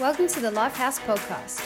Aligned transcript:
Welcome 0.00 0.26
to 0.28 0.40
the 0.40 0.50
Lifehouse 0.50 0.98
Podcast. 1.00 1.62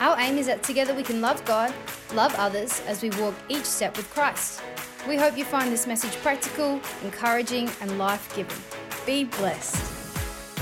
Our 0.00 0.16
aim 0.20 0.38
is 0.38 0.46
that 0.46 0.62
together 0.62 0.94
we 0.94 1.02
can 1.02 1.20
love 1.20 1.44
God, 1.44 1.74
love 2.14 2.32
others 2.38 2.80
as 2.86 3.02
we 3.02 3.10
walk 3.20 3.34
each 3.48 3.64
step 3.64 3.96
with 3.96 4.08
Christ. 4.10 4.62
We 5.08 5.16
hope 5.16 5.36
you 5.36 5.44
find 5.44 5.72
this 5.72 5.84
message 5.84 6.14
practical, 6.22 6.80
encouraging, 7.02 7.68
and 7.80 7.98
life 7.98 8.34
giving. 8.36 8.56
Be 9.04 9.24
blessed. 9.24 9.92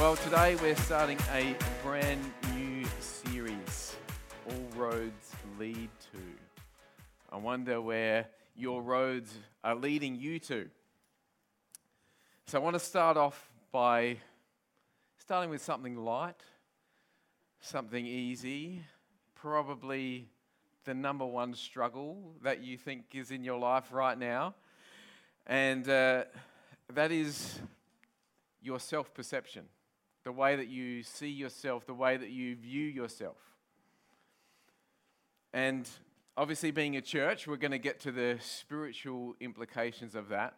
Well, 0.01 0.17
today 0.17 0.57
we're 0.57 0.75
starting 0.75 1.19
a 1.35 1.55
brand 1.83 2.19
new 2.55 2.87
series 2.99 3.95
All 4.49 4.81
Roads 4.81 5.33
Lead 5.59 5.91
to. 6.13 6.19
I 7.31 7.37
wonder 7.37 7.83
where 7.83 8.27
your 8.57 8.81
roads 8.81 9.35
are 9.63 9.75
leading 9.75 10.17
you 10.17 10.39
to. 10.41 10.71
So, 12.47 12.59
I 12.59 12.63
want 12.63 12.75
to 12.75 12.81
start 12.81 13.19
off 13.19 13.51
by 13.71 14.17
starting 15.19 15.51
with 15.51 15.63
something 15.63 15.95
light, 15.95 16.37
something 17.63 18.05
easy, 18.05 18.83
probably 19.37 20.29
the 20.85 20.93
number 20.93 21.25
one 21.25 21.55
struggle 21.55 22.35
that 22.43 22.63
you 22.63 22.77
think 22.77 23.05
is 23.15 23.31
in 23.31 23.45
your 23.45 23.59
life 23.59 23.93
right 23.93 24.19
now. 24.19 24.55
And 25.47 25.89
uh, 25.89 26.25
that 26.93 27.13
is 27.13 27.61
your 28.61 28.81
self 28.81 29.15
perception, 29.15 29.65
the 30.25 30.33
way 30.33 30.57
that 30.57 30.69
you 30.69 31.05
see 31.05 31.29
yourself, 31.29 31.87
the 31.87 31.95
way 31.95 32.17
that 32.17 32.31
you 32.31 32.57
view 32.57 32.87
yourself. 32.87 33.39
And 35.53 35.89
obviously, 36.37 36.73
being 36.73 36.97
a 36.97 37.01
church, 37.01 37.47
we're 37.47 37.57
going 37.57 37.73
to 37.73 37.79
get 37.79 38.01
to 38.01 38.13
the 38.13 38.39
spiritual 38.41 39.37
implications 39.41 40.17
of 40.17 40.29
that. 40.31 40.57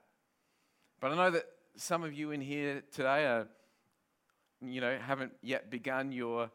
But 1.01 1.13
I 1.13 1.17
know 1.17 1.31
that 1.33 1.45
some 1.77 2.03
of 2.03 2.15
you 2.15 2.31
in 2.31 2.41
here 2.41 2.83
today 2.93 3.27
are, 3.27 3.47
you 4.63 4.81
know, 4.81 4.97
haven't 4.99 5.33
yet 5.43 5.71
begun 5.71 6.11
your 6.11 6.51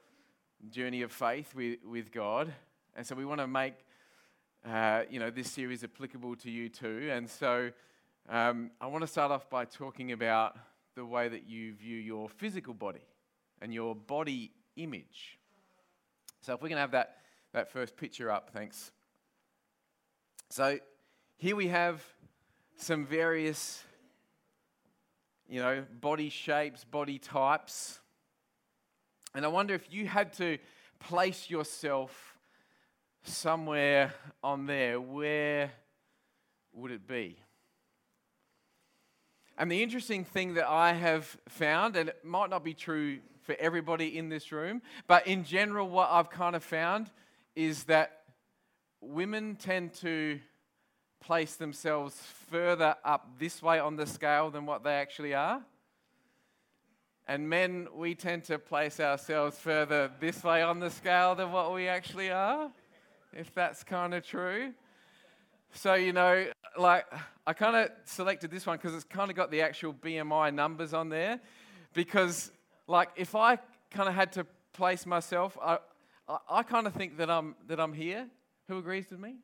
journey 0.69 1.01
of 1.01 1.11
faith 1.11 1.55
with, 1.55 1.79
with 1.85 2.11
God. 2.11 2.53
And 2.95 3.05
so 3.05 3.15
we 3.15 3.25
want 3.25 3.39
to 3.39 3.47
make, 3.47 3.75
uh, 4.67 5.03
you 5.09 5.19
know, 5.19 5.29
this 5.29 5.49
series 5.51 5.83
applicable 5.83 6.35
to 6.37 6.51
you 6.51 6.69
too. 6.69 7.09
And 7.11 7.29
so 7.29 7.71
um, 8.27 8.71
I 8.81 8.87
want 8.87 9.01
to 9.01 9.07
start 9.07 9.31
off 9.31 9.49
by 9.49 9.65
talking 9.65 10.11
about 10.11 10.57
the 10.95 11.05
way 11.05 11.29
that 11.29 11.47
you 11.47 11.73
view 11.73 11.97
your 11.97 12.29
physical 12.29 12.73
body 12.73 13.05
and 13.61 13.73
your 13.73 13.95
body 13.95 14.51
image. 14.75 15.39
So 16.41 16.53
if 16.53 16.61
we 16.61 16.69
can 16.69 16.77
have 16.77 16.91
that, 16.91 17.17
that 17.53 17.71
first 17.71 17.95
picture 17.95 18.29
up, 18.29 18.51
thanks. 18.53 18.91
So 20.49 20.79
here 21.37 21.55
we 21.55 21.67
have 21.67 22.03
some 22.75 23.05
various 23.05 23.83
you 25.49 25.59
know, 25.59 25.83
body 25.99 26.29
shapes, 26.29 26.83
body 26.83 27.17
types. 27.17 27.99
And 29.35 29.45
I 29.45 29.47
wonder 29.47 29.73
if 29.73 29.91
you 29.91 30.07
had 30.07 30.33
to 30.33 30.57
place 30.99 31.49
yourself 31.49 32.37
somewhere 33.23 34.13
on 34.43 34.65
there, 34.65 34.99
where 34.99 35.71
would 36.73 36.91
it 36.91 37.07
be? 37.07 37.37
And 39.57 39.69
the 39.71 39.83
interesting 39.83 40.23
thing 40.23 40.53
that 40.53 40.69
I 40.69 40.93
have 40.93 41.37
found, 41.49 41.95
and 41.95 42.09
it 42.09 42.23
might 42.23 42.49
not 42.49 42.63
be 42.63 42.73
true 42.73 43.19
for 43.41 43.55
everybody 43.59 44.17
in 44.17 44.29
this 44.29 44.51
room, 44.51 44.81
but 45.05 45.27
in 45.27 45.43
general, 45.43 45.89
what 45.89 46.09
I've 46.09 46.29
kind 46.29 46.55
of 46.55 46.63
found 46.63 47.11
is 47.55 47.83
that 47.85 48.21
women 49.01 49.55
tend 49.55 49.93
to 49.95 50.39
place 51.19 51.55
themselves 51.55 52.15
further 52.49 52.95
up 53.03 53.37
this 53.37 53.61
way 53.61 53.79
on 53.79 53.97
the 53.97 54.05
scale 54.05 54.49
than 54.49 54.65
what 54.65 54.83
they 54.83 54.93
actually 54.93 55.33
are. 55.33 55.61
And 57.29 57.47
men, 57.47 57.87
we 57.95 58.15
tend 58.15 58.45
to 58.45 58.57
place 58.57 58.99
ourselves 58.99 59.55
further 59.59 60.09
this 60.19 60.43
way 60.43 60.63
on 60.63 60.79
the 60.79 60.89
scale 60.89 61.35
than 61.35 61.51
what 61.51 61.71
we 61.71 61.87
actually 61.87 62.31
are, 62.31 62.71
if 63.33 63.53
that's 63.53 63.83
kind 63.83 64.15
of 64.15 64.25
true. 64.25 64.73
So, 65.71 65.93
you 65.93 66.11
know, 66.11 66.47
like, 66.75 67.05
I 67.45 67.53
kind 67.53 67.75
of 67.75 67.91
selected 68.05 68.49
this 68.49 68.65
one 68.65 68.77
because 68.77 68.95
it's 68.95 69.03
kind 69.03 69.29
of 69.29 69.35
got 69.37 69.51
the 69.51 69.61
actual 69.61 69.93
BMI 69.93 70.51
numbers 70.55 70.91
on 70.91 71.09
there. 71.09 71.39
Because, 71.93 72.51
like, 72.87 73.09
if 73.15 73.35
I 73.35 73.59
kind 73.91 74.09
of 74.09 74.15
had 74.15 74.31
to 74.31 74.47
place 74.73 75.05
myself, 75.05 75.55
I, 75.61 75.77
I, 76.27 76.37
I 76.49 76.63
kind 76.63 76.87
of 76.87 76.95
think 76.95 77.17
that 77.17 77.29
I'm, 77.29 77.53
that 77.67 77.79
I'm 77.79 77.93
here. 77.93 78.25
Who 78.69 78.79
agrees 78.79 79.05
with 79.11 79.19
me? 79.19 79.35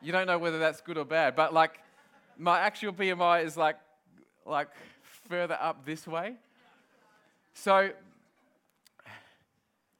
You 0.00 0.12
don't 0.12 0.28
know 0.28 0.38
whether 0.38 0.60
that's 0.60 0.80
good 0.82 0.98
or 0.98 1.04
bad, 1.04 1.34
but 1.34 1.52
like 1.52 1.80
my 2.38 2.60
actual 2.60 2.92
BMI 2.92 3.44
is 3.44 3.56
like 3.56 3.76
like 4.44 4.68
further 5.28 5.58
up 5.60 5.84
this 5.84 6.06
way. 6.06 6.36
So 7.54 7.90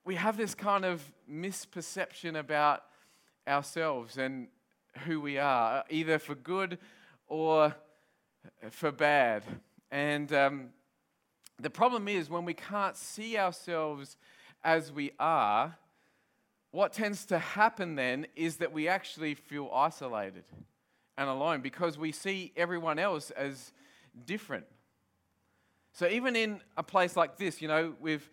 we 0.05 0.15
have 0.17 0.37
this 0.37 0.55
kind 0.55 0.85
of 0.85 1.03
misperception 1.31 2.39
about 2.39 2.85
ourselves 3.47 4.19
and 4.19 4.49
who 5.07 5.21
we 5.21 5.39
are, 5.39 5.85
either 5.89 6.19
for 6.19 6.35
good 6.35 6.79
or 7.29 7.75
for 8.71 8.91
bad. 8.91 9.45
And 9.91 10.33
um, 10.33 10.71
the 11.59 11.71
problem 11.71 12.09
is 12.09 12.29
when 12.29 12.45
we 12.45 12.55
can't 12.55 12.97
see 12.97 13.39
ourselves 13.39 14.17
as 14.65 14.93
we 14.93 15.13
are, 15.19 15.77
what 16.71 16.93
tends 16.93 17.27
to 17.27 17.39
happen 17.39 17.95
then 17.97 18.27
is 18.35 18.57
that 18.57 18.73
we 18.73 18.89
actually 18.89 19.35
feel 19.35 19.71
isolated 19.73 20.45
and 21.19 21.29
alone 21.29 21.61
because 21.61 21.99
we 21.99 22.13
see 22.13 22.53
everyone 22.57 22.99
else 22.99 23.31
as 23.31 23.73
different. 24.27 24.65
So, 25.95 26.09
even 26.09 26.37
in 26.37 26.61
a 26.77 26.83
place 26.83 27.17
like 27.17 27.37
this, 27.37 27.61
you 27.61 27.69
know, 27.69 27.95
we've 28.01 28.29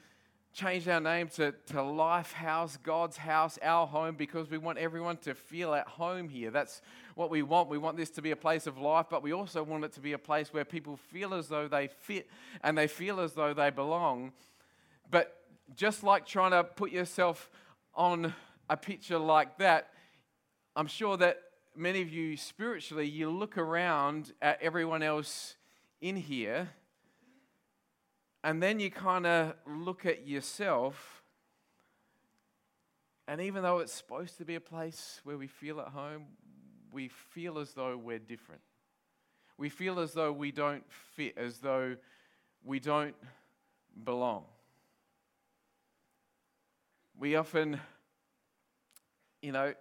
changed 0.54 0.88
our 0.88 1.02
name 1.02 1.28
to, 1.28 1.54
to 1.68 1.84
Life 1.84 2.32
House, 2.32 2.78
God's 2.82 3.18
house, 3.18 3.60
our 3.62 3.86
home, 3.86 4.16
because 4.16 4.50
we 4.50 4.58
want 4.58 4.78
everyone 4.78 5.18
to 5.18 5.36
feel 5.36 5.74
at 5.74 5.88
home 5.88 6.30
here. 6.30 6.52
That's 6.52 6.82
what 7.16 7.30
we 7.30 7.44
want. 7.44 7.70
We 7.70 7.78
want 7.78 7.98
this 7.98 8.10
to 8.12 8.22
be 8.22 8.32
a 8.32 8.36
place 8.36 8.66
of 8.66 8.78
life, 8.78 9.08
but 9.10 9.22
we 9.22 9.34
also 9.34 9.62
want 9.62 9.84
it 9.84 9.92
to 9.94 10.00
be 10.00 10.14
a 10.14 10.18
place 10.18 10.54
where 10.54 10.64
people 10.64 10.96
feel 10.96 11.34
as 11.34 11.50
though 11.50 11.68
they 11.68 11.88
fit 11.88 12.30
and 12.64 12.78
they 12.78 12.88
feel 12.88 13.20
as 13.20 13.34
though 13.34 13.54
they 13.54 13.70
belong. 13.70 14.32
But 15.12 15.36
just 15.76 16.02
like 16.04 16.26
trying 16.26 16.52
to 16.52 16.64
put 16.64 16.92
yourself 16.92 17.50
on 17.94 18.34
a 18.70 18.78
picture 18.78 19.20
like 19.20 19.58
that, 19.58 19.90
I'm 20.76 20.88
sure 20.88 21.18
that 21.18 21.42
many 21.76 22.02
of 22.02 22.10
you 22.10 22.38
spiritually, 22.38 23.08
you 23.08 23.30
look 23.30 23.58
around 23.58 24.32
at 24.42 24.62
everyone 24.62 25.04
else 25.04 25.56
in 26.02 26.16
here, 26.16 26.70
and 28.44 28.64
then 28.64 28.80
you 28.80 28.90
kind 28.90 29.26
of 29.26 29.54
look 29.66 30.06
at 30.06 30.28
yourself. 30.28 31.24
And 33.28 33.42
even 33.42 33.64
though 33.64 33.80
it's 33.80 33.94
supposed 33.94 34.38
to 34.38 34.46
be 34.46 34.56
a 34.56 34.62
place 34.62 35.20
where 35.24 35.38
we 35.38 35.48
feel 35.48 35.80
at 35.80 35.90
home, 35.90 36.26
we 36.92 37.10
feel 37.10 37.60
as 37.60 37.74
though 37.74 37.98
we're 37.98 38.20
different. 38.20 38.62
We 39.58 39.70
feel 39.70 40.00
as 40.00 40.14
though 40.14 40.32
we 40.32 40.52
don't 40.52 40.84
fit, 41.16 41.38
as 41.38 41.60
though 41.60 41.98
we 42.64 42.80
don't 42.80 43.16
belong. 44.04 44.46
We 47.18 47.36
often, 47.36 47.80
you 49.42 49.52
know, 49.52 49.74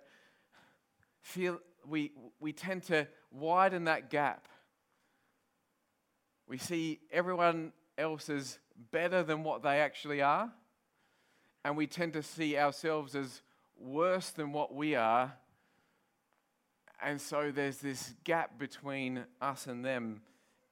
feel 1.22 1.60
we, 1.86 2.12
we 2.40 2.52
tend 2.52 2.82
to 2.84 3.06
widen 3.30 3.84
that 3.84 4.10
gap. 4.10 4.48
We 6.48 6.58
see 6.58 6.98
everyone 7.12 7.72
else 7.98 8.31
as 8.31 8.59
better 8.92 9.22
than 9.22 9.42
what 9.42 9.62
they 9.62 9.81
actually 9.81 10.22
are, 10.22 10.50
and 11.64 11.76
we 11.76 11.86
tend 11.86 12.14
to 12.14 12.22
see 12.22 12.56
ourselves 12.56 13.14
as 13.14 13.42
worse 13.76 14.31
than 14.31 14.53
what 14.53 14.75
we 14.75 14.94
are. 14.94 15.34
And 17.03 17.20
so 17.20 17.50
there's 17.50 17.78
this 17.78 18.14
gap 18.25 18.58
between 18.58 19.25
us 19.41 19.66
and 19.66 19.84
them, 19.84 20.22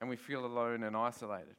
and 0.01 0.09
we 0.09 0.17
feel 0.17 0.47
alone 0.47 0.83
and 0.83 0.97
isolated. 0.97 1.57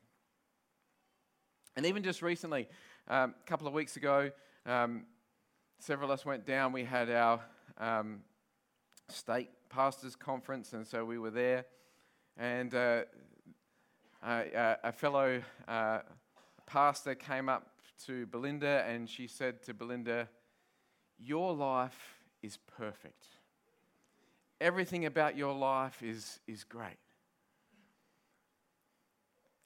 And 1.75 1.85
even 1.85 2.03
just 2.03 2.21
recently, 2.21 2.67
um, 3.07 3.35
a 3.39 3.49
couple 3.49 3.67
of 3.67 3.73
weeks 3.73 3.97
ago, 3.97 4.31
um, 4.65 5.05
several 5.79 6.11
of 6.11 6.19
us 6.19 6.25
went 6.25 6.45
down. 6.45 6.73
We 6.73 6.83
had 6.83 7.09
our 7.09 7.39
um, 7.77 8.21
state 9.09 9.49
pastors 9.69 10.15
conference, 10.15 10.73
and 10.73 10.85
so 10.87 11.05
we 11.05 11.17
were 11.17 11.29
there. 11.29 11.65
And 12.35 12.73
uh, 12.73 13.01
a, 14.23 14.77
a, 14.83 14.91
fellow 14.91 15.41
uh, 15.67 15.99
pastor 16.65 17.15
came 17.15 17.49
up 17.49 17.69
to 18.05 18.25
Belinda, 18.27 18.85
and 18.87 19.09
she 19.09 19.27
said 19.27 19.63
to 19.63 19.73
Belinda, 19.73 20.29
"Your 21.19 21.53
life 21.53 22.15
is 22.41 22.57
perfect. 22.77 23.25
Everything 24.59 25.05
about 25.05 25.37
your 25.37 25.53
life 25.53 26.01
is 26.01 26.39
is 26.47 26.63
great." 26.63 26.97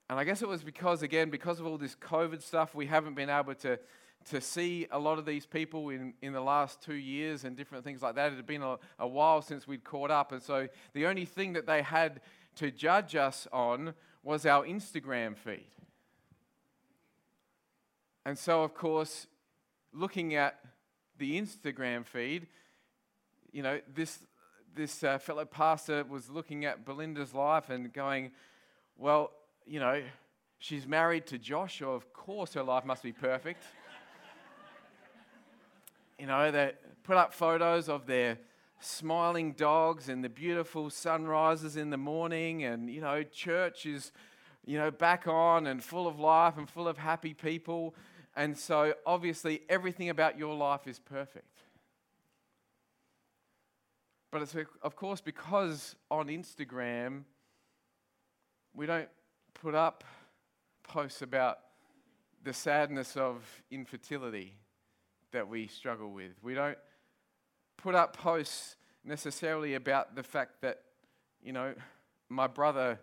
And 0.10 0.20
I 0.20 0.26
guess 0.26 0.42
it 0.42 0.48
was 0.48 0.64
because, 0.64 1.04
again, 1.04 1.30
because 1.30 1.62
of 1.62 1.66
all 1.66 1.78
this 1.78 1.96
COVID 1.96 2.42
stuff, 2.42 2.76
we 2.76 2.86
haven't 2.86 3.16
been 3.16 3.30
able 3.30 3.56
to 3.56 3.80
to 4.26 4.42
see 4.42 4.88
a 4.92 5.00
lot 5.00 5.18
of 5.18 5.26
these 5.26 5.46
people 5.46 5.90
in, 5.90 6.14
in 6.22 6.34
the 6.34 6.42
last 6.42 6.82
two 6.82 6.96
years 6.96 7.44
and 7.44 7.56
different 7.56 7.84
things 7.84 8.02
like 8.02 8.16
that. 8.16 8.32
It 8.32 8.36
had 8.36 8.46
been 8.46 8.62
a, 8.62 8.78
a 9.00 9.08
while 9.08 9.42
since 9.42 9.68
we'd 9.68 9.84
caught 9.84 10.12
up. 10.12 10.32
And 10.32 10.42
so 10.42 10.68
the 10.94 11.08
only 11.08 11.26
thing 11.26 11.54
that 11.54 11.66
they 11.66 11.82
had 11.82 12.22
to 12.58 12.72
judge 12.72 13.16
us 13.16 13.48
on 13.52 13.94
was 14.24 14.46
our 14.46 14.66
Instagram 14.66 15.36
feed. 15.38 15.68
And 18.26 18.38
so, 18.38 18.64
of 18.64 18.74
course, 18.74 19.28
looking 19.94 20.36
at 20.36 20.60
the 21.18 21.40
Instagram 21.40 22.06
feed, 22.06 22.48
you 23.52 23.64
know, 23.64 23.80
this, 23.94 24.20
this 24.76 25.04
uh, 25.04 25.18
fellow 25.18 25.46
pastor 25.46 26.04
was 26.04 26.30
looking 26.30 26.66
at 26.66 26.86
Belinda's 26.86 27.34
life 27.34 27.70
and 27.70 27.92
going, 27.92 28.32
well, 28.98 29.32
you 29.66 29.80
know, 29.80 30.02
she's 30.60 30.88
married 30.88 31.26
to 31.28 31.38
Josh, 31.38 31.82
of 31.82 32.14
course 32.14 32.54
her 32.54 32.64
life 32.64 32.86
must 32.86 33.04
be 33.04 33.12
perfect. 33.12 33.64
you 36.20 36.28
know, 36.28 36.52
they 36.52 36.74
put 37.04 37.18
up 37.18 37.34
photos 37.34 37.90
of 37.90 38.06
their 38.06 38.38
smiling 38.82 39.54
dogs 39.54 40.10
and 40.10 40.24
the 40.24 40.30
beautiful 40.30 40.90
sunrises 40.90 41.78
in 41.78 41.90
the 41.90 41.98
morning, 41.98 42.64
and, 42.64 42.90
you 42.90 43.02
know, 43.02 43.24
church 43.24 43.86
is, 43.86 44.12
you 44.66 44.78
know, 44.78 44.92
back 44.92 45.28
on 45.28 45.68
and 45.68 45.84
full 45.84 46.08
of 46.08 46.20
life 46.20 46.58
and 46.58 46.70
full 46.70 46.88
of 46.88 46.98
happy 46.98 47.34
people. 47.34 47.96
And 48.36 48.58
so, 48.58 48.94
obviously, 49.06 49.62
everything 49.70 50.10
about 50.10 50.38
your 50.38 50.56
life 50.56 50.88
is 50.88 51.00
perfect. 51.00 51.46
But 54.32 54.42
it's, 54.42 54.56
of 54.82 54.96
course, 54.96 55.22
because 55.22 55.96
on 56.10 56.28
Instagram, 56.28 57.24
we 58.74 58.86
don't 58.86 59.10
put 59.54 59.76
up 59.76 60.04
posts 60.84 61.22
about 61.22 61.60
the 62.44 62.54
sadness 62.54 63.18
of 63.18 63.44
infertility 63.70 64.56
that 65.32 65.48
we 65.48 65.68
struggle 65.68 66.12
with. 66.12 66.32
We 66.42 66.54
don't 66.54 66.78
put 67.82 67.96
up 67.96 68.16
posts 68.16 68.76
necessarily 69.04 69.74
about 69.74 70.16
the 70.16 70.24
fact 70.24 70.62
that, 70.62 70.82
you 71.44 71.52
know, 71.52 71.74
my 72.30 72.48
brother 72.48 73.00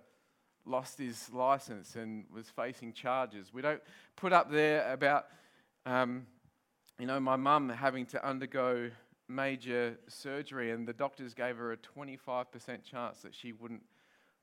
lost 0.64 0.98
his 0.98 1.30
license 1.32 1.96
and 1.96 2.25
was 2.32 2.48
facing 2.48 2.92
charges. 2.92 3.52
We 3.52 3.62
don't 3.62 3.80
put 4.16 4.32
up 4.32 4.50
there 4.50 4.92
about, 4.92 5.26
um, 5.86 6.26
you 6.98 7.06
know, 7.06 7.19
my 7.19 7.36
mum 7.36 7.69
having 7.69 8.06
to 8.06 8.26
undergo 8.26 8.90
major 9.28 9.98
surgery 10.08 10.70
and 10.70 10.86
the 10.86 10.92
doctors 10.92 11.34
gave 11.34 11.56
her 11.56 11.72
a 11.72 11.76
25% 11.76 12.84
chance 12.84 13.20
that 13.22 13.34
she 13.34 13.52
wouldn't 13.52 13.82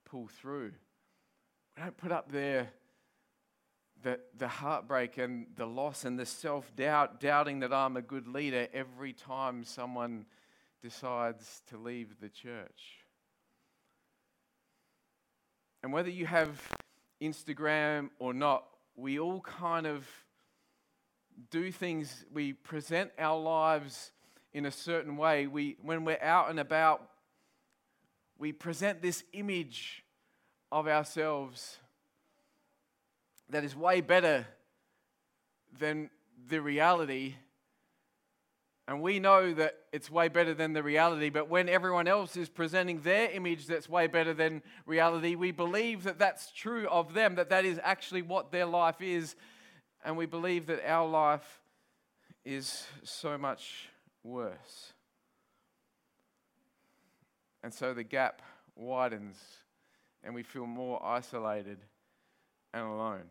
pull 0.04 0.28
through. 0.28 0.72
We 1.78 1.84
don't 1.84 1.98
put 1.98 2.12
up 2.12 2.32
there 2.32 2.70
the, 4.06 4.20
the 4.38 4.48
heartbreak 4.48 5.18
and 5.18 5.48
the 5.56 5.66
loss 5.66 6.06
and 6.06 6.18
the 6.18 6.28
self 6.28 6.76
doubt, 6.76 7.20
doubting 7.20 7.62
that 7.62 7.74
I'm 7.74 7.98
a 7.98 8.04
good 8.04 8.28
leader 8.28 8.68
every 8.72 9.14
time 9.14 9.64
someone 9.64 10.28
decides 10.80 11.64
to 11.72 11.78
leave 11.78 12.20
the 12.22 12.30
church. 12.30 13.00
And 15.82 15.92
whether 15.92 16.12
you 16.12 16.28
have 16.28 16.62
Instagram 17.20 18.12
or 18.20 18.32
not, 18.32 18.66
we 18.96 19.18
all 19.18 19.42
kind 19.42 19.88
of 19.88 20.08
do 21.50 21.72
things, 21.72 22.26
we 22.32 22.54
present 22.54 23.10
our 23.18 23.40
lives 23.40 24.12
in 24.54 24.68
a 24.68 24.72
certain 24.72 25.18
way. 25.18 25.48
We, 25.48 25.78
when 25.82 26.06
we're 26.06 26.22
out 26.22 26.52
and 26.52 26.60
about, 26.60 27.10
we 28.38 28.52
present 28.52 29.02
this 29.02 29.24
image 29.34 30.04
of 30.72 30.88
ourselves 30.88 31.80
that 33.50 33.64
is 33.64 33.76
way 33.76 34.02
better 34.02 34.46
than 35.80 36.10
the 36.50 36.62
reality. 36.62 37.36
And 38.88 39.02
we 39.02 39.20
know 39.20 39.54
that 39.54 39.78
it's 39.92 40.12
way 40.12 40.28
better 40.28 40.54
than 40.54 40.74
the 40.74 40.84
reality, 40.84 41.30
but 41.30 41.50
when 41.50 41.68
everyone 41.70 42.08
else 42.08 42.38
is 42.38 42.50
presenting 42.50 43.02
their 43.02 43.32
image 43.32 43.66
that's 43.66 43.90
way 43.90 44.06
better 44.08 44.34
than 44.34 44.62
reality, 44.86 45.36
we 45.36 45.52
believe 45.52 46.04
that 46.04 46.20
that's 46.20 46.52
true 46.52 46.88
of 46.90 47.14
them, 47.14 47.36
that 47.36 47.50
that 47.50 47.66
is 47.66 47.80
actually 47.84 48.22
what 48.22 48.52
their 48.52 48.68
life 48.68 49.02
is, 49.02 49.36
and 50.04 50.16
we 50.18 50.28
believe 50.28 50.68
that 50.68 50.88
our 50.88 51.08
life 51.08 51.62
is 52.44 52.86
so 53.04 53.40
much 53.40 53.90
worse. 54.24 54.94
And 57.64 57.74
so 57.74 57.96
the 57.96 58.04
gap 58.04 58.44
widens, 58.76 59.38
and 60.24 60.36
we 60.36 60.44
feel 60.44 60.68
more 60.68 61.04
isolated 61.04 61.80
and 62.72 62.86
alone. 62.86 63.24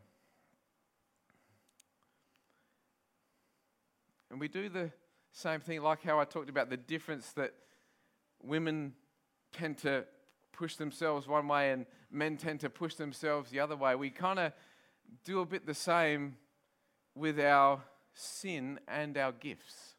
And 4.34 4.40
we 4.40 4.48
do 4.48 4.69
the 4.69 4.90
same 5.31 5.60
thing, 5.60 5.81
like 5.81 6.02
how 6.02 6.19
I 6.19 6.25
talked 6.25 6.50
about 6.50 6.69
the 6.69 6.76
difference 6.76 7.31
that 7.34 7.54
women 8.42 8.94
tend 9.52 9.78
to 9.78 10.06
push 10.50 10.75
themselves 10.75 11.28
one 11.28 11.46
way 11.46 11.70
and 11.70 11.86
men 12.10 12.36
tend 12.36 12.58
to 12.62 12.69
push 12.69 12.96
themselves 12.96 13.52
the 13.52 13.60
other 13.60 13.76
way. 13.76 13.94
We 13.94 14.10
kind 14.10 14.40
of 14.40 14.52
do 15.22 15.38
a 15.38 15.46
bit 15.46 15.66
the 15.66 15.72
same 15.72 16.34
with 17.14 17.38
our 17.38 17.81
sin 18.12 18.81
and 18.88 19.16
our 19.16 19.31
gifts. 19.31 19.94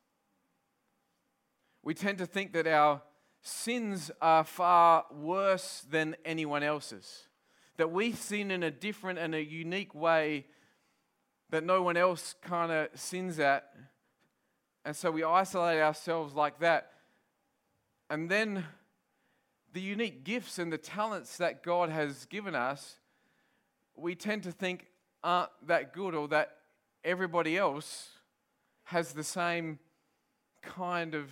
We 1.82 1.94
tend 1.94 2.18
to 2.18 2.26
think 2.26 2.52
that 2.52 2.68
our 2.68 3.04
sins 3.42 4.12
are 4.22 4.44
far 4.44 5.06
worse 5.14 5.86
than 5.90 6.18
anyone 6.26 6.62
else's 6.62 7.30
that 7.78 7.90
we 7.90 8.12
sin 8.12 8.52
in 8.52 8.64
a 8.64 8.72
different 8.72 9.18
and 9.18 9.34
a 9.34 9.42
unique 9.42 9.96
way 9.96 10.46
that 11.52 11.64
no 11.64 11.82
one 11.82 11.96
else 11.96 12.36
kind 12.42 12.74
of 12.74 12.90
sins 12.96 13.40
at. 13.40 13.72
And 14.86 14.96
so 14.96 15.10
we 15.10 15.24
isolate 15.24 15.82
ourselves 15.82 16.36
like 16.36 16.60
that. 16.60 16.92
And 18.12 18.30
then 18.30 18.64
the 19.74 19.82
unique 19.82 20.24
gifts 20.24 20.60
and 20.60 20.72
the 20.72 20.78
talents 20.78 21.38
that 21.38 21.64
God 21.64 21.90
has 21.90 22.26
given 22.26 22.54
us, 22.54 23.00
we 23.98 24.14
tend 24.14 24.44
to 24.44 24.52
think 24.52 24.86
aren't 25.24 25.50
that 25.66 25.92
good 25.92 26.14
or 26.14 26.28
that 26.28 26.58
everybody 27.04 27.58
else 27.58 28.10
has 28.84 29.14
the 29.14 29.24
same 29.24 29.80
kind 30.62 31.16
of 31.16 31.32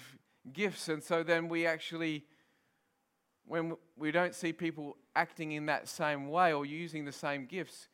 gifts. 0.51 0.89
And 0.89 1.03
so 1.03 1.21
then 1.21 1.47
we 1.47 1.67
actually, 1.67 2.25
when 3.45 3.77
we 3.95 4.09
don't 4.11 4.33
see 4.33 4.51
people 4.51 4.97
acting 5.15 5.51
in 5.51 5.67
that 5.67 5.87
same 5.87 6.27
way 6.27 6.53
or 6.53 6.65
using 6.65 7.05
the 7.05 7.11
same 7.11 7.45
gifts, 7.45 7.87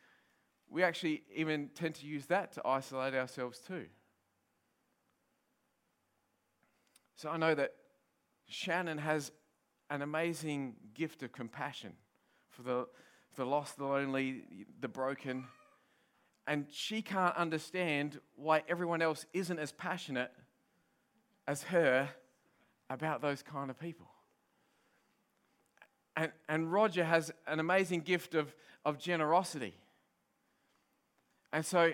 we 0.70 0.84
actually 0.84 1.24
even 1.36 1.70
tend 1.76 1.96
to 1.96 2.06
use 2.06 2.28
that 2.28 2.54
to 2.54 2.66
isolate 2.66 3.14
ourselves 3.14 3.60
too. 3.60 3.88
So 7.20 7.30
I 7.30 7.36
know 7.36 7.54
that 7.54 7.74
Shannon 8.48 8.98
has 8.98 9.34
an 9.90 10.02
amazing 10.02 10.76
gift 10.94 11.22
of 11.22 11.34
compassion 11.34 11.92
for 12.50 12.62
the, 12.62 12.88
for 13.34 13.44
the 13.44 13.46
lost, 13.46 13.78
the 13.78 13.84
lonely, 13.84 14.44
the 14.80 14.88
broken. 14.88 15.44
And 16.48 16.68
she 16.72 17.02
can't 17.02 17.36
understand 17.36 18.22
why 18.38 18.64
everyone 18.70 19.02
else 19.02 19.26
isn't 19.34 19.60
as 19.60 19.74
passionate 19.74 20.32
as 21.46 21.64
her 21.64 22.08
about 22.90 23.22
those 23.22 23.44
kind 23.44 23.70
of 23.70 23.78
people. 23.78 24.08
And, 26.16 26.32
and 26.48 26.72
Roger 26.72 27.04
has 27.04 27.34
an 27.48 27.60
amazing 27.60 28.00
gift 28.00 28.34
of, 28.34 28.56
of 28.86 28.98
generosity. 28.98 29.74
And 31.52 31.66
so 31.66 31.92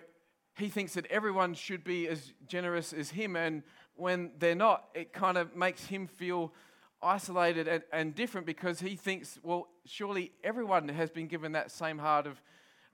he 0.56 0.70
thinks 0.70 0.94
that 0.94 1.08
everyone 1.08 1.56
should 1.56 1.84
be 1.84 2.08
as 2.08 2.32
generous 2.48 2.94
as 2.94 3.10
him. 3.10 3.36
And 3.36 3.64
when 3.96 4.32
they're 4.40 4.56
not, 4.56 4.86
it 4.94 5.14
kind 5.14 5.38
of 5.38 5.56
makes 5.56 5.86
him 5.86 6.08
feel 6.08 6.54
isolated 7.02 7.68
and, 7.68 7.84
and 7.92 8.16
different 8.16 8.46
because 8.48 8.80
he 8.80 8.96
thinks, 8.96 9.40
well, 9.44 9.68
surely 9.86 10.32
everyone 10.44 10.88
has 10.90 11.10
been 11.10 11.28
given 11.28 11.54
that 11.54 11.72
same 11.72 11.98
heart 11.98 12.28
of, 12.28 12.42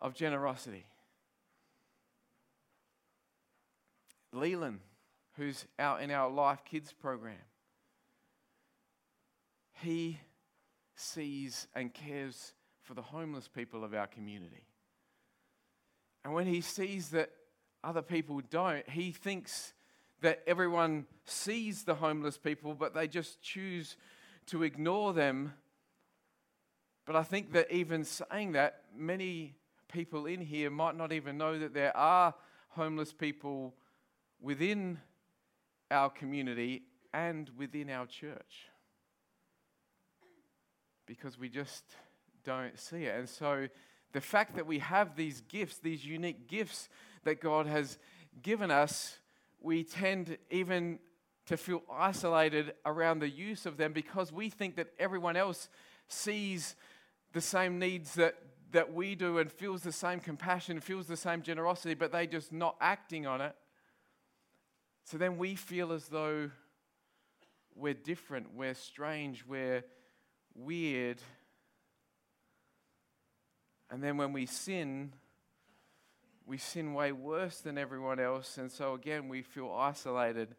of 0.01 0.13
generosity. 0.13 0.85
Leland, 4.33 4.79
who's 5.37 5.65
out 5.79 6.01
in 6.01 6.11
our 6.11 6.29
Life 6.29 6.63
Kids 6.65 6.93
program, 6.93 7.35
he 9.81 10.19
sees 10.95 11.67
and 11.73 11.93
cares 11.93 12.53
for 12.83 12.93
the 12.93 13.01
homeless 13.01 13.47
people 13.47 13.83
of 13.83 13.93
our 13.93 14.07
community. 14.07 14.65
And 16.23 16.33
when 16.33 16.45
he 16.45 16.61
sees 16.61 17.09
that 17.09 17.31
other 17.83 18.01
people 18.01 18.41
don't, 18.49 18.87
he 18.89 19.11
thinks 19.11 19.73
that 20.21 20.41
everyone 20.45 21.05
sees 21.25 21.83
the 21.83 21.95
homeless 21.95 22.37
people, 22.37 22.73
but 22.73 22.93
they 22.93 23.07
just 23.07 23.41
choose 23.41 23.97
to 24.47 24.63
ignore 24.63 25.13
them. 25.13 25.53
But 27.05 27.15
I 27.15 27.23
think 27.23 27.53
that 27.53 27.71
even 27.71 28.03
saying 28.03 28.53
that, 28.53 28.81
many 28.95 29.55
people 29.91 30.25
in 30.25 30.41
here 30.41 30.69
might 30.69 30.95
not 30.95 31.11
even 31.11 31.37
know 31.37 31.59
that 31.59 31.73
there 31.73 31.95
are 31.95 32.33
homeless 32.69 33.11
people 33.11 33.73
within 34.39 34.99
our 35.89 36.09
community 36.09 36.83
and 37.13 37.49
within 37.57 37.89
our 37.89 38.05
church 38.05 38.69
because 41.05 41.37
we 41.37 41.49
just 41.49 41.83
don't 42.45 42.79
see 42.79 43.03
it. 43.03 43.17
And 43.17 43.27
so 43.27 43.67
the 44.13 44.21
fact 44.21 44.55
that 44.55 44.65
we 44.65 44.79
have 44.79 45.15
these 45.15 45.41
gifts, 45.41 45.77
these 45.77 46.05
unique 46.05 46.47
gifts 46.47 46.87
that 47.23 47.41
God 47.41 47.67
has 47.67 47.97
given 48.41 48.71
us, 48.71 49.17
we 49.61 49.83
tend 49.83 50.37
even 50.49 50.99
to 51.45 51.57
feel 51.57 51.81
isolated 51.91 52.73
around 52.85 53.19
the 53.19 53.29
use 53.29 53.65
of 53.65 53.77
them 53.77 53.93
because 53.93 54.31
we 54.31 54.49
think 54.49 54.75
that 54.75 54.87
everyone 54.99 55.35
else 55.35 55.69
sees 56.07 56.75
the 57.33 57.41
same 57.41 57.79
needs 57.79 58.15
that 58.15 58.35
that 58.71 58.93
we 58.93 59.15
do 59.15 59.37
and 59.37 59.51
feels 59.51 59.81
the 59.81 59.91
same 59.91 60.19
compassion, 60.19 60.79
feels 60.79 61.07
the 61.07 61.17
same 61.17 61.41
generosity, 61.41 61.93
but 61.93 62.11
they're 62.11 62.25
just 62.25 62.51
not 62.51 62.75
acting 62.79 63.27
on 63.27 63.41
it. 63.41 63.55
So 65.05 65.17
then 65.17 65.37
we 65.37 65.55
feel 65.55 65.91
as 65.91 66.07
though 66.07 66.51
we're 67.75 67.93
different, 67.93 68.53
we're 68.53 68.73
strange, 68.73 69.45
we're 69.45 69.83
weird. 70.55 71.17
And 73.89 74.01
then 74.01 74.17
when 74.17 74.31
we 74.31 74.45
sin, 74.45 75.13
we 76.51 76.57
sin 76.57 76.93
way 76.93 77.13
worse 77.13 77.59
than 77.59 77.77
everyone 77.77 78.19
else. 78.19 78.57
And 78.57 78.69
so 78.69 78.93
again, 78.93 79.29
we 79.29 79.41
feel 79.41 79.71
isolated 79.71 80.53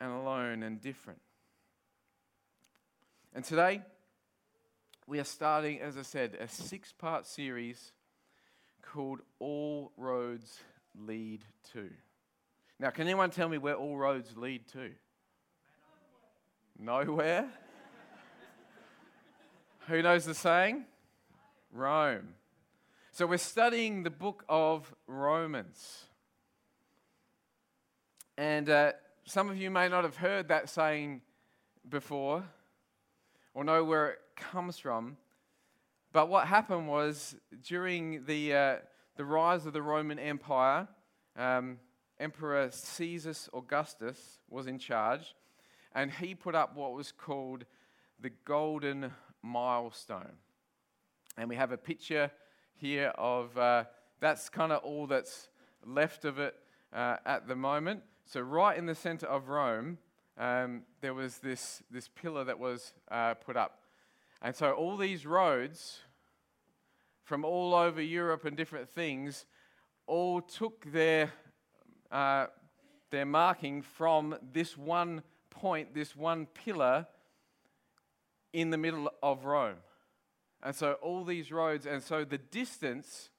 and 0.00 0.10
alone 0.10 0.64
and 0.64 0.80
different. 0.80 1.20
And 3.32 3.44
today, 3.44 3.82
we 5.06 5.20
are 5.20 5.24
starting, 5.24 5.80
as 5.80 5.96
I 5.96 6.02
said, 6.02 6.36
a 6.40 6.48
six 6.48 6.90
part 6.90 7.28
series 7.28 7.92
called 8.82 9.20
All 9.38 9.92
Roads 9.96 10.58
Lead 10.98 11.44
to. 11.74 11.90
Now, 12.80 12.90
can 12.90 13.06
anyone 13.06 13.30
tell 13.30 13.48
me 13.48 13.58
where 13.58 13.76
all 13.76 13.96
roads 13.96 14.36
lead 14.36 14.66
to? 14.72 14.90
Nowhere? 16.76 17.48
Who 19.86 20.02
knows 20.02 20.24
the 20.24 20.34
saying? 20.34 20.86
Rome. 21.70 22.34
So 23.18 23.26
we're 23.26 23.38
studying 23.38 24.04
the 24.04 24.10
book 24.10 24.44
of 24.48 24.94
Romans. 25.08 26.04
And 28.36 28.70
uh, 28.70 28.92
some 29.24 29.50
of 29.50 29.56
you 29.56 29.72
may 29.72 29.88
not 29.88 30.04
have 30.04 30.14
heard 30.14 30.46
that 30.46 30.68
saying 30.68 31.22
before 31.88 32.44
or 33.54 33.64
know 33.64 33.82
where 33.82 34.10
it 34.10 34.18
comes 34.36 34.78
from. 34.78 35.16
But 36.12 36.28
what 36.28 36.46
happened 36.46 36.86
was 36.86 37.34
during 37.60 38.24
the, 38.24 38.54
uh, 38.54 38.76
the 39.16 39.24
rise 39.24 39.66
of 39.66 39.72
the 39.72 39.82
Roman 39.82 40.20
Empire, 40.20 40.86
um, 41.36 41.80
Emperor 42.20 42.70
Caesar 42.70 43.34
Augustus 43.52 44.38
was 44.48 44.68
in 44.68 44.78
charge, 44.78 45.34
and 45.92 46.12
he 46.12 46.36
put 46.36 46.54
up 46.54 46.76
what 46.76 46.92
was 46.92 47.10
called 47.10 47.64
the 48.20 48.30
Golden 48.44 49.10
Milestone. 49.42 50.36
And 51.36 51.48
we 51.48 51.56
have 51.56 51.72
a 51.72 51.76
picture 51.76 52.30
here 52.78 53.12
of 53.16 53.56
uh, 53.58 53.84
that's 54.20 54.48
kind 54.48 54.72
of 54.72 54.82
all 54.82 55.06
that's 55.06 55.48
left 55.84 56.24
of 56.24 56.38
it 56.38 56.54
uh, 56.92 57.16
at 57.24 57.48
the 57.48 57.56
moment. 57.56 58.02
So, 58.26 58.40
right 58.40 58.76
in 58.76 58.86
the 58.86 58.94
center 58.94 59.26
of 59.26 59.48
Rome, 59.48 59.98
um, 60.36 60.82
there 61.00 61.14
was 61.14 61.38
this, 61.38 61.82
this 61.90 62.08
pillar 62.08 62.44
that 62.44 62.58
was 62.58 62.92
uh, 63.10 63.34
put 63.34 63.56
up. 63.56 63.80
And 64.42 64.54
so, 64.54 64.72
all 64.72 64.96
these 64.96 65.26
roads 65.26 66.00
from 67.24 67.44
all 67.44 67.74
over 67.74 68.00
Europe 68.00 68.44
and 68.44 68.56
different 68.56 68.88
things 68.88 69.46
all 70.06 70.40
took 70.40 70.90
their, 70.92 71.32
uh, 72.10 72.46
their 73.10 73.26
marking 73.26 73.82
from 73.82 74.36
this 74.52 74.76
one 74.76 75.22
point, 75.50 75.94
this 75.94 76.16
one 76.16 76.46
pillar 76.46 77.06
in 78.52 78.70
the 78.70 78.78
middle 78.78 79.10
of 79.22 79.44
Rome. 79.44 79.76
And 80.62 80.74
so 80.74 80.94
all 80.94 81.24
these 81.24 81.52
roads, 81.52 81.86
and 81.86 82.02
so 82.02 82.24
the 82.24 82.38
distance 82.38 83.30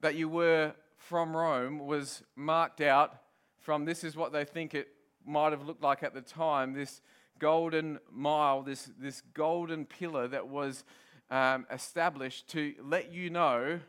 that 0.00 0.14
you 0.14 0.28
were 0.28 0.74
from 0.96 1.36
Rome 1.36 1.78
was 1.78 2.22
marked 2.34 2.80
out 2.80 3.16
from 3.60 3.84
this 3.84 4.04
is 4.04 4.16
what 4.16 4.32
they 4.32 4.44
think 4.44 4.74
it 4.74 4.88
might 5.24 5.52
have 5.52 5.64
looked 5.66 5.82
like 5.82 6.02
at 6.02 6.14
the 6.14 6.20
time 6.20 6.72
this 6.72 7.00
golden 7.38 7.98
mile, 8.10 8.62
this, 8.62 8.90
this 8.98 9.22
golden 9.34 9.84
pillar 9.84 10.28
that 10.28 10.48
was 10.48 10.84
um, 11.30 11.66
established 11.70 12.48
to 12.48 12.74
let 12.82 13.12
you 13.12 13.30
know 13.30 13.80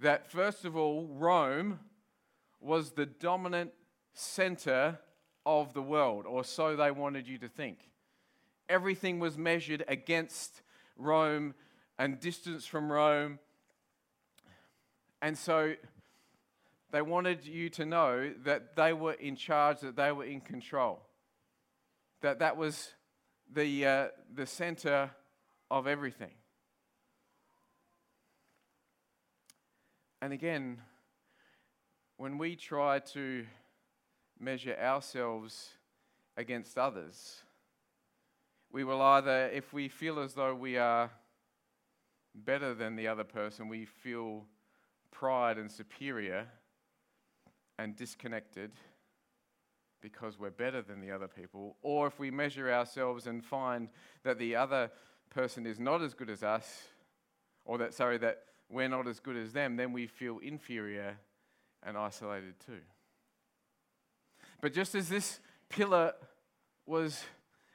that, 0.00 0.30
first 0.30 0.64
of 0.64 0.76
all, 0.76 1.06
Rome 1.06 1.80
was 2.60 2.92
the 2.92 3.06
dominant 3.06 3.72
center 4.12 4.98
of 5.46 5.72
the 5.72 5.82
world, 5.82 6.26
or 6.26 6.44
so 6.44 6.76
they 6.76 6.90
wanted 6.90 7.26
you 7.26 7.38
to 7.38 7.48
think 7.48 7.78
everything 8.68 9.18
was 9.18 9.38
measured 9.38 9.84
against 9.88 10.62
Rome 10.96 11.54
and 11.98 12.20
distance 12.20 12.66
from 12.66 12.90
Rome. 12.90 13.38
And 15.20 15.36
so 15.36 15.74
they 16.90 17.02
wanted 17.02 17.44
you 17.44 17.68
to 17.70 17.84
know 17.84 18.32
that 18.44 18.76
they 18.76 18.92
were 18.92 19.14
in 19.14 19.36
charge, 19.36 19.80
that 19.80 19.96
they 19.96 20.12
were 20.12 20.24
in 20.24 20.40
control, 20.40 21.00
that 22.20 22.38
that 22.38 22.56
was 22.56 22.90
the, 23.52 23.86
uh, 23.86 24.08
the 24.34 24.46
center 24.46 25.10
of 25.70 25.86
everything. 25.86 26.32
And 30.20 30.32
again, 30.32 30.78
when 32.16 32.38
we 32.38 32.56
try 32.56 32.98
to 32.98 33.46
measure 34.40 34.76
ourselves 34.76 35.70
against 36.36 36.76
others, 36.76 37.42
we 38.70 38.84
will 38.84 39.00
either, 39.00 39.48
if 39.48 39.72
we 39.72 39.88
feel 39.88 40.18
as 40.18 40.34
though 40.34 40.54
we 40.54 40.76
are 40.76 41.10
better 42.34 42.74
than 42.74 42.96
the 42.96 43.08
other 43.08 43.24
person, 43.24 43.68
we 43.68 43.84
feel 43.84 44.44
pride 45.10 45.58
and 45.58 45.70
superior 45.70 46.46
and 47.78 47.96
disconnected 47.96 48.72
because 50.00 50.38
we're 50.38 50.50
better 50.50 50.82
than 50.82 51.00
the 51.00 51.10
other 51.10 51.28
people. 51.28 51.76
Or 51.82 52.06
if 52.06 52.18
we 52.18 52.30
measure 52.30 52.72
ourselves 52.72 53.26
and 53.26 53.44
find 53.44 53.88
that 54.22 54.38
the 54.38 54.54
other 54.54 54.90
person 55.30 55.66
is 55.66 55.80
not 55.80 56.02
as 56.02 56.14
good 56.14 56.30
as 56.30 56.42
us, 56.42 56.82
or 57.64 57.78
that, 57.78 57.94
sorry, 57.94 58.18
that 58.18 58.42
we're 58.68 58.88
not 58.88 59.08
as 59.08 59.18
good 59.18 59.36
as 59.36 59.52
them, 59.52 59.76
then 59.76 59.92
we 59.92 60.06
feel 60.06 60.38
inferior 60.38 61.16
and 61.82 61.96
isolated 61.96 62.54
too. 62.64 62.80
But 64.60 64.72
just 64.72 64.94
as 64.94 65.08
this 65.08 65.40
pillar 65.68 66.12
was 66.86 67.24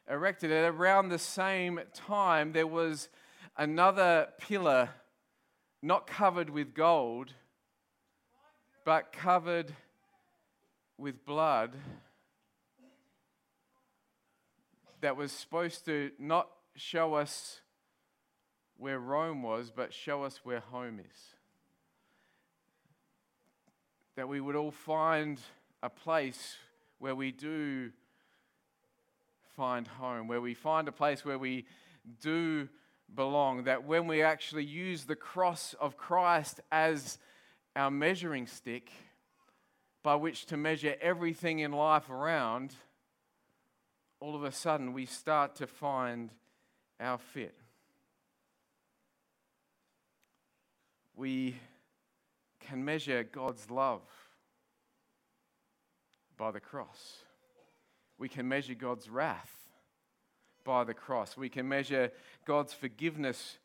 erected. 0.10 0.52
At 0.52 0.66
around 0.66 1.10
the 1.10 1.20
same 1.20 1.80
time, 1.94 2.54
there 2.54 2.68
was 2.68 3.10
another 3.58 4.28
pillar 4.40 4.90
not 5.82 6.08
covered 6.08 6.50
with 6.50 6.74
gold, 6.74 7.34
but 8.86 9.12
covered 9.12 9.76
with 10.98 11.26
blood 11.26 11.74
that 15.02 15.18
was 15.18 15.32
supposed 15.32 15.84
to 15.86 16.12
not 16.18 16.48
show 16.76 17.14
us 17.14 17.60
where 18.78 19.00
Rome 19.00 19.44
was, 19.44 19.72
but 19.74 19.94
show 19.94 20.24
us 20.24 20.40
where 20.44 20.62
home 20.62 21.00
is. 21.00 21.36
That 24.16 24.30
we 24.30 24.40
would 24.40 24.56
all 24.56 24.72
find 24.72 25.40
a 25.82 25.90
place 25.90 26.56
where 27.00 27.16
we 27.16 27.32
do 27.32 27.92
find 29.56 29.88
home, 29.88 30.28
where 30.28 30.42
we 30.42 30.54
find 30.54 30.88
a 30.88 30.92
place 30.92 31.24
where 31.24 31.38
we 31.38 31.66
do 32.22 32.68
belong. 33.14 33.66
That 33.66 33.86
when 33.86 34.08
we 34.08 34.22
actually 34.22 34.66
use 34.66 35.06
the 35.06 35.16
cross 35.16 35.76
of 35.80 35.98
Christ 35.98 36.60
as 36.72 37.18
our 37.76 37.92
measuring 37.92 38.48
stick 38.48 38.92
by 40.04 40.16
which 40.16 40.46
to 40.48 40.58
measure 40.58 40.96
everything 41.02 41.60
in 41.60 41.72
life 41.72 42.10
around, 42.10 42.76
all 44.20 44.36
of 44.36 44.44
a 44.44 44.52
sudden 44.52 44.94
we 44.94 45.06
start 45.06 45.56
to 45.56 45.68
find 45.68 46.32
our 47.00 47.18
fit. 47.18 47.56
We 51.16 51.56
can 52.60 52.84
measure 52.84 53.24
God's 53.24 53.70
love 53.70 54.02
by 56.38 56.52
the 56.52 56.60
cross. 56.60 57.24
We 58.24 58.30
can 58.30 58.48
measure 58.48 58.74
God's 58.74 59.10
wrath 59.10 59.52
by 60.64 60.86
the 60.86 60.94
cross. 60.94 61.36
We 61.36 61.50
can 61.50 61.68
measure 61.68 62.10
God's 62.46 62.72
forgiveness 62.72 63.58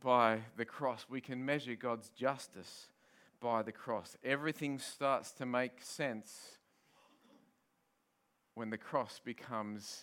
by 0.00 0.42
the 0.56 0.64
cross. 0.64 1.06
We 1.10 1.20
can 1.20 1.44
measure 1.44 1.74
God's 1.74 2.08
justice 2.10 2.86
by 3.40 3.64
the 3.64 3.72
cross. 3.72 4.16
Everything 4.22 4.78
starts 4.78 5.32
to 5.32 5.44
make 5.44 5.82
sense 5.82 6.56
when 8.54 8.70
the 8.70 8.78
cross 8.78 9.20
becomes 9.24 10.02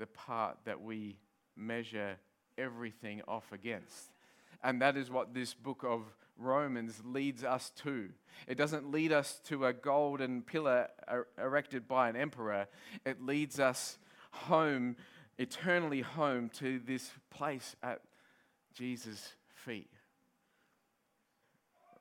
the 0.00 0.08
part 0.08 0.58
that 0.64 0.82
we 0.82 1.16
measure 1.56 2.16
everything 2.58 3.22
off 3.28 3.52
against. 3.52 4.10
And 4.64 4.82
that 4.82 4.96
is 4.96 5.08
what 5.08 5.34
this 5.34 5.54
book 5.54 5.84
of 5.86 6.02
Romans 6.40 7.02
leads 7.04 7.44
us 7.44 7.70
to. 7.82 8.08
It 8.48 8.56
doesn't 8.56 8.90
lead 8.90 9.12
us 9.12 9.40
to 9.44 9.66
a 9.66 9.72
golden 9.72 10.42
pillar 10.42 10.88
er, 11.08 11.28
erected 11.38 11.86
by 11.86 12.08
an 12.08 12.16
emperor, 12.16 12.66
it 13.04 13.22
leads 13.22 13.60
us 13.60 13.98
home, 14.32 14.96
eternally 15.38 16.00
home, 16.00 16.48
to 16.54 16.78
this 16.78 17.10
place 17.30 17.76
at 17.82 18.00
Jesus' 18.74 19.34
feet 19.54 19.90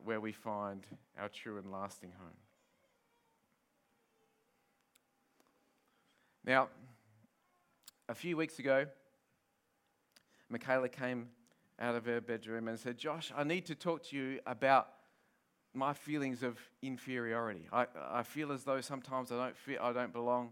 where 0.03 0.21
we 0.21 0.31
find 0.31 0.85
our 1.19 1.27
true 1.27 1.57
and 1.57 1.71
lasting 1.71 2.11
home. 2.17 2.37
Now, 6.45 6.69
a 8.07 8.15
few 8.15 8.37
weeks 8.37 8.59
ago, 8.59 8.85
Michaela 10.49 10.89
came 10.89 11.27
out 11.79 11.95
of 11.95 12.05
her 12.05 12.21
bedroom 12.21 12.67
and 12.67 12.79
said, 12.79 12.97
Josh, 12.97 13.31
I 13.35 13.43
need 13.43 13.65
to 13.67 13.75
talk 13.75 14.03
to 14.09 14.17
you 14.17 14.39
about 14.45 14.89
my 15.73 15.93
feelings 15.93 16.43
of 16.43 16.57
inferiority. 16.81 17.67
I, 17.71 17.85
I 18.11 18.23
feel 18.23 18.51
as 18.51 18.63
though 18.63 18.81
sometimes 18.81 19.31
I 19.31 19.37
don't 19.37 19.57
fit, 19.57 19.79
I 19.81 19.93
don't 19.93 20.13
belong. 20.13 20.51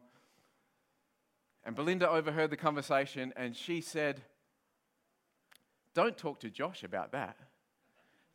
And 1.66 1.76
Belinda 1.76 2.10
overheard 2.10 2.50
the 2.50 2.58
conversation 2.58 3.34
and 3.36 3.56
she 3.56 3.82
said, 3.82 4.22
Don't 5.94 6.18
talk 6.18 6.40
to 6.42 6.50
Josh 6.50 6.84
about 6.84 7.12
that. 7.12 7.38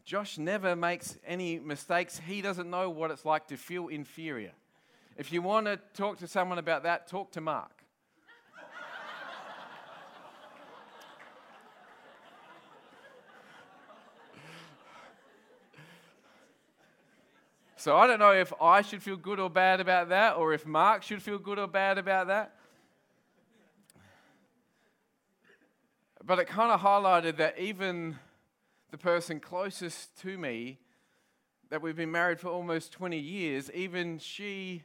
Josh 0.04 0.36
never 0.36 0.74
makes 0.74 1.16
any 1.24 1.58
mistakes. 1.58 2.20
He 2.26 2.42
doesn't 2.42 2.68
know 2.68 2.90
what 2.90 3.10
it's 3.10 3.24
like 3.24 3.46
to 3.48 3.56
feel 3.56 3.88
inferior. 3.88 4.52
If 5.16 5.32
you 5.32 5.42
want 5.42 5.66
to 5.66 5.78
talk 5.94 6.18
to 6.18 6.26
someone 6.26 6.58
about 6.58 6.82
that, 6.82 7.06
talk 7.06 7.30
to 7.32 7.40
Mark. 7.40 7.81
So 17.82 17.96
I 17.96 18.06
don't 18.06 18.20
know 18.20 18.30
if 18.30 18.52
I 18.60 18.80
should 18.82 19.02
feel 19.02 19.16
good 19.16 19.40
or 19.40 19.50
bad 19.50 19.80
about 19.80 20.10
that, 20.10 20.36
or 20.36 20.52
if 20.54 20.64
Mark 20.64 21.02
should 21.02 21.20
feel 21.20 21.36
good 21.36 21.58
or 21.58 21.66
bad 21.66 21.98
about 21.98 22.28
that. 22.28 22.54
But 26.24 26.38
it 26.38 26.46
kind 26.46 26.70
of 26.70 26.80
highlighted 26.80 27.38
that 27.38 27.58
even 27.58 28.20
the 28.92 28.98
person 28.98 29.40
closest 29.40 30.16
to 30.20 30.38
me, 30.38 30.78
that 31.70 31.82
we've 31.82 31.96
been 31.96 32.12
married 32.12 32.38
for 32.38 32.50
almost 32.50 32.92
20 32.92 33.18
years, 33.18 33.68
even 33.72 34.20
she 34.20 34.84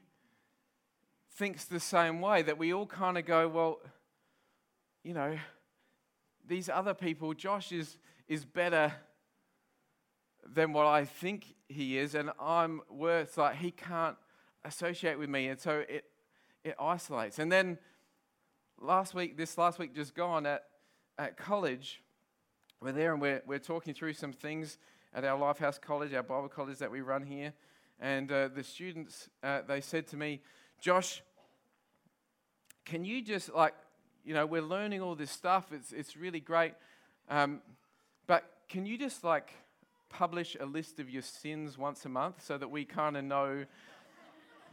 thinks 1.35 1.65
the 1.65 1.79
same 1.79 2.19
way. 2.19 2.41
That 2.41 2.57
we 2.57 2.73
all 2.73 2.87
kind 2.87 3.15
of 3.19 3.27
go, 3.27 3.47
well, 3.47 3.79
you 5.03 5.13
know, 5.13 5.37
these 6.47 6.67
other 6.67 6.95
people, 6.95 7.35
Josh 7.35 7.71
is, 7.71 7.99
is 8.27 8.43
better 8.43 8.91
than 10.53 10.73
what 10.73 10.85
I 10.85 11.05
think 11.05 11.55
he 11.67 11.97
is, 11.97 12.15
and 12.15 12.31
I'm 12.39 12.81
worth 12.89 13.37
like 13.37 13.57
he 13.57 13.71
can't 13.71 14.15
associate 14.63 15.17
with 15.17 15.29
me, 15.29 15.47
and 15.47 15.59
so 15.59 15.83
it 15.87 16.05
it 16.63 16.75
isolates. 16.79 17.39
And 17.39 17.51
then 17.51 17.77
last 18.79 19.13
week, 19.13 19.37
this 19.37 19.57
last 19.57 19.79
week 19.79 19.95
just 19.95 20.15
gone 20.15 20.45
at 20.45 20.63
at 21.17 21.37
college, 21.37 22.03
we're 22.81 22.91
there 22.91 23.13
and 23.13 23.21
we're 23.21 23.41
we're 23.45 23.59
talking 23.59 23.93
through 23.93 24.13
some 24.13 24.33
things 24.33 24.77
at 25.13 25.23
our 25.23 25.37
Lifehouse 25.39 25.79
College, 25.79 26.13
our 26.13 26.23
Bible 26.23 26.49
college 26.49 26.77
that 26.79 26.91
we 26.91 27.01
run 27.01 27.23
here, 27.23 27.53
and 27.99 28.31
uh, 28.31 28.49
the 28.49 28.63
students 28.63 29.29
uh, 29.43 29.61
they 29.67 29.81
said 29.81 30.07
to 30.07 30.17
me, 30.17 30.41
Josh, 30.79 31.21
can 32.85 33.03
you 33.03 33.21
just 33.21 33.53
like 33.53 33.73
you 34.23 34.33
know 34.33 34.45
we're 34.45 34.61
learning 34.61 35.01
all 35.01 35.15
this 35.15 35.31
stuff. 35.31 35.71
It's 35.71 35.91
it's 35.91 36.17
really 36.17 36.39
great, 36.39 36.73
um, 37.29 37.61
but 38.27 38.43
can 38.69 38.85
you 38.85 38.97
just 38.97 39.23
like 39.23 39.53
publish 40.09 40.55
a 40.59 40.65
list 40.65 40.99
of 40.99 41.09
your 41.09 41.21
sins 41.21 41.77
once 41.77 42.05
a 42.05 42.09
month 42.09 42.43
so 42.43 42.57
that 42.57 42.69
we 42.69 42.85
kind 42.85 43.17
of 43.17 43.23
know 43.23 43.65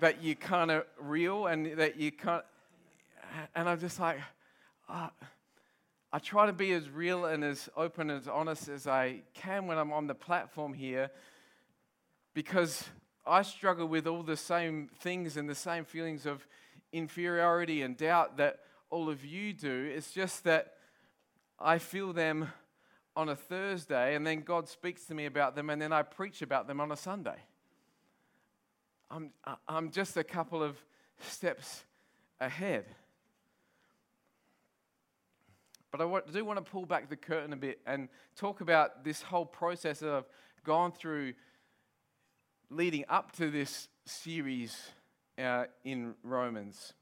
that 0.00 0.22
you're 0.22 0.34
kind 0.34 0.70
of 0.70 0.84
real 0.98 1.46
and 1.46 1.78
that 1.78 1.98
you 1.98 2.12
can't. 2.12 2.44
And 3.54 3.68
I'm 3.68 3.80
just 3.80 3.98
like, 3.98 4.18
oh, 4.88 5.10
I 6.12 6.18
try 6.18 6.46
to 6.46 6.52
be 6.52 6.72
as 6.72 6.88
real 6.88 7.24
and 7.24 7.42
as 7.42 7.68
open 7.76 8.10
and 8.10 8.20
as 8.20 8.28
honest 8.28 8.68
as 8.68 8.86
I 8.86 9.22
can 9.34 9.66
when 9.66 9.78
I'm 9.78 9.92
on 9.92 10.06
the 10.06 10.14
platform 10.14 10.72
here 10.72 11.10
because 12.34 12.84
I 13.26 13.42
struggle 13.42 13.86
with 13.86 14.06
all 14.06 14.22
the 14.22 14.36
same 14.36 14.90
things 15.00 15.36
and 15.36 15.48
the 15.48 15.54
same 15.54 15.84
feelings 15.84 16.26
of 16.26 16.46
inferiority 16.92 17.82
and 17.82 17.96
doubt 17.96 18.36
that 18.36 18.60
all 18.90 19.08
of 19.08 19.24
you 19.24 19.52
do. 19.52 19.90
It's 19.92 20.12
just 20.12 20.44
that 20.44 20.74
I 21.58 21.78
feel 21.78 22.12
them 22.12 22.48
on 23.16 23.28
a 23.28 23.36
Thursday, 23.36 24.14
and 24.14 24.26
then 24.26 24.40
God 24.40 24.68
speaks 24.68 25.04
to 25.06 25.14
me 25.14 25.26
about 25.26 25.54
them, 25.54 25.70
and 25.70 25.80
then 25.80 25.92
I 25.92 26.02
preach 26.02 26.42
about 26.42 26.66
them 26.66 26.80
on 26.80 26.90
a 26.90 26.96
Sunday. 26.96 27.36
I'm, 29.10 29.30
I'm 29.68 29.90
just 29.90 30.16
a 30.16 30.24
couple 30.24 30.62
of 30.62 30.76
steps 31.20 31.84
ahead. 32.40 32.86
But 35.92 36.00
I 36.00 36.20
do 36.32 36.44
want 36.44 36.64
to 36.64 36.68
pull 36.68 36.86
back 36.86 37.08
the 37.08 37.16
curtain 37.16 37.52
a 37.52 37.56
bit 37.56 37.80
and 37.86 38.08
talk 38.34 38.60
about 38.60 39.04
this 39.04 39.22
whole 39.22 39.46
process 39.46 40.00
that 40.00 40.10
I've 40.10 40.28
gone 40.64 40.90
through 40.90 41.34
leading 42.68 43.04
up 43.08 43.30
to 43.36 43.50
this 43.50 43.88
series 44.04 44.76
uh, 45.38 45.66
in 45.84 46.14
Romans. 46.24 46.94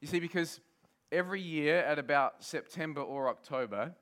You 0.00 0.08
see, 0.08 0.18
because 0.18 0.60
every 1.12 1.40
year 1.40 1.78
at 1.78 2.00
about 2.00 2.42
September 2.42 3.00
or 3.00 3.28
October, 3.28 3.94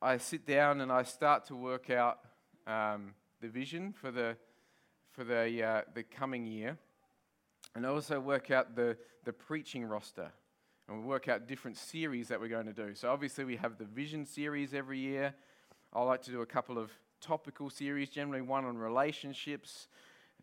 I 0.00 0.18
sit 0.18 0.46
down 0.46 0.80
and 0.80 0.92
I 0.92 1.02
start 1.02 1.46
to 1.46 1.56
work 1.56 1.90
out 1.90 2.20
um, 2.68 3.14
the 3.40 3.48
vision 3.48 3.92
for 3.92 4.12
the, 4.12 4.36
for 5.10 5.24
the, 5.24 5.62
uh, 5.62 5.80
the 5.92 6.04
coming 6.04 6.46
year. 6.46 6.78
And 7.74 7.84
I 7.84 7.88
also 7.88 8.20
work 8.20 8.52
out 8.52 8.76
the, 8.76 8.96
the 9.24 9.32
preaching 9.32 9.84
roster. 9.84 10.30
And 10.88 11.00
we 11.00 11.04
work 11.04 11.26
out 11.26 11.48
different 11.48 11.76
series 11.76 12.28
that 12.28 12.40
we're 12.40 12.48
going 12.48 12.66
to 12.66 12.72
do. 12.72 12.94
So 12.94 13.10
obviously 13.10 13.44
we 13.44 13.56
have 13.56 13.76
the 13.76 13.86
vision 13.86 14.24
series 14.24 14.72
every 14.72 15.00
year. 15.00 15.34
I 15.92 16.00
like 16.02 16.22
to 16.22 16.30
do 16.30 16.42
a 16.42 16.46
couple 16.46 16.78
of 16.78 16.92
topical 17.20 17.68
series, 17.68 18.08
generally 18.08 18.42
one 18.42 18.64
on 18.64 18.78
relationships, 18.78 19.88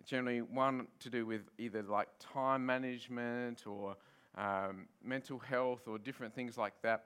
generally 0.06 0.42
one 0.42 0.88
to 1.00 1.10
do 1.10 1.26
with 1.26 1.44
either 1.58 1.82
like 1.82 2.10
time 2.20 2.66
management 2.66 3.66
or 3.66 3.96
um, 4.38 4.88
mental 5.02 5.40
health 5.40 5.88
or 5.88 5.98
different 5.98 6.36
things 6.36 6.58
like 6.58 6.74
that. 6.82 7.06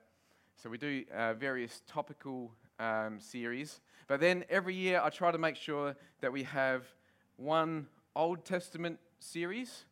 So 0.62 0.68
we 0.68 0.76
do 0.76 1.04
uh, 1.16 1.32
various 1.32 1.80
topical 1.88 2.52
um, 2.78 3.18
series. 3.18 3.80
But 4.06 4.20
then 4.20 4.44
every 4.50 4.74
year 4.74 5.00
I 5.02 5.08
try 5.08 5.32
to 5.32 5.38
make 5.38 5.56
sure 5.56 5.96
that 6.20 6.30
we 6.30 6.42
have 6.42 6.84
one 7.36 7.86
Old 8.14 8.44
Testament 8.44 8.98
series 9.20 9.86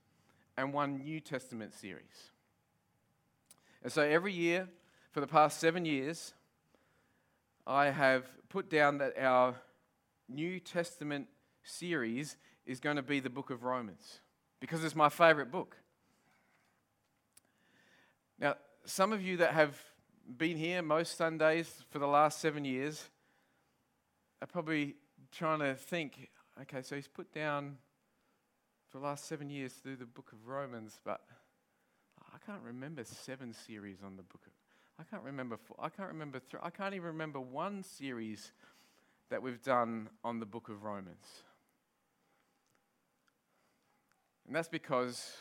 and 0.59 0.75
one 0.75 0.99
New 0.99 1.21
Testament 1.21 1.73
series. 1.73 2.33
And 3.83 3.91
so 3.91 4.03
every 4.03 4.35
year 4.35 4.69
for 5.11 5.21
the 5.21 5.27
past 5.27 5.59
seven 5.59 5.87
years, 5.87 6.35
I 7.67 7.87
have 7.87 8.25
put 8.51 8.69
down 8.69 8.99
that 8.99 9.15
our 9.19 9.55
New 10.29 10.61
Testament 10.61 11.29
series 11.63 12.37
is 12.67 12.79
going 12.79 12.97
to 12.97 13.03
be 13.03 13.21
the 13.21 13.31
book 13.31 13.49
of 13.49 13.65
Romans 13.65 14.21
because 14.61 14.85
it's 14.85 14.95
my 14.95 15.09
favorite 15.09 15.51
book. 15.51 15.79
Now, 18.39 18.57
some 18.85 19.15
of 19.15 19.23
you 19.23 19.39
that 19.39 19.55
have 19.55 19.81
been 20.37 20.57
here 20.57 20.83
most 20.83 21.17
Sundays 21.17 21.85
for 21.91 21.99
the 21.99 22.07
last 22.07 22.41
seven 22.41 22.64
years 22.64 23.09
are 24.43 24.47
probably 24.47 24.97
trying 25.33 25.61
to 25.61 25.75
think, 25.75 26.29
okay, 26.62 26.83
so 26.83 26.97
he's 26.97 27.09
put 27.09 27.33
down 27.33 27.79
for 28.91 28.99
the 28.99 29.05
last 29.05 29.27
seven 29.27 29.49
years 29.49 29.73
through 29.73 29.97
the 29.97 30.07
book 30.07 30.33
of 30.33 30.47
Romans, 30.47 31.01
but 31.05 31.23
I 32.33 32.38
can't 32.45 32.62
remember 32.62 33.05
seven 33.05 33.53
series 33.53 33.99
on 34.05 34.17
the 34.17 34.23
book 34.23 34.43
of. 34.47 34.53
I 35.01 35.05
can't 35.05 35.23
remember. 35.23 35.57
Four, 35.57 35.77
I 35.79 35.88
can't 35.88 36.09
remember. 36.09 36.41
Three, 36.41 36.61
I 36.62 36.71
can't 36.71 36.95
even 36.95 37.07
remember 37.07 37.41
one 37.41 37.83
series 37.83 38.53
that 39.31 39.43
we've 39.43 39.62
done 39.62 40.09
on 40.25 40.41
the 40.41 40.47
book 40.47 40.69
of 40.69 40.83
Romans. 40.83 41.45
And 44.47 44.57
that's 44.57 44.69
because 44.69 45.37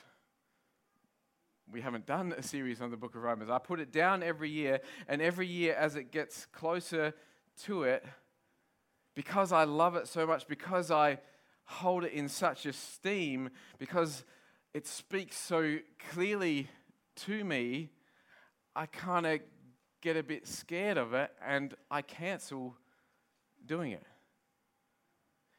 we 1.72 1.82
haven't 1.82 2.06
done 2.06 2.34
a 2.38 2.44
series 2.44 2.82
on 2.82 2.92
the 2.92 2.98
book 2.98 3.16
of 3.16 3.22
Romans. 3.22 3.50
I 3.50 3.60
put 3.60 3.80
it 3.80 3.92
down 3.92 4.24
every 4.24 4.50
year, 4.50 4.80
and 5.08 5.22
every 5.22 5.48
year 5.48 5.76
as 5.76 5.96
it 5.96 6.12
gets 6.12 6.46
closer 6.46 7.14
to 7.64 7.84
it, 7.84 8.06
because 9.16 9.52
I 9.52 9.64
love 9.64 9.96
it 9.96 10.08
so 10.08 10.26
much, 10.26 10.48
because 10.48 10.92
I 10.92 11.20
hold 11.66 12.04
it 12.06 12.14
in 12.14 12.30
such 12.30 12.66
esteem, 12.66 13.50
because 13.78 14.24
it 14.74 14.88
speaks 14.88 15.38
so 15.38 15.78
clearly 16.12 16.70
to 17.16 17.44
me, 17.44 17.90
I 18.76 18.86
kind 18.86 19.26
of 19.26 19.40
get 20.02 20.16
a 20.16 20.24
bit 20.24 20.48
scared 20.48 20.98
of 20.98 21.14
it 21.14 21.32
and 21.44 21.74
I 21.90 22.04
cancel 22.04 22.76
doing 23.66 23.92
it. 23.92 24.04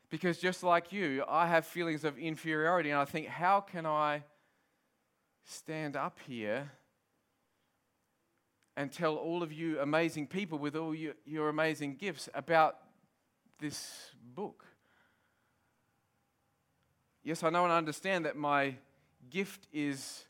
Because 0.08 0.38
just 0.38 0.62
like 0.62 0.92
you, 0.92 1.24
I 1.28 1.48
have 1.48 1.66
feelings 1.66 2.04
of 2.04 2.16
inferiority, 2.16 2.90
and 2.90 2.98
I 2.98 3.04
think, 3.04 3.26
how 3.26 3.60
can 3.60 3.84
I? 3.84 4.22
Stand 5.48 5.96
up 5.96 6.18
here 6.26 6.70
and 8.76 8.92
tell 8.92 9.16
all 9.16 9.42
of 9.42 9.50
you 9.50 9.80
amazing 9.80 10.26
people 10.26 10.58
with 10.58 10.76
all 10.76 10.94
your, 10.94 11.14
your 11.24 11.48
amazing 11.48 11.96
gifts 11.96 12.28
about 12.34 12.76
this 13.58 14.10
book. 14.34 14.64
Yes, 17.24 17.42
I 17.42 17.50
know 17.50 17.64
and 17.64 17.72
understand 17.72 18.26
that 18.26 18.36
my 18.36 18.76
gift 19.30 19.66
is 19.72 20.26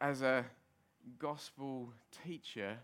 as 0.00 0.22
a 0.22 0.46
gospel 1.18 1.92
teacher, 2.24 2.78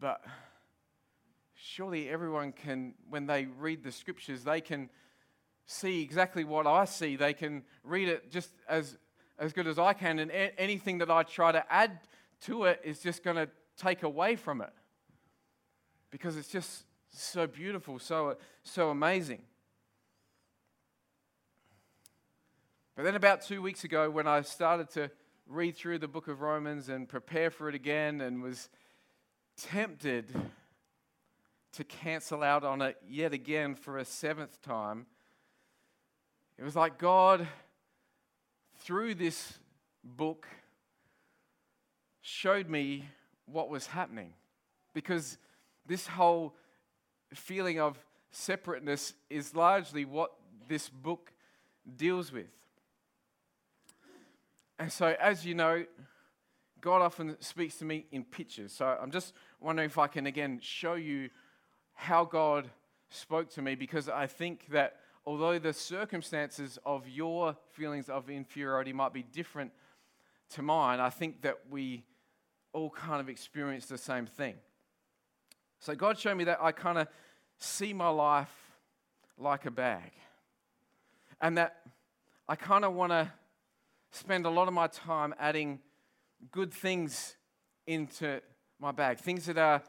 but 0.00 0.24
surely 1.54 2.08
everyone 2.08 2.52
can, 2.52 2.94
when 3.08 3.26
they 3.26 3.46
read 3.58 3.84
the 3.84 3.92
scriptures, 3.92 4.42
they 4.42 4.60
can 4.60 4.88
see 5.66 6.02
exactly 6.02 6.44
what 6.44 6.66
I 6.66 6.84
see. 6.84 7.16
They 7.16 7.34
can 7.34 7.62
read 7.84 8.08
it 8.08 8.30
just 8.30 8.50
as, 8.68 8.98
as 9.38 9.52
good 9.52 9.66
as 9.66 9.78
I 9.78 9.92
can, 9.92 10.18
and 10.18 10.30
a- 10.30 10.60
anything 10.60 10.98
that 10.98 11.10
I 11.10 11.22
try 11.22 11.52
to 11.52 11.64
add 11.72 11.98
to 12.42 12.64
it 12.64 12.80
is 12.84 13.00
just 13.00 13.22
going 13.22 13.36
to 13.36 13.48
take 13.76 14.02
away 14.02 14.36
from 14.36 14.60
it. 14.60 14.72
because 16.10 16.36
it's 16.36 16.48
just 16.48 16.84
so 17.08 17.46
beautiful, 17.46 17.98
so, 17.98 18.36
so 18.62 18.90
amazing. 18.90 19.42
But 22.94 23.04
then, 23.04 23.14
about 23.16 23.40
two 23.42 23.62
weeks 23.62 23.84
ago, 23.84 24.10
when 24.10 24.28
I 24.28 24.42
started 24.42 24.90
to 24.90 25.10
read 25.48 25.74
through 25.76 25.98
the 25.98 26.08
book 26.08 26.28
of 26.28 26.42
Romans 26.42 26.88
and 26.88 27.08
prepare 27.08 27.50
for 27.50 27.68
it 27.68 27.74
again, 27.74 28.20
and 28.20 28.42
was 28.42 28.68
tempted 29.56 30.34
to 31.72 31.84
cancel 31.84 32.42
out 32.42 32.64
on 32.64 32.82
it 32.82 32.96
yet 33.08 33.32
again 33.32 33.74
for 33.74 33.96
a 33.96 34.04
seventh 34.04 34.60
time, 34.60 35.06
it 36.62 36.64
was 36.64 36.76
like 36.76 36.96
God, 36.96 37.48
through 38.84 39.16
this 39.16 39.58
book, 40.04 40.46
showed 42.20 42.68
me 42.68 43.08
what 43.46 43.68
was 43.68 43.88
happening. 43.88 44.34
Because 44.94 45.38
this 45.86 46.06
whole 46.06 46.54
feeling 47.34 47.80
of 47.80 47.98
separateness 48.30 49.14
is 49.28 49.56
largely 49.56 50.04
what 50.04 50.34
this 50.68 50.88
book 50.88 51.32
deals 51.96 52.30
with. 52.30 52.46
And 54.78 54.92
so, 54.92 55.16
as 55.20 55.44
you 55.44 55.56
know, 55.56 55.84
God 56.80 57.02
often 57.02 57.36
speaks 57.40 57.78
to 57.78 57.84
me 57.84 58.06
in 58.12 58.22
pictures. 58.22 58.72
So 58.72 58.86
I'm 58.86 59.10
just 59.10 59.34
wondering 59.58 59.86
if 59.86 59.98
I 59.98 60.06
can 60.06 60.28
again 60.28 60.60
show 60.62 60.94
you 60.94 61.28
how 61.94 62.24
God 62.24 62.70
spoke 63.10 63.50
to 63.54 63.62
me 63.62 63.74
because 63.74 64.08
I 64.08 64.28
think 64.28 64.66
that 64.70 64.98
although 65.24 65.58
the 65.58 65.72
circumstances 65.72 66.78
of 66.84 67.08
your 67.08 67.56
feelings 67.72 68.08
of 68.08 68.28
inferiority 68.28 68.92
might 68.92 69.12
be 69.12 69.22
different 69.22 69.72
to 70.50 70.62
mine, 70.62 71.00
I 71.00 71.10
think 71.10 71.42
that 71.42 71.58
we 71.70 72.04
all 72.72 72.90
kind 72.90 73.20
of 73.20 73.28
experience 73.28 73.86
the 73.86 73.98
same 73.98 74.26
thing. 74.26 74.54
So 75.78 75.94
God 75.94 76.18
showed 76.18 76.36
me 76.36 76.44
that 76.44 76.58
I 76.60 76.72
kind 76.72 76.98
of 76.98 77.08
see 77.58 77.92
my 77.92 78.08
life 78.08 78.52
like 79.38 79.66
a 79.66 79.70
bag. 79.70 80.12
And 81.40 81.58
that 81.58 81.80
I 82.48 82.56
kind 82.56 82.84
of 82.84 82.94
want 82.94 83.10
to 83.10 83.30
spend 84.10 84.46
a 84.46 84.50
lot 84.50 84.68
of 84.68 84.74
my 84.74 84.86
time 84.86 85.34
adding 85.38 85.80
good 86.50 86.72
things 86.72 87.36
into 87.86 88.40
my 88.78 88.92
bag, 88.92 89.18
things 89.18 89.46
that 89.46 89.58
are 89.58 89.82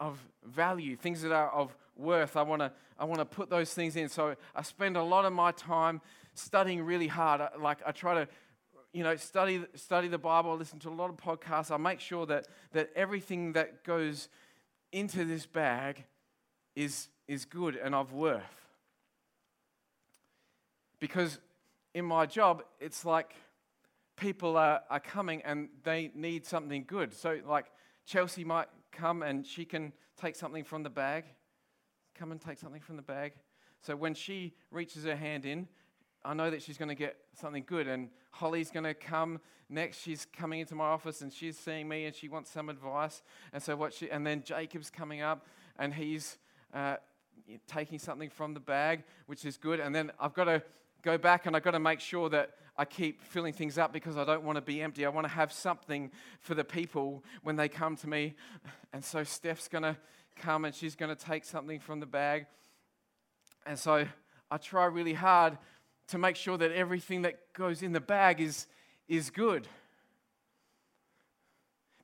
of 0.00 0.18
value, 0.44 0.96
things 0.96 1.22
that 1.22 1.32
are 1.32 1.50
of 1.50 1.76
worth. 1.98 2.36
I 2.36 2.42
want 2.42 2.60
to 2.60 2.72
I 2.98 3.04
want 3.04 3.20
to 3.20 3.24
put 3.24 3.50
those 3.50 3.72
things 3.74 3.96
in. 3.96 4.08
So 4.08 4.36
I 4.54 4.62
spend 4.62 4.96
a 4.96 5.02
lot 5.02 5.24
of 5.24 5.32
my 5.32 5.52
time 5.52 6.00
studying 6.34 6.82
really 6.82 7.08
hard. 7.08 7.42
Like 7.60 7.78
I 7.86 7.92
try 7.92 8.14
to 8.14 8.28
you 8.92 9.02
know 9.04 9.16
study 9.16 9.64
study 9.74 10.08
the 10.08 10.18
Bible, 10.18 10.56
listen 10.56 10.78
to 10.80 10.88
a 10.88 10.90
lot 10.90 11.10
of 11.10 11.16
podcasts. 11.16 11.70
I 11.70 11.76
make 11.76 12.00
sure 12.00 12.26
that 12.26 12.48
that 12.72 12.90
everything 12.94 13.52
that 13.52 13.84
goes 13.84 14.28
into 14.92 15.24
this 15.24 15.46
bag 15.46 16.04
is 16.74 17.08
is 17.26 17.44
good 17.44 17.76
and 17.76 17.94
of 17.94 18.12
worth. 18.12 18.42
Because 21.00 21.38
in 21.94 22.04
my 22.04 22.26
job, 22.26 22.62
it's 22.80 23.04
like 23.04 23.34
people 24.16 24.56
are, 24.56 24.82
are 24.90 25.00
coming 25.00 25.42
and 25.42 25.68
they 25.84 26.10
need 26.14 26.44
something 26.44 26.84
good. 26.86 27.14
So, 27.14 27.40
like, 27.46 27.66
Chelsea 28.06 28.44
might 28.44 28.68
come 28.92 29.22
and 29.22 29.46
she 29.46 29.64
can 29.64 29.92
take 30.20 30.36
something 30.36 30.64
from 30.64 30.82
the 30.82 30.90
bag. 30.90 31.24
Come 32.18 32.32
and 32.32 32.40
take 32.40 32.58
something 32.58 32.80
from 32.80 32.96
the 32.96 33.02
bag. 33.02 33.34
So, 33.80 33.94
when 33.94 34.12
she 34.12 34.52
reaches 34.72 35.04
her 35.04 35.14
hand 35.14 35.44
in, 35.44 35.68
I 36.24 36.34
know 36.34 36.50
that 36.50 36.62
she's 36.62 36.76
going 36.76 36.88
to 36.88 36.96
get 36.96 37.16
something 37.40 37.62
good. 37.64 37.86
And 37.86 38.08
Holly's 38.32 38.72
going 38.72 38.86
to 38.86 38.94
come 38.94 39.38
next. 39.68 40.02
She's 40.02 40.26
coming 40.36 40.58
into 40.58 40.74
my 40.74 40.86
office 40.86 41.20
and 41.20 41.32
she's 41.32 41.56
seeing 41.56 41.86
me 41.86 42.06
and 42.06 42.16
she 42.16 42.28
wants 42.28 42.50
some 42.50 42.70
advice. 42.70 43.22
And 43.52 43.62
so, 43.62 43.76
what 43.76 43.94
she, 43.94 44.10
and 44.10 44.26
then 44.26 44.42
Jacob's 44.42 44.90
coming 44.90 45.20
up 45.20 45.46
and 45.78 45.94
he's 45.94 46.38
uh, 46.74 46.96
taking 47.68 48.00
something 48.00 48.30
from 48.30 48.52
the 48.52 48.60
bag, 48.60 49.04
which 49.26 49.44
is 49.44 49.56
good. 49.56 49.78
And 49.78 49.94
then 49.94 50.10
I've 50.18 50.34
got 50.34 50.44
to 50.44 50.60
go 51.02 51.18
back 51.18 51.46
and 51.46 51.54
I've 51.54 51.62
got 51.62 51.70
to 51.70 51.78
make 51.78 52.00
sure 52.00 52.28
that 52.30 52.50
I 52.76 52.84
keep 52.84 53.22
filling 53.22 53.52
things 53.52 53.78
up 53.78 53.92
because 53.92 54.16
I 54.16 54.24
don't 54.24 54.42
want 54.42 54.56
to 54.56 54.62
be 54.62 54.82
empty. 54.82 55.06
I 55.06 55.08
want 55.10 55.26
to 55.26 55.32
have 55.32 55.52
something 55.52 56.10
for 56.40 56.56
the 56.56 56.64
people 56.64 57.22
when 57.44 57.54
they 57.54 57.68
come 57.68 57.94
to 57.96 58.08
me. 58.08 58.34
And 58.92 59.04
so 59.04 59.22
Steph's 59.22 59.68
going 59.68 59.84
to 59.84 59.96
come 60.38 60.64
and 60.64 60.74
she's 60.74 60.94
going 60.94 61.14
to 61.14 61.24
take 61.24 61.44
something 61.44 61.80
from 61.80 62.00
the 62.00 62.06
bag. 62.06 62.46
And 63.66 63.78
so 63.78 64.06
I 64.50 64.56
try 64.56 64.86
really 64.86 65.14
hard 65.14 65.58
to 66.08 66.18
make 66.18 66.36
sure 66.36 66.56
that 66.56 66.72
everything 66.72 67.22
that 67.22 67.52
goes 67.52 67.82
in 67.82 67.92
the 67.92 68.00
bag 68.00 68.40
is, 68.40 68.66
is 69.08 69.30
good. 69.30 69.68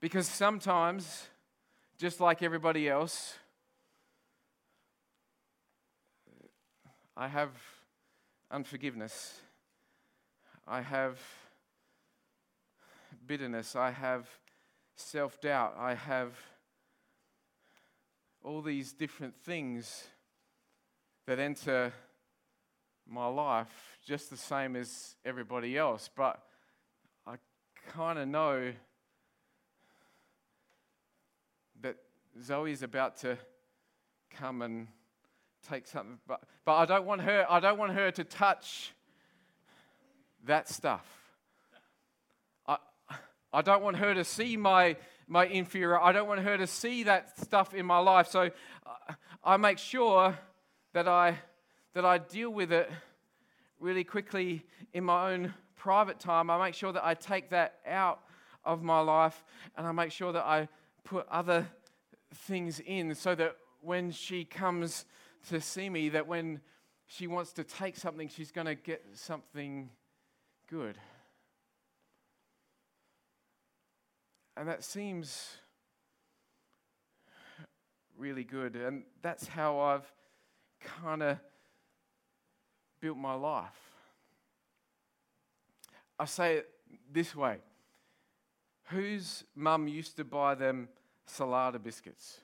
Because 0.00 0.28
sometimes, 0.28 1.28
just 1.96 2.20
like 2.20 2.42
everybody 2.42 2.88
else, 2.88 3.34
I 7.16 7.28
have 7.28 7.50
unforgiveness. 8.50 9.40
I 10.66 10.82
have 10.82 11.18
bitterness. 13.26 13.76
I 13.76 13.90
have 13.90 14.28
self 14.96 15.40
doubt. 15.40 15.76
I 15.78 15.94
have 15.94 16.32
all 18.44 18.60
these 18.60 18.92
different 18.92 19.34
things 19.34 20.04
that 21.26 21.38
enter 21.38 21.92
my 23.08 23.26
life 23.26 23.98
just 24.06 24.28
the 24.28 24.36
same 24.36 24.76
as 24.76 25.16
everybody 25.24 25.78
else. 25.78 26.10
But 26.14 26.42
I 27.26 27.36
kind 27.88 28.18
of 28.18 28.28
know 28.28 28.72
that 31.80 31.96
Zoe's 32.42 32.82
about 32.82 33.16
to 33.18 33.38
come 34.30 34.60
and 34.60 34.88
take 35.66 35.86
something. 35.86 36.18
But, 36.26 36.42
but 36.66 36.76
I 36.76 36.84
don't 36.84 37.06
want 37.06 37.22
her, 37.22 37.46
I 37.48 37.60
don't 37.60 37.78
want 37.78 37.92
her 37.92 38.10
to 38.10 38.24
touch 38.24 38.92
that 40.44 40.68
stuff. 40.68 41.06
I, 42.66 42.76
I 43.54 43.62
don't 43.62 43.82
want 43.82 43.96
her 43.96 44.12
to 44.12 44.24
see 44.24 44.58
my, 44.58 44.96
my 45.34 45.46
inferior. 45.46 46.00
I 46.00 46.12
don't 46.12 46.28
want 46.28 46.42
her 46.42 46.56
to 46.56 46.66
see 46.68 47.02
that 47.02 47.36
stuff 47.40 47.74
in 47.74 47.84
my 47.84 47.98
life. 47.98 48.28
So 48.28 48.52
uh, 48.86 49.12
I 49.42 49.56
make 49.56 49.78
sure 49.78 50.38
that 50.92 51.08
I, 51.08 51.36
that 51.92 52.04
I 52.04 52.18
deal 52.18 52.50
with 52.50 52.70
it 52.70 52.88
really 53.80 54.04
quickly 54.04 54.64
in 54.92 55.02
my 55.02 55.32
own 55.32 55.52
private 55.74 56.20
time. 56.20 56.50
I 56.50 56.64
make 56.64 56.74
sure 56.74 56.92
that 56.92 57.04
I 57.04 57.14
take 57.14 57.50
that 57.50 57.80
out 57.84 58.20
of 58.64 58.84
my 58.84 59.00
life 59.00 59.42
and 59.76 59.88
I 59.88 59.90
make 59.90 60.12
sure 60.12 60.32
that 60.32 60.44
I 60.44 60.68
put 61.02 61.26
other 61.28 61.66
things 62.32 62.78
in 62.78 63.12
so 63.16 63.34
that 63.34 63.56
when 63.80 64.12
she 64.12 64.44
comes 64.44 65.04
to 65.48 65.60
see 65.60 65.90
me, 65.90 66.10
that 66.10 66.28
when 66.28 66.60
she 67.06 67.26
wants 67.26 67.52
to 67.54 67.64
take 67.64 67.96
something, 67.96 68.28
she's 68.28 68.52
going 68.52 68.68
to 68.68 68.76
get 68.76 69.04
something 69.14 69.90
good. 70.70 70.96
And 74.56 74.68
that 74.68 74.84
seems 74.84 75.56
really 78.16 78.44
good. 78.44 78.76
And 78.76 79.02
that's 79.22 79.46
how 79.48 79.80
I've 79.80 80.12
kind 80.80 81.22
of 81.22 81.38
built 83.00 83.18
my 83.18 83.34
life. 83.34 83.72
I 86.18 86.26
say 86.26 86.56
it 86.56 86.70
this 87.12 87.34
way 87.34 87.58
Whose 88.88 89.44
mum 89.54 89.88
used 89.88 90.16
to 90.16 90.24
buy 90.24 90.54
them 90.54 90.88
Salada 91.28 91.82
biscuits? 91.82 92.40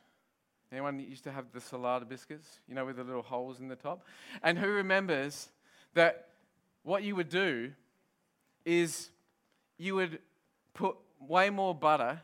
Anyone 0.73 1.01
used 1.01 1.25
to 1.25 1.33
have 1.33 1.47
the 1.53 1.59
Salada 1.59 2.09
biscuits, 2.09 2.61
you 2.69 2.75
know, 2.75 2.85
with 2.85 2.97
the 2.97 3.05
little 3.05 3.23
holes 3.23 3.61
in 3.61 3.69
the 3.69 3.77
top? 3.77 4.05
And 4.43 4.59
who 4.59 4.69
remembers 4.69 5.49
that 5.95 6.29
what 6.83 7.03
you 7.03 7.17
would 7.17 7.29
do 7.29 7.73
is 8.65 9.11
you 9.79 9.97
would 9.97 10.21
put 10.73 10.97
way 11.21 11.51
more 11.51 11.75
butter 11.75 12.21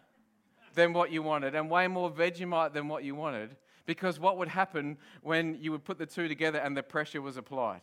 than 0.75 0.93
what 0.93 1.11
you 1.11 1.23
wanted 1.23 1.55
and 1.55 1.71
way 1.71 1.89
more 1.89 2.11
Vegemite 2.11 2.73
than 2.73 2.89
what 2.89 3.05
you 3.05 3.15
wanted 3.15 3.57
because 3.87 4.19
what 4.19 4.37
would 4.39 4.49
happen 4.49 4.99
when 5.23 5.59
you 5.61 5.73
would 5.73 5.85
put 5.85 5.99
the 5.99 6.07
two 6.07 6.29
together 6.29 6.59
and 6.59 6.77
the 6.77 6.83
pressure 6.83 7.23
was 7.23 7.37
applied? 7.37 7.81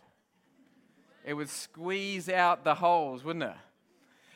It 1.25 1.33
would 1.33 1.49
squeeze 1.49 2.27
out 2.27 2.63
the 2.63 2.75
holes, 2.75 3.23
wouldn't 3.23 3.43
it? 3.43 3.55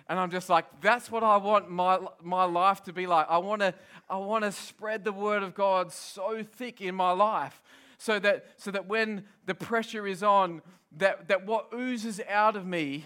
And 0.09 0.17
I'm 0.17 0.31
just 0.31 0.49
like, 0.49 0.65
that's 0.79 1.11
what 1.11 1.21
I 1.21 1.35
want 1.35 1.69
my, 1.69 1.99
my 2.23 2.45
life 2.45 2.81
to 2.83 2.93
be 2.93 3.07
like. 3.07 3.27
I 3.29 3.39
want 3.39 3.61
to 3.61 3.73
I 4.09 4.15
want 4.15 4.45
to 4.45 4.53
spread 4.53 5.03
the 5.03 5.11
word 5.11 5.43
of 5.43 5.53
God 5.53 5.91
so 5.91 6.41
thick 6.43 6.79
in 6.79 6.95
my 6.95 7.11
life 7.11 7.61
so 7.97 8.19
that, 8.19 8.45
so 8.55 8.71
that 8.71 8.87
when 8.87 9.25
the 9.45 9.55
pressure 9.55 10.07
is 10.07 10.23
on, 10.23 10.61
that, 10.97 11.27
that 11.27 11.45
what 11.45 11.67
oozes 11.73 12.21
out 12.29 12.55
of 12.55 12.65
me 12.65 13.03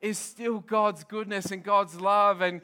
is 0.00 0.18
still 0.18 0.60
God's 0.60 1.02
goodness 1.04 1.50
and 1.50 1.62
God's 1.62 2.00
love 2.00 2.40
and, 2.40 2.60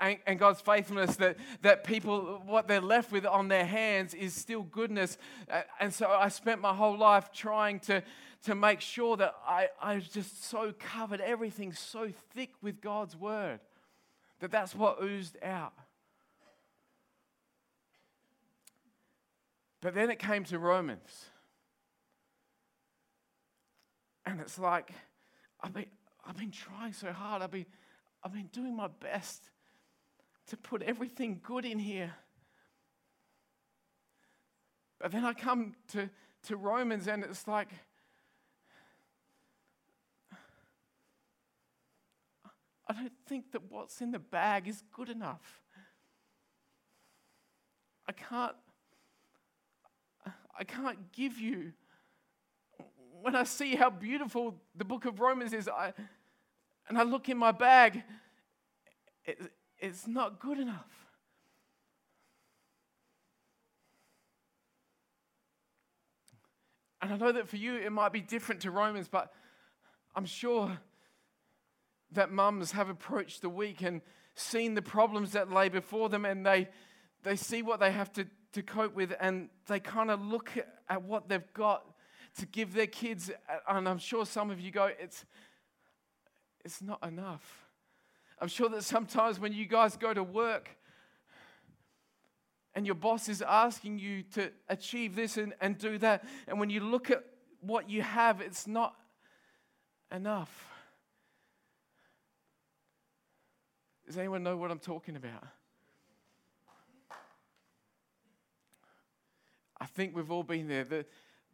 and, 0.00 0.18
and, 0.26 0.38
God's 0.38 0.60
faithfulness, 0.60 1.16
that, 1.16 1.36
that 1.62 1.84
people, 1.84 2.42
what 2.44 2.68
they're 2.68 2.80
left 2.80 3.10
with 3.10 3.24
on 3.24 3.48
their 3.48 3.64
hands 3.64 4.12
is 4.12 4.34
still 4.34 4.62
goodness. 4.62 5.16
Uh, 5.50 5.62
and 5.80 5.94
so 5.94 6.08
I 6.08 6.28
spent 6.28 6.60
my 6.60 6.74
whole 6.74 6.98
life 6.98 7.32
trying 7.32 7.80
to, 7.80 8.02
to 8.44 8.54
make 8.54 8.80
sure 8.82 9.16
that 9.16 9.34
I, 9.46 9.68
I 9.80 9.98
just 9.98 10.44
so 10.44 10.74
covered 10.78 11.22
everything 11.22 11.72
so 11.72 12.10
thick 12.34 12.50
with 12.60 12.82
God's 12.82 13.16
word 13.16 13.60
that 14.40 14.50
that's 14.50 14.74
what 14.74 15.02
oozed 15.02 15.38
out. 15.42 15.72
But 19.80 19.94
then 19.94 20.10
it 20.10 20.18
came 20.18 20.44
to 20.44 20.58
Romans. 20.58 21.26
And 24.26 24.40
it's 24.40 24.58
like, 24.58 24.90
I've 25.62 25.74
been, 25.74 25.86
I've 26.26 26.36
been 26.36 26.50
trying 26.50 26.92
so 26.92 27.12
hard. 27.12 27.42
I've 27.42 27.50
been, 27.50 27.66
I've 28.22 28.32
been 28.32 28.48
doing 28.52 28.74
my 28.76 28.88
best 28.88 29.50
to 30.48 30.56
put 30.56 30.82
everything 30.82 31.40
good 31.42 31.64
in 31.64 31.78
here. 31.78 32.14
But 35.00 35.12
then 35.12 35.24
I 35.24 35.32
come 35.32 35.74
to, 35.88 36.08
to 36.44 36.56
Romans 36.56 37.08
and 37.08 37.24
it's 37.24 37.46
like, 37.46 37.68
I 42.88 42.92
don't 42.92 43.12
think 43.26 43.52
that 43.52 43.70
what's 43.70 44.00
in 44.00 44.10
the 44.12 44.18
bag 44.18 44.68
is 44.68 44.82
good 44.92 45.08
enough. 45.08 45.62
I 48.06 48.12
can't 48.12 48.54
I 50.56 50.64
can't 50.64 51.12
give 51.12 51.38
you 51.38 51.72
when 53.24 53.34
I 53.34 53.44
see 53.44 53.74
how 53.74 53.88
beautiful 53.88 54.54
the 54.76 54.84
book 54.84 55.06
of 55.06 55.18
Romans 55.18 55.54
is 55.54 55.66
I 55.66 55.94
and 56.90 56.98
I 56.98 57.04
look 57.04 57.30
in 57.30 57.38
my 57.38 57.52
bag 57.52 58.02
it, 59.24 59.40
it's 59.78 60.06
not 60.06 60.38
good 60.38 60.58
enough. 60.58 60.90
And 67.00 67.14
I 67.14 67.16
know 67.16 67.32
that 67.32 67.48
for 67.48 67.56
you 67.56 67.76
it 67.76 67.90
might 67.90 68.12
be 68.12 68.20
different 68.20 68.60
to 68.60 68.70
Romans, 68.70 69.08
but 69.08 69.32
I'm 70.14 70.26
sure 70.26 70.76
that 72.12 72.30
mums 72.30 72.72
have 72.72 72.90
approached 72.90 73.40
the 73.40 73.48
week 73.48 73.80
and 73.80 74.02
seen 74.34 74.74
the 74.74 74.82
problems 74.82 75.32
that 75.32 75.50
lay 75.50 75.70
before 75.70 76.10
them 76.10 76.26
and 76.26 76.44
they, 76.44 76.68
they 77.22 77.36
see 77.36 77.62
what 77.62 77.80
they 77.80 77.90
have 77.90 78.12
to, 78.12 78.26
to 78.52 78.62
cope 78.62 78.94
with 78.94 79.14
and 79.18 79.48
they 79.66 79.80
kind 79.80 80.10
of 80.10 80.20
look 80.20 80.50
at 80.90 81.02
what 81.02 81.30
they've 81.30 81.54
got 81.54 81.93
to 82.38 82.46
give 82.46 82.74
their 82.74 82.86
kids. 82.86 83.30
And 83.68 83.88
I'm 83.88 83.98
sure 83.98 84.26
some 84.26 84.50
of 84.50 84.60
you 84.60 84.70
go, 84.70 84.90
it's, 84.98 85.24
it's 86.64 86.82
not 86.82 87.04
enough. 87.06 87.66
I'm 88.40 88.48
sure 88.48 88.68
that 88.70 88.84
sometimes 88.84 89.38
when 89.38 89.52
you 89.52 89.66
guys 89.66 89.96
go 89.96 90.12
to 90.12 90.22
work 90.22 90.70
and 92.74 92.84
your 92.84 92.96
boss 92.96 93.28
is 93.28 93.40
asking 93.42 93.98
you 94.00 94.22
to 94.34 94.50
achieve 94.68 95.14
this 95.14 95.36
and, 95.36 95.54
and 95.60 95.78
do 95.78 95.96
that, 95.98 96.24
and 96.48 96.58
when 96.58 96.70
you 96.70 96.80
look 96.80 97.10
at 97.10 97.24
what 97.60 97.88
you 97.88 98.02
have, 98.02 98.40
it's 98.40 98.66
not 98.66 98.94
enough. 100.10 100.70
Does 104.06 104.18
anyone 104.18 104.42
know 104.42 104.56
what 104.56 104.70
I'm 104.70 104.80
talking 104.80 105.16
about? 105.16 105.44
I 109.80 109.86
think 109.86 110.14
we've 110.14 110.30
all 110.30 110.42
been 110.42 110.68
there. 110.68 110.84
The, 110.84 111.06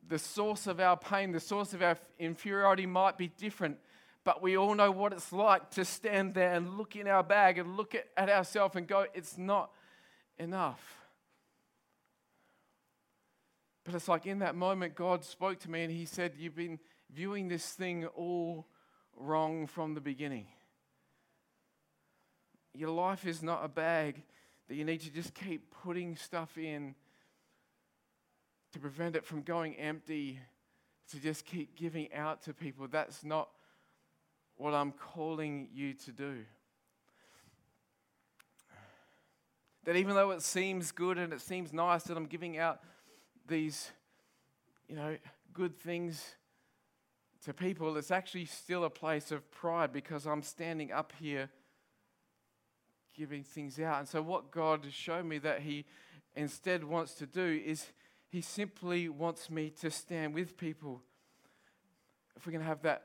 the 0.08 0.18
source 0.18 0.66
of 0.66 0.80
our 0.80 0.96
pain, 0.96 1.32
the 1.32 1.40
source 1.40 1.72
of 1.72 1.82
our 1.82 1.96
inferiority 2.18 2.86
might 2.86 3.16
be 3.16 3.28
different, 3.28 3.78
but 4.24 4.42
we 4.42 4.56
all 4.56 4.74
know 4.74 4.90
what 4.90 5.12
it's 5.12 5.32
like 5.32 5.70
to 5.72 5.84
stand 5.84 6.34
there 6.34 6.52
and 6.52 6.76
look 6.76 6.96
in 6.96 7.06
our 7.06 7.22
bag 7.22 7.58
and 7.58 7.76
look 7.76 7.94
at, 7.94 8.06
at 8.16 8.28
ourselves 8.28 8.76
and 8.76 8.86
go, 8.86 9.06
it's 9.14 9.38
not 9.38 9.70
enough. 10.38 10.96
But 13.84 13.94
it's 13.94 14.08
like 14.08 14.26
in 14.26 14.40
that 14.40 14.54
moment, 14.54 14.94
God 14.94 15.24
spoke 15.24 15.58
to 15.60 15.70
me 15.70 15.82
and 15.82 15.92
He 15.92 16.04
said, 16.04 16.34
You've 16.36 16.54
been 16.54 16.78
viewing 17.12 17.48
this 17.48 17.66
thing 17.72 18.06
all 18.06 18.66
wrong 19.16 19.66
from 19.66 19.94
the 19.94 20.00
beginning. 20.00 20.46
Your 22.74 22.90
life 22.90 23.26
is 23.26 23.42
not 23.42 23.64
a 23.64 23.68
bag 23.68 24.22
that 24.68 24.76
you 24.76 24.84
need 24.84 25.00
to 25.00 25.10
just 25.10 25.34
keep 25.34 25.74
putting 25.82 26.14
stuff 26.16 26.56
in 26.56 26.94
to 28.72 28.78
prevent 28.78 29.16
it 29.16 29.24
from 29.24 29.42
going 29.42 29.74
empty, 29.76 30.38
to 31.10 31.18
just 31.18 31.44
keep 31.44 31.76
giving 31.76 32.12
out 32.12 32.42
to 32.42 32.54
people. 32.54 32.86
That's 32.88 33.24
not 33.24 33.48
what 34.56 34.74
I'm 34.74 34.92
calling 34.92 35.68
you 35.72 35.94
to 35.94 36.12
do. 36.12 36.44
That 39.84 39.96
even 39.96 40.14
though 40.14 40.30
it 40.30 40.42
seems 40.42 40.92
good 40.92 41.18
and 41.18 41.32
it 41.32 41.40
seems 41.40 41.72
nice 41.72 42.04
that 42.04 42.16
I'm 42.16 42.26
giving 42.26 42.58
out 42.58 42.80
these, 43.48 43.90
you 44.88 44.94
know, 44.94 45.16
good 45.52 45.76
things 45.78 46.36
to 47.44 47.54
people, 47.54 47.96
it's 47.96 48.10
actually 48.10 48.44
still 48.44 48.84
a 48.84 48.90
place 48.90 49.32
of 49.32 49.50
pride 49.50 49.92
because 49.92 50.26
I'm 50.26 50.42
standing 50.42 50.92
up 50.92 51.12
here 51.18 51.48
giving 53.16 53.42
things 53.42 53.80
out. 53.80 54.00
And 54.00 54.08
so, 54.08 54.20
what 54.22 54.50
God 54.50 54.86
shown 54.90 55.26
me 55.26 55.38
that 55.38 55.60
He 55.60 55.86
instead 56.36 56.84
wants 56.84 57.14
to 57.14 57.26
do 57.26 57.60
is 57.64 57.86
He 58.30 58.40
simply 58.40 59.08
wants 59.08 59.50
me 59.50 59.70
to 59.80 59.90
stand 59.90 60.34
with 60.34 60.56
people. 60.56 61.02
If 62.36 62.46
we 62.46 62.52
can 62.52 62.62
have 62.62 62.82
that 62.82 63.04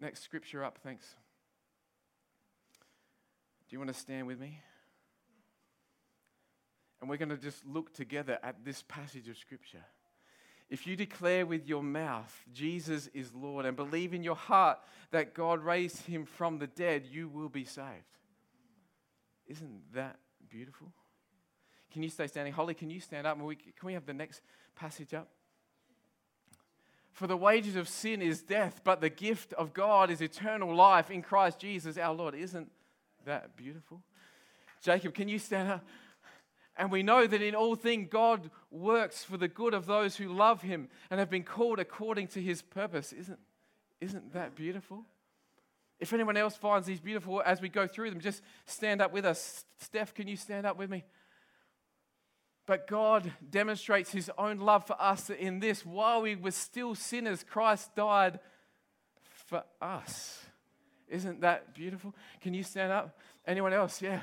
next 0.00 0.22
scripture 0.22 0.64
up, 0.64 0.78
thanks. 0.82 1.14
Do 3.68 3.74
you 3.74 3.78
want 3.78 3.92
to 3.92 3.98
stand 3.98 4.26
with 4.26 4.40
me? 4.40 4.60
And 7.00 7.08
we're 7.08 7.16
going 7.16 7.28
to 7.28 7.36
just 7.36 7.64
look 7.64 7.94
together 7.94 8.38
at 8.42 8.64
this 8.64 8.82
passage 8.88 9.28
of 9.28 9.36
scripture. 9.36 9.84
If 10.68 10.88
you 10.88 10.96
declare 10.96 11.46
with 11.46 11.68
your 11.68 11.82
mouth 11.82 12.44
Jesus 12.52 13.08
is 13.14 13.32
Lord 13.32 13.64
and 13.64 13.76
believe 13.76 14.12
in 14.12 14.24
your 14.24 14.34
heart 14.34 14.78
that 15.12 15.34
God 15.34 15.62
raised 15.62 16.04
him 16.06 16.24
from 16.24 16.58
the 16.58 16.66
dead, 16.66 17.06
you 17.08 17.28
will 17.28 17.48
be 17.48 17.64
saved. 17.64 17.86
Isn't 19.46 19.94
that 19.94 20.18
beautiful? 20.50 20.92
Can 21.96 22.02
you 22.02 22.10
stay 22.10 22.26
standing? 22.26 22.52
Holly, 22.52 22.74
can 22.74 22.90
you 22.90 23.00
stand 23.00 23.26
up? 23.26 23.40
We, 23.40 23.56
can 23.56 23.86
we 23.86 23.94
have 23.94 24.04
the 24.04 24.12
next 24.12 24.42
passage 24.74 25.14
up? 25.14 25.28
For 27.14 27.26
the 27.26 27.38
wages 27.38 27.74
of 27.74 27.88
sin 27.88 28.20
is 28.20 28.42
death, 28.42 28.82
but 28.84 29.00
the 29.00 29.08
gift 29.08 29.54
of 29.54 29.72
God 29.72 30.10
is 30.10 30.20
eternal 30.20 30.76
life 30.76 31.10
in 31.10 31.22
Christ 31.22 31.58
Jesus 31.58 31.96
our 31.96 32.12
Lord. 32.12 32.34
Isn't 32.34 32.70
that 33.24 33.56
beautiful? 33.56 34.02
Jacob, 34.82 35.14
can 35.14 35.26
you 35.26 35.38
stand 35.38 35.70
up? 35.70 35.86
And 36.76 36.92
we 36.92 37.02
know 37.02 37.26
that 37.26 37.40
in 37.40 37.54
all 37.54 37.74
things 37.74 38.08
God 38.10 38.50
works 38.70 39.24
for 39.24 39.38
the 39.38 39.48
good 39.48 39.72
of 39.72 39.86
those 39.86 40.16
who 40.16 40.28
love 40.28 40.60
him 40.60 40.90
and 41.08 41.18
have 41.18 41.30
been 41.30 41.44
called 41.44 41.78
according 41.78 42.26
to 42.26 42.42
his 42.42 42.60
purpose. 42.60 43.14
Isn't, 43.14 43.38
isn't 44.02 44.34
that 44.34 44.54
beautiful? 44.54 45.06
If 45.98 46.12
anyone 46.12 46.36
else 46.36 46.56
finds 46.56 46.86
these 46.86 47.00
beautiful 47.00 47.42
as 47.46 47.62
we 47.62 47.70
go 47.70 47.86
through 47.86 48.10
them, 48.10 48.20
just 48.20 48.42
stand 48.66 49.00
up 49.00 49.14
with 49.14 49.24
us. 49.24 49.64
Steph, 49.78 50.12
can 50.12 50.28
you 50.28 50.36
stand 50.36 50.66
up 50.66 50.76
with 50.76 50.90
me? 50.90 51.02
But 52.66 52.86
God 52.88 53.32
demonstrates 53.48 54.10
his 54.10 54.30
own 54.36 54.58
love 54.58 54.86
for 54.86 55.00
us 55.00 55.30
in 55.30 55.60
this 55.60 55.86
while 55.86 56.22
we 56.22 56.34
were 56.34 56.50
still 56.50 56.94
sinners, 56.94 57.44
Christ 57.44 57.94
died 57.94 58.40
for 59.46 59.62
us. 59.80 60.44
Isn't 61.08 61.40
that 61.42 61.74
beautiful? 61.74 62.14
Can 62.40 62.52
you 62.52 62.64
stand 62.64 62.92
up? 62.92 63.16
Anyone 63.46 63.72
else? 63.72 64.02
Yeah. 64.02 64.22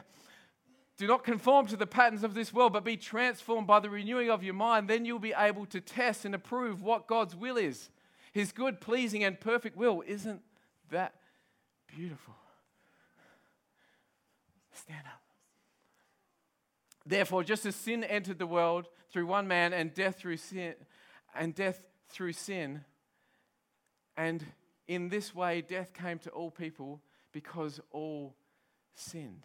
Do 0.98 1.08
not 1.08 1.24
conform 1.24 1.68
to 1.68 1.78
the 1.78 1.88
patterns 1.88 2.24
of 2.24 2.34
this 2.34 2.54
world, 2.54 2.74
but 2.74 2.84
be 2.84 2.98
transformed 2.98 3.66
by 3.66 3.80
the 3.80 3.90
renewing 3.90 4.30
of 4.30 4.44
your 4.44 4.54
mind. 4.54 4.90
Then 4.90 5.06
you'll 5.06 5.20
be 5.20 5.34
able 5.36 5.66
to 5.68 5.80
test 5.80 6.26
and 6.26 6.36
approve 6.36 6.84
what 6.84 7.08
God's 7.08 7.36
will 7.36 7.58
is 7.58 7.90
his 8.34 8.52
good, 8.52 8.82
pleasing, 8.82 9.24
and 9.24 9.40
perfect 9.40 9.78
will. 9.78 10.04
Isn't 10.06 10.42
that 10.90 11.14
Beautiful. 11.96 12.34
Stand 14.74 15.06
up. 15.06 15.23
Therefore, 17.06 17.44
just 17.44 17.66
as 17.66 17.76
sin 17.76 18.04
entered 18.04 18.40
the 18.40 18.48
world 18.48 18.88
through 19.12 19.28
one 19.28 19.48
man 19.48 19.74
and 19.74 19.94
death 19.94 20.18
through 20.18 20.38
sin, 20.38 20.76
and 21.36 21.54
death 21.54 21.84
through 22.10 22.34
sin, 22.34 22.86
and 24.16 24.46
in 24.88 25.10
this 25.10 25.34
way 25.34 25.62
death 25.62 25.94
came 25.94 26.20
to 26.20 26.30
all 26.30 26.52
people 26.52 27.02
because 27.32 27.80
all 27.92 28.36
sinned. 28.96 29.44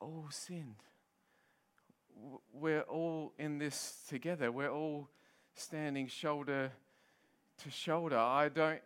All 0.00 0.26
sinned. 0.30 0.76
We're 2.52 2.82
all 2.82 3.32
in 3.38 3.58
this 3.58 4.02
together. 4.08 4.52
We're 4.52 4.70
all 4.70 5.08
standing 5.54 6.08
shoulder 6.08 6.72
to 7.62 7.70
shoulder. 7.70 8.18
I 8.18 8.48
don't 8.48 8.80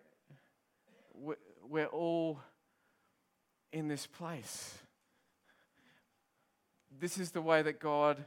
we're 1.68 1.86
all 1.86 2.40
in 3.72 3.88
this 3.88 4.06
place. 4.06 4.78
This 6.90 7.18
is 7.18 7.30
the 7.30 7.42
way 7.42 7.62
that 7.62 7.80
God 7.80 8.24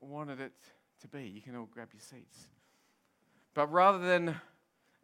wanted 0.00 0.40
it 0.40 0.52
to 1.00 1.08
be. 1.08 1.24
You 1.24 1.42
can 1.42 1.56
all 1.56 1.68
grab 1.70 1.88
your 1.92 2.00
seats. 2.00 2.46
But 3.54 3.72
rather 3.72 3.98
than 3.98 4.36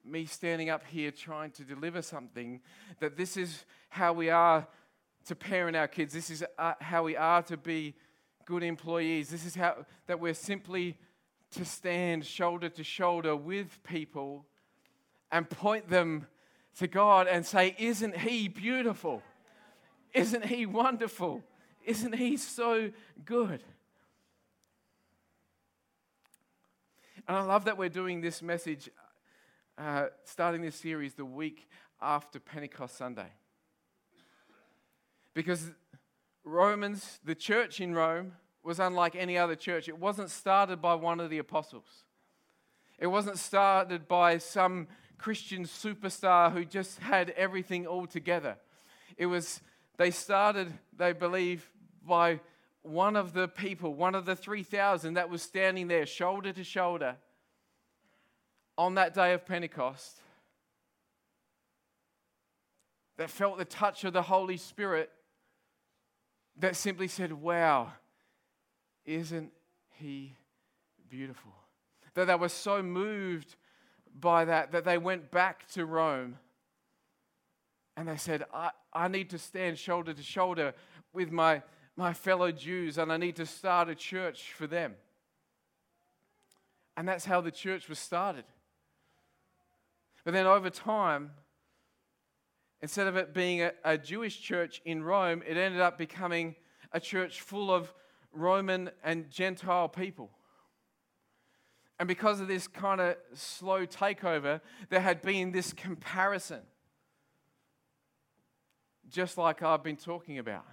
me 0.05 0.27
standing 0.27 0.69
up 0.69 0.85
here 0.85 1.11
trying 1.11 1.51
to 1.53 1.65
deliver 1.65 2.03
something, 2.03 2.61
that 3.01 3.17
this 3.17 3.37
is 3.37 3.65
how 3.89 4.13
we 4.13 4.31
are 4.31 4.67
to 5.27 5.37
parent 5.37 5.77
our 5.77 5.89
kids, 5.89 6.13
this 6.13 6.31
is 6.31 6.45
uh, 6.59 6.75
how 6.81 7.05
we 7.05 7.17
are 7.17 7.43
to 7.43 7.57
be 7.57 7.95
good 8.45 8.63
employees, 8.63 9.31
this 9.31 9.47
is 9.47 9.55
how 9.55 9.87
that 10.07 10.19
we're 10.19 10.35
simply 10.35 10.99
to 11.53 11.65
stand 11.65 12.25
shoulder 12.25 12.69
to 12.69 12.83
shoulder 12.83 13.37
with 13.37 13.83
people 13.85 14.45
and 15.31 15.49
point 15.49 15.89
them 15.89 16.27
to 16.79 16.87
God 16.87 17.27
and 17.29 17.45
say, 17.45 17.77
Isn't 17.79 18.17
He 18.17 18.49
beautiful? 18.49 19.23
Isn't 20.15 20.47
He 20.47 20.67
wonderful? 20.67 21.43
Isn't 21.85 22.15
he 22.15 22.37
so 22.37 22.91
good? 23.25 23.63
And 27.29 27.37
I 27.37 27.43
love 27.43 27.65
that 27.67 27.79
we're 27.79 27.89
doing 27.89 28.21
this 28.21 28.43
message, 28.43 28.91
uh, 29.79 30.07
starting 30.25 30.63
this 30.63 30.77
series 30.77 31.15
the 31.15 31.25
week 31.25 31.69
after 32.01 32.41
Pentecost 32.41 32.97
Sunday. 32.97 33.33
Because 35.35 35.71
Romans, 36.45 37.21
the 37.25 37.35
church 37.35 37.81
in 37.81 37.95
Rome, 37.95 38.33
was 38.63 38.81
unlike 38.81 39.17
any 39.17 39.39
other 39.39 39.55
church. 39.55 39.89
It 39.89 39.99
wasn't 39.99 40.31
started 40.31 40.81
by 40.81 40.95
one 40.95 41.21
of 41.21 41.31
the 41.31 41.39
apostles, 41.39 42.05
it 42.99 43.07
wasn't 43.07 43.39
started 43.39 44.07
by 44.09 44.39
some 44.39 44.89
Christian 45.19 45.65
superstar 45.65 46.53
who 46.53 46.65
just 46.65 46.99
had 46.99 47.31
everything 47.31 47.87
all 47.87 48.07
together. 48.07 48.57
It 49.17 49.27
was, 49.27 49.61
they 49.97 50.11
started, 50.11 50.73
they 50.97 51.13
believe, 51.13 51.71
by 52.07 52.41
one 52.83 53.17
of 53.17 53.33
the 53.33 53.49
people, 53.49 53.95
one 53.95 54.15
of 54.15 54.25
the 54.25 54.35
3,000 54.37 55.15
that 55.15 55.31
was 55.31 55.43
standing 55.43 55.89
there 55.89 56.07
shoulder 56.07 56.53
to 56.53 56.65
shoulder 56.65 57.17
on 58.77 58.95
that 58.95 59.15
day 59.15 59.33
of 59.33 59.47
Pentecost 59.47 60.21
that 63.17 63.31
felt 63.31 63.59
the 63.59 63.65
touch 63.65 64.05
of 64.05 64.13
the 64.13 64.23
Holy 64.23 64.57
Spirit 64.57 65.11
that 66.59 66.77
simply 66.77 67.09
said, 67.09 67.33
Wow, 67.33 67.93
isn't 69.05 69.53
he 69.91 70.35
beautiful? 71.09 71.53
That 72.15 72.27
they 72.27 72.35
were 72.35 72.49
so 72.49 72.83
moved 72.83 73.55
by 74.19 74.45
that 74.45 74.73
that 74.73 74.85
they 74.85 74.99
went 74.99 75.31
back 75.31 75.67
to 75.73 75.87
Rome 75.87 76.39
and 77.97 78.09
they 78.09 78.17
said, 78.17 78.45
I, 78.53 78.71
I 78.93 79.09
need 79.09 79.31
to 79.31 79.39
stand 79.39 79.79
shoulder 79.79 80.13
to 80.13 80.23
shoulder 80.23 80.75
with 81.13 81.31
my, 81.31 81.63
my 81.97 82.13
fellow 82.13 82.51
Jews 82.51 82.99
and 82.99 83.13
I 83.13 83.17
need 83.17 83.37
to 83.37 83.47
start 83.47 83.89
a 83.89 83.95
church 83.95 84.53
for 84.53 84.67
them. 84.67 84.95
And 86.97 87.09
that's 87.09 87.25
how 87.25 87.41
the 87.41 87.51
church 87.51 87.89
was 87.89 87.99
started. 87.99 88.45
But 90.25 90.35
then 90.35 90.47
over 90.47 90.71
time, 90.71 91.33
instead 92.81 93.07
of 93.07 93.17
it 93.17 93.35
being 93.35 93.63
a, 93.63 93.73
a, 93.85 93.99
Jewish 93.99 94.41
church 94.41 94.81
in 94.85 95.03
Rome, 95.03 95.43
it 95.47 95.57
ended 95.57 95.81
up 95.81 95.99
becoming 95.99 96.55
a 96.93 97.01
church 97.01 97.41
full 97.41 97.73
of 97.73 97.93
Roman 98.33 98.91
and 99.03 99.31
Gentile 99.31 99.89
people. 99.89 100.31
And 101.99 102.09
because 102.09 102.41
of 102.41 102.49
this 102.49 102.67
kind 102.67 103.01
of 103.01 103.17
slow 103.35 103.87
takeover, 103.87 104.61
there 104.91 105.01
had 105.01 105.23
been 105.23 105.53
this 105.53 105.73
comparison, 105.73 106.61
just 109.09 109.39
like 109.39 109.63
I've 109.63 109.83
been 109.83 109.97
talking 109.97 110.39
about. 110.39 110.65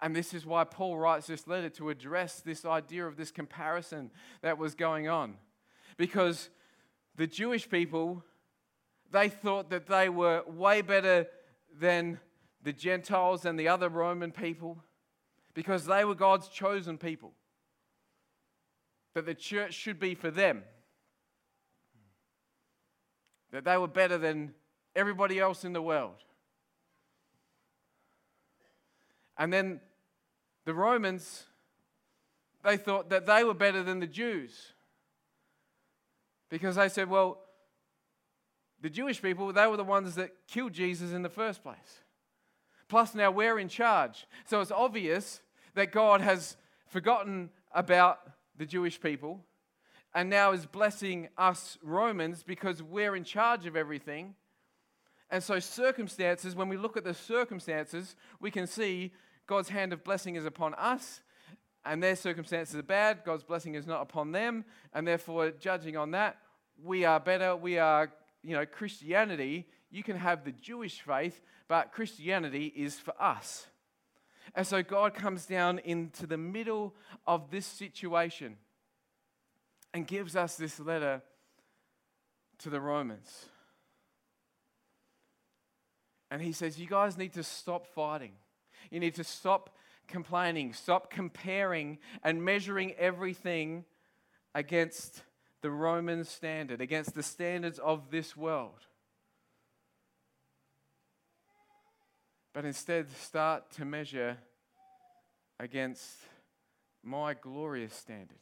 And 0.00 0.14
this 0.14 0.34
is 0.34 0.44
why 0.44 0.64
Paul 0.64 0.98
writes 0.98 1.26
this 1.26 1.46
letter 1.46 1.70
to 1.70 1.88
address 1.90 2.40
this 2.40 2.64
idea 2.64 3.06
of 3.06 3.16
this 3.16 3.30
comparison 3.30 4.10
that 4.42 4.58
was 4.58 4.74
going 4.74 5.08
on. 5.08 5.36
Because 5.96 6.50
the 7.16 7.26
Jewish 7.26 7.68
people, 7.68 8.22
they 9.10 9.28
thought 9.28 9.70
that 9.70 9.86
they 9.86 10.08
were 10.08 10.42
way 10.46 10.82
better 10.82 11.26
than 11.78 12.20
the 12.62 12.72
Gentiles 12.72 13.46
and 13.46 13.58
the 13.58 13.68
other 13.68 13.88
Roman 13.88 14.32
people 14.32 14.82
because 15.54 15.86
they 15.86 16.04
were 16.04 16.14
God's 16.14 16.48
chosen 16.48 16.98
people. 16.98 17.32
That 19.14 19.24
the 19.24 19.34
church 19.34 19.72
should 19.72 19.98
be 19.98 20.14
for 20.14 20.30
them. 20.30 20.62
That 23.52 23.64
they 23.64 23.78
were 23.78 23.88
better 23.88 24.18
than 24.18 24.52
everybody 24.94 25.38
else 25.38 25.64
in 25.64 25.72
the 25.72 25.80
world. 25.80 26.16
And 29.38 29.50
then 29.52 29.80
the 30.66 30.74
Romans, 30.74 31.44
they 32.62 32.76
thought 32.76 33.08
that 33.08 33.24
they 33.24 33.44
were 33.44 33.54
better 33.54 33.82
than 33.82 34.00
the 34.00 34.06
Jews. 34.06 34.72
Because 36.50 36.76
they 36.76 36.88
said, 36.88 37.08
well, 37.08 37.38
the 38.82 38.90
Jewish 38.90 39.22
people, 39.22 39.52
they 39.52 39.66
were 39.66 39.76
the 39.76 39.84
ones 39.84 40.16
that 40.16 40.30
killed 40.46 40.72
Jesus 40.72 41.12
in 41.12 41.22
the 41.22 41.30
first 41.30 41.62
place. 41.62 42.02
Plus, 42.88 43.14
now 43.14 43.30
we're 43.30 43.58
in 43.58 43.68
charge. 43.68 44.26
So 44.44 44.60
it's 44.60 44.70
obvious 44.70 45.40
that 45.74 45.92
God 45.92 46.20
has 46.20 46.56
forgotten 46.88 47.50
about 47.72 48.20
the 48.58 48.66
Jewish 48.66 49.00
people 49.00 49.40
and 50.14 50.30
now 50.30 50.52
is 50.52 50.66
blessing 50.66 51.28
us 51.36 51.78
Romans 51.82 52.42
because 52.42 52.82
we're 52.82 53.16
in 53.16 53.24
charge 53.24 53.66
of 53.66 53.76
everything. 53.76 54.34
And 55.30 55.42
so, 55.42 55.58
circumstances, 55.58 56.54
when 56.54 56.68
we 56.68 56.76
look 56.76 56.96
at 56.96 57.04
the 57.04 57.12
circumstances, 57.12 58.14
we 58.40 58.50
can 58.50 58.66
see 58.66 59.12
God's 59.46 59.68
hand 59.68 59.92
of 59.92 60.04
blessing 60.04 60.36
is 60.36 60.44
upon 60.44 60.74
us 60.74 61.20
and 61.86 62.02
their 62.02 62.16
circumstances 62.16 62.74
are 62.76 62.82
bad, 62.82 63.22
God's 63.24 63.44
blessing 63.44 63.74
is 63.74 63.86
not 63.86 64.02
upon 64.02 64.32
them, 64.32 64.64
and 64.92 65.06
therefore, 65.06 65.52
judging 65.52 65.96
on 65.96 66.10
that, 66.10 66.36
we 66.82 67.04
are 67.04 67.20
better, 67.20 67.54
we 67.56 67.78
are, 67.78 68.12
you 68.42 68.54
know, 68.54 68.66
Christianity, 68.66 69.66
you 69.90 70.02
can 70.02 70.16
have 70.16 70.44
the 70.44 70.52
Jewish 70.52 71.00
faith, 71.00 71.40
but 71.68 71.92
Christianity 71.92 72.72
is 72.74 72.98
for 72.98 73.14
us. 73.22 73.66
And 74.54 74.66
so 74.66 74.82
God 74.82 75.14
comes 75.14 75.46
down 75.46 75.78
into 75.80 76.26
the 76.26 76.36
middle 76.36 76.94
of 77.26 77.50
this 77.50 77.66
situation 77.66 78.56
and 79.94 80.06
gives 80.06 80.36
us 80.36 80.56
this 80.56 80.78
letter 80.80 81.22
to 82.58 82.70
the 82.70 82.80
Romans. 82.80 83.46
And 86.30 86.42
he 86.42 86.52
says, 86.52 86.78
You 86.78 86.86
guys 86.86 87.16
need 87.16 87.32
to 87.34 87.42
stop 87.42 87.86
fighting. 87.86 88.32
You 88.90 89.00
need 89.00 89.14
to 89.16 89.24
stop 89.24 89.70
complaining, 90.06 90.72
stop 90.72 91.10
comparing 91.10 91.98
and 92.22 92.44
measuring 92.44 92.92
everything 92.92 93.84
against 94.54 95.22
the 95.62 95.70
Roman 95.70 96.24
standard, 96.24 96.80
against 96.80 97.14
the 97.14 97.22
standards 97.22 97.78
of 97.78 98.10
this 98.10 98.36
world. 98.36 98.86
But 102.52 102.64
instead, 102.64 103.10
start 103.10 103.70
to 103.72 103.84
measure 103.84 104.38
against 105.60 106.16
my 107.02 107.34
glorious 107.34 107.94
standard. 107.94 108.38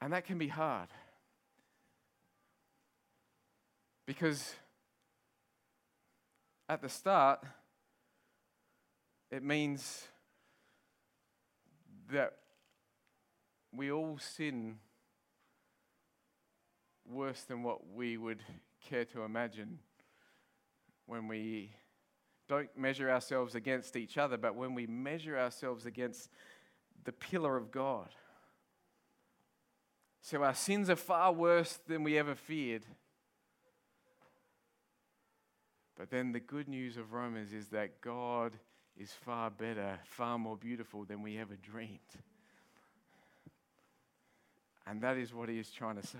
And 0.00 0.12
that 0.12 0.24
can 0.24 0.36
be 0.36 0.48
hard. 0.48 0.88
Because 4.04 4.54
at 6.68 6.80
the 6.80 6.88
start, 6.88 7.44
it 9.30 9.42
means 9.42 10.06
that 12.10 12.34
we 13.74 13.90
all 13.90 14.18
sin 14.18 14.76
worse 17.06 17.42
than 17.42 17.62
what 17.62 17.92
we 17.94 18.16
would 18.16 18.42
care 18.88 19.04
to 19.06 19.22
imagine 19.22 19.78
when 21.06 21.28
we 21.28 21.72
don't 22.48 22.76
measure 22.76 23.10
ourselves 23.10 23.54
against 23.54 23.96
each 23.96 24.18
other, 24.18 24.36
but 24.36 24.54
when 24.54 24.74
we 24.74 24.86
measure 24.86 25.38
ourselves 25.38 25.86
against 25.86 26.28
the 27.04 27.12
pillar 27.12 27.56
of 27.56 27.70
God. 27.70 28.08
So 30.20 30.42
our 30.42 30.54
sins 30.54 30.88
are 30.88 30.96
far 30.96 31.32
worse 31.32 31.78
than 31.88 32.04
we 32.04 32.18
ever 32.18 32.34
feared. 32.34 32.84
But 36.02 36.10
then 36.10 36.32
the 36.32 36.40
good 36.40 36.66
news 36.66 36.96
of 36.96 37.12
Romans 37.12 37.52
is 37.52 37.68
that 37.68 38.00
God 38.00 38.58
is 38.98 39.12
far 39.12 39.50
better, 39.50 40.00
far 40.02 40.36
more 40.36 40.56
beautiful 40.56 41.04
than 41.04 41.22
we 41.22 41.38
ever 41.38 41.54
dreamed. 41.54 42.00
And 44.84 45.00
that 45.02 45.16
is 45.16 45.32
what 45.32 45.48
he 45.48 45.60
is 45.60 45.70
trying 45.70 45.94
to 46.00 46.04
say. 46.04 46.18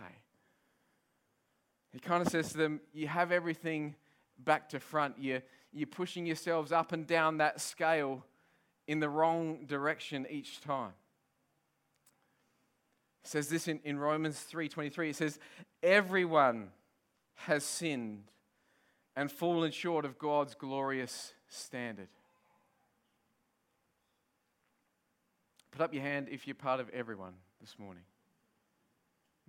He 1.93 1.99
kind 1.99 2.25
of 2.25 2.29
says 2.29 2.53
to 2.53 2.59
them, 2.59 2.81
You 2.95 3.09
have 3.09 3.33
everything 3.33 3.97
back 4.39 4.69
to 4.69 4.79
front. 4.79 5.17
You're, 5.19 5.43
you're 5.73 5.89
pushing 5.89 6.27
yourselves 6.27 6.71
up 6.71 6.93
and 6.93 7.05
down 7.05 7.39
that 7.39 7.61
scale 7.61 8.25
in 8.87 9.01
the 9.01 9.09
wrong 9.09 9.65
direction 9.67 10.29
each 10.31 10.61
time. 10.61 10.93
It 13.25 13.31
says 13.31 13.49
this 13.49 13.67
in, 13.67 13.81
in 13.83 13.99
Romans 13.99 14.47
3:23. 14.49 15.09
It 15.11 15.17
says, 15.17 15.41
Everyone 15.83 16.69
has 17.35 17.65
sinned 17.65 18.29
and 19.17 19.31
fallen 19.31 19.71
short 19.71 20.05
of 20.05 20.19
God's 20.19 20.55
glorious 20.55 21.35
standard. 21.49 22.09
Put 25.71 25.83
up 25.83 25.95
your 25.95 26.03
hand 26.03 26.29
if 26.31 26.47
you're 26.47 26.55
part 26.55 26.81
of 26.81 26.89
everyone 26.91 27.33
this 27.61 27.79
morning. 27.79 28.03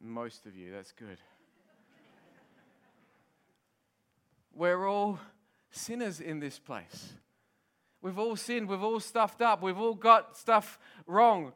Most 0.01 0.45
of 0.45 0.55
you, 0.55 0.71
that's 0.71 0.91
good. 0.91 1.17
We're 4.55 4.87
all 4.87 5.19
sinners 5.71 6.19
in 6.19 6.39
this 6.39 6.59
place. 6.59 7.13
We've 8.01 8.19
all 8.19 8.35
sinned, 8.35 8.67
we've 8.67 8.83
all 8.83 8.99
stuffed 8.99 9.41
up, 9.41 9.63
we've 9.63 9.79
all 9.79 9.95
got 9.95 10.37
stuff 10.37 10.77
wrong. 11.07 11.53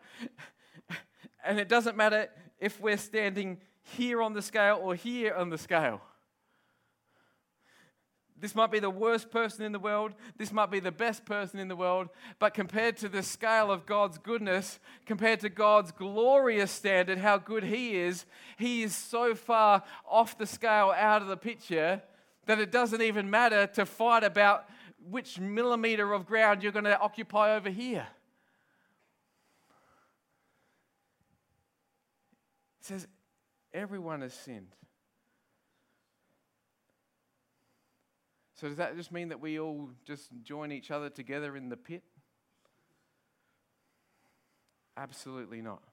And 1.46 1.60
it 1.60 1.70
doesn't 1.70 1.96
matter 1.96 2.30
if 2.60 2.80
we're 2.80 2.98
standing 2.98 3.60
here 3.84 4.22
on 4.22 4.34
the 4.34 4.42
scale 4.42 4.80
or 4.82 4.96
here 4.96 5.34
on 5.34 5.50
the 5.50 5.58
scale. 5.58 6.02
This 8.40 8.54
might 8.54 8.72
be 8.72 8.80
the 8.80 8.90
worst 8.90 9.32
person 9.32 9.66
in 9.66 9.72
the 9.72 9.80
world. 9.80 10.14
This 10.38 10.52
might 10.52 10.70
be 10.70 10.80
the 10.80 10.92
best 10.92 11.26
person 11.26 11.60
in 11.60 11.68
the 11.68 11.76
world. 11.76 12.10
But 12.38 12.54
compared 12.54 12.98
to 12.98 13.10
the 13.10 13.24
scale 13.24 13.72
of 13.72 13.88
God's 13.88 14.20
goodness, 14.20 14.80
compared 15.08 15.40
to 15.40 15.50
God's 15.50 15.92
glorious 15.92 16.72
standard, 16.72 17.18
how 17.18 17.40
good 17.40 17.64
He 17.64 17.96
is, 17.96 18.26
He 18.58 18.84
is 18.84 18.96
so 18.96 19.34
far 19.34 19.84
off 20.08 20.38
the 20.38 20.46
scale, 20.46 20.94
out 20.96 21.24
of 21.24 21.28
the 21.28 21.38
picture, 21.38 22.04
that 22.46 22.60
it 22.60 22.72
doesn't 22.72 23.02
even 23.02 23.30
matter 23.30 23.66
to 23.68 23.86
fight 23.86 24.24
about 24.24 24.70
which 25.10 25.40
millimeter 25.40 26.14
of 26.14 26.28
ground 26.28 26.62
you're 26.62 26.72
going 26.72 26.86
to 26.86 27.00
occupy 27.00 27.56
over 27.56 27.70
here. 27.70 28.08
It 32.82 32.86
says, 32.86 33.08
everyone 33.74 34.22
has 34.22 34.34
sinned. 34.34 34.76
So, 38.60 38.68
does 38.68 38.78
that 38.78 38.98
just 38.98 39.12
mean 39.12 39.30
that 39.30 39.40
we 39.40 39.60
all 39.60 39.92
just 40.04 40.30
join 40.42 40.72
each 40.72 40.90
other 40.90 41.10
together 41.10 41.56
in 41.56 41.70
the 41.70 41.78
pit? 41.78 42.04
Absolutely 44.98 45.62
not. 45.62 45.84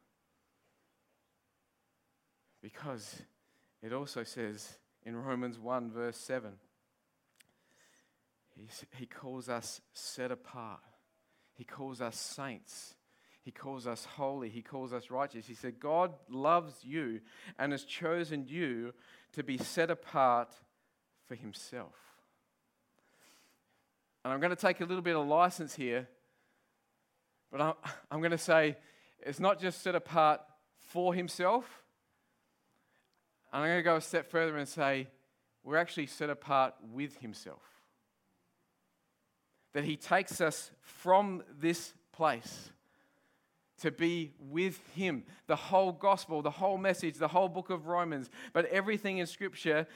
Because 2.62 3.20
it 3.82 3.92
also 3.92 4.24
says 4.24 4.78
in 5.04 5.14
Romans 5.14 5.58
1, 5.58 5.90
verse 5.90 6.16
7, 6.16 6.52
he 8.96 9.04
calls 9.04 9.50
us 9.50 9.82
set 9.92 10.30
apart, 10.30 10.80
He 11.52 11.64
calls 11.64 12.00
us 12.00 12.16
saints. 12.16 12.94
He 13.42 13.50
calls 13.50 13.86
us 13.86 14.06
holy. 14.06 14.48
He 14.48 14.62
calls 14.62 14.94
us 14.94 15.10
righteous. 15.10 15.46
He 15.46 15.54
said, 15.54 15.78
God 15.78 16.14
loves 16.30 16.82
you 16.82 17.20
and 17.58 17.72
has 17.72 17.84
chosen 17.84 18.46
you 18.48 18.94
to 19.34 19.42
be 19.42 19.58
set 19.58 19.90
apart 19.90 20.54
for 21.26 21.34
Himself. 21.34 22.13
And 24.24 24.32
I'm 24.32 24.40
going 24.40 24.50
to 24.50 24.56
take 24.56 24.80
a 24.80 24.84
little 24.84 25.02
bit 25.02 25.16
of 25.16 25.26
license 25.26 25.74
here, 25.74 26.08
but 27.52 27.60
I'm, 27.60 27.74
I'm 28.10 28.20
going 28.20 28.30
to 28.30 28.38
say 28.38 28.76
it's 29.20 29.38
not 29.38 29.60
just 29.60 29.82
set 29.82 29.94
apart 29.94 30.40
for 30.80 31.14
himself. 31.14 31.82
And 33.52 33.62
I'm 33.62 33.68
going 33.68 33.78
to 33.78 33.84
go 33.84 33.96
a 33.96 34.00
step 34.00 34.30
further 34.30 34.56
and 34.56 34.66
say 34.66 35.08
we're 35.62 35.76
actually 35.76 36.06
set 36.06 36.30
apart 36.30 36.74
with 36.92 37.16
himself. 37.18 37.62
That 39.74 39.84
he 39.84 39.96
takes 39.96 40.40
us 40.40 40.70
from 40.80 41.42
this 41.60 41.94
place 42.12 42.70
to 43.80 43.90
be 43.90 44.32
with 44.38 44.80
him. 44.94 45.24
The 45.46 45.56
whole 45.56 45.92
gospel, 45.92 46.42
the 46.42 46.50
whole 46.50 46.78
message, 46.78 47.16
the 47.16 47.28
whole 47.28 47.48
book 47.48 47.70
of 47.70 47.86
Romans, 47.86 48.30
but 48.52 48.66
everything 48.66 49.18
in 49.18 49.26
Scripture 49.26 49.86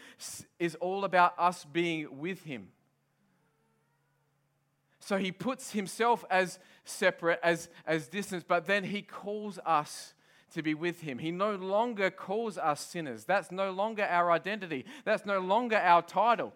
is 0.58 0.74
all 0.76 1.04
about 1.04 1.34
us 1.38 1.64
being 1.64 2.18
with 2.18 2.42
him. 2.42 2.68
So 5.01 5.16
he 5.16 5.32
puts 5.32 5.72
himself 5.72 6.24
as 6.30 6.59
separate, 6.84 7.40
as, 7.42 7.68
as 7.86 8.09
distant, 8.09 8.46
but 8.49 8.66
then 8.66 8.84
he 8.84 9.03
calls 9.03 9.59
us 9.64 10.14
to 10.55 10.62
be 10.62 10.74
with 10.74 11.01
him. 11.01 11.18
He 11.18 11.30
no 11.30 11.55
longer 11.55 12.11
calls 12.11 12.59
us 12.59 12.80
sinners. 12.80 13.24
That's 13.24 13.51
no 13.53 13.70
longer 13.70 14.05
our 14.05 14.30
identity. 14.30 14.84
That's 15.05 15.26
no 15.26 15.40
longer 15.40 15.76
our 15.76 16.03
title. 16.03 16.53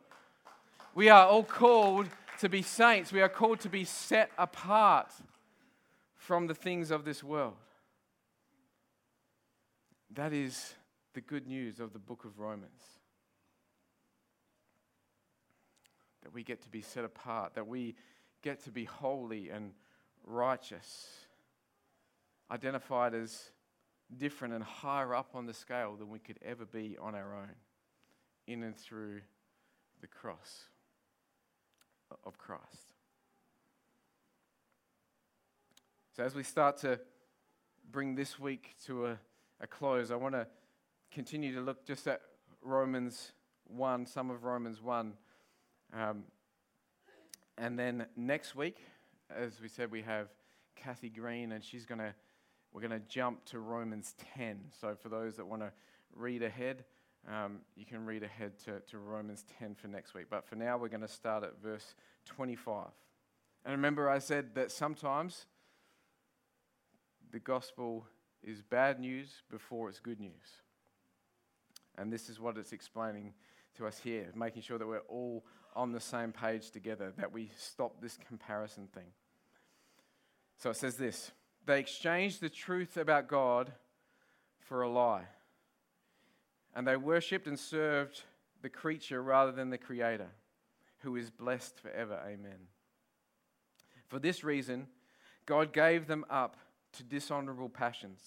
We 0.95 1.09
are 1.09 1.27
all 1.27 1.45
called 1.45 2.09
to 2.41 2.49
be 2.49 2.63
saints. 2.63 3.13
We 3.13 3.23
are 3.23 3.29
called 3.29 3.61
to 3.61 3.69
be 3.69 3.85
set 3.85 4.31
apart 4.39 5.13
from 6.17 6.47
the 6.47 6.55
things 6.55 6.91
of 6.91 7.05
this 7.05 7.23
world. 7.23 7.55
That 10.15 10.33
is 10.33 10.75
the 11.15 11.21
good 11.21 11.47
news 11.47 11.81
of 11.81 11.93
the 11.93 11.99
book 11.99 12.25
of 12.25 12.39
Romans. 12.39 12.83
That 16.23 16.33
we 16.33 16.43
get 16.43 16.63
to 16.63 16.69
be 16.69 16.83
set 16.83 17.05
apart, 17.05 17.55
that 17.55 17.67
we 17.67 17.95
get 18.43 18.63
to 18.65 18.71
be 18.71 18.85
holy 18.85 19.49
and 19.49 19.73
righteous, 20.25 21.09
identified 22.51 23.15
as 23.15 23.51
different 24.17 24.55
and 24.55 24.63
higher 24.63 25.15
up 25.15 25.31
on 25.35 25.47
the 25.47 25.55
scale 25.55 25.97
than 25.97 26.11
we 26.11 26.19
could 26.19 26.39
ever 26.45 26.67
be 26.67 26.97
on 27.01 27.15
our 27.15 27.35
own, 27.35 27.55
in 28.47 28.63
and 28.63 28.77
through 28.77 29.21
the 30.01 30.07
cross 30.07 30.65
of 32.25 32.37
Christ. 32.37 32.93
So, 36.15 36.25
as 36.25 36.35
we 36.35 36.43
start 36.43 36.77
to 36.79 37.01
bring 37.91 38.15
this 38.15 38.39
week 38.39 38.75
to 38.87 39.07
a, 39.07 39.19
a 39.61 39.67
close, 39.67 40.11
I 40.11 40.17
want 40.17 40.35
to 40.35 40.47
continue 41.11 41.55
to 41.55 41.61
look 41.61 41.87
just 41.87 42.07
at 42.07 42.21
Romans 42.61 43.33
1, 43.69 44.07
some 44.07 44.31
of 44.31 44.45
Romans 44.45 44.83
1. 44.83 45.15
Um, 45.95 46.25
and 47.63 47.79
then 47.79 48.07
next 48.17 48.57
week, 48.57 48.79
as 49.31 49.61
we 49.63 49.69
said, 49.69 49.93
we 49.93 50.03
have 50.03 50.27
Kathy 50.75 51.09
Green, 51.09 51.53
and 51.53 51.63
she's 51.63 51.87
going 51.87 52.01
to, 52.01 52.13
we're 52.73 52.81
going 52.81 52.91
to 52.91 53.07
jump 53.09 53.45
to 53.47 53.61
Romans 53.61 54.17
10. 54.37 54.59
So 54.81 54.97
for 55.01 55.09
those 55.09 55.37
that 55.37 55.47
want 55.47 55.63
to 55.63 55.71
read 56.13 56.43
ahead, 56.43 56.83
um, 57.29 57.61
you 57.77 57.87
can 57.87 58.05
read 58.05 58.25
ahead 58.25 58.59
to, 58.65 58.81
to 58.91 58.99
Romans 58.99 59.45
10 59.61 59.77
for 59.77 59.87
next 59.87 60.13
week. 60.13 60.27
But 60.29 60.45
for 60.45 60.57
now, 60.57 60.77
we're 60.77 60.89
going 60.89 61.03
to 61.03 61.09
start 61.09 61.45
at 61.45 61.63
verse 61.63 61.95
25. 62.27 62.89
And 63.65 63.71
remember, 63.71 64.11
I 64.11 64.19
said 64.19 64.57
that 64.57 64.73
sometimes 64.73 65.47
the 67.31 67.39
gospel 67.39 68.09
is 68.43 68.61
bad 68.61 68.99
news 68.99 69.45
before 69.49 69.89
it's 69.89 70.01
good 70.01 70.19
news. 70.19 70.33
And 71.97 72.13
this 72.13 72.29
is 72.29 72.41
what 72.41 72.59
it's 72.59 72.73
explaining 72.73 73.35
to 73.77 73.87
us 73.87 74.01
here, 74.03 74.33
making 74.35 74.63
sure 74.63 74.79
that 74.79 74.87
we're 74.89 74.99
all 75.09 75.45
on 75.75 75.93
the 75.93 76.01
same 76.01 76.33
page 76.33 76.71
together, 76.71 77.13
that 77.17 77.33
we 77.33 77.51
stop 77.57 78.01
this 78.01 78.19
comparison 78.29 78.89
thing. 78.95 79.13
So 80.59 80.71
it 80.71 80.77
says 80.77 80.97
this 80.97 81.33
They 81.67 81.81
exchanged 81.81 82.41
the 82.41 82.49
truth 82.49 82.97
about 82.97 83.29
God 83.29 83.73
for 84.61 84.83
a 84.83 84.89
lie, 84.89 85.27
and 86.75 86.87
they 86.87 86.97
worshipped 86.97 87.47
and 87.47 87.59
served 87.59 88.23
the 88.63 88.69
creature 88.69 89.23
rather 89.23 89.53
than 89.53 89.71
the 89.71 89.79
Creator, 89.79 90.29
who 90.99 91.17
is 91.17 91.31
blessed 91.31 91.79
forever. 91.81 92.19
Amen. 92.25 92.69
For 94.07 94.19
this 94.19 94.45
reason, 94.45 94.87
God 95.47 95.73
gave 95.73 96.07
them 96.07 96.25
up 96.31 96.57
to 96.93 97.03
dishonorable 97.03 97.69
passions. 97.69 98.23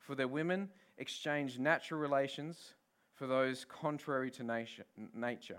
For 0.00 0.14
their 0.14 0.28
women 0.28 0.68
exchanged 0.98 1.58
natural 1.58 2.00
relations 2.00 2.74
for 3.14 3.26
those 3.26 3.64
contrary 3.64 4.30
to 4.32 4.44
nature. 5.14 5.58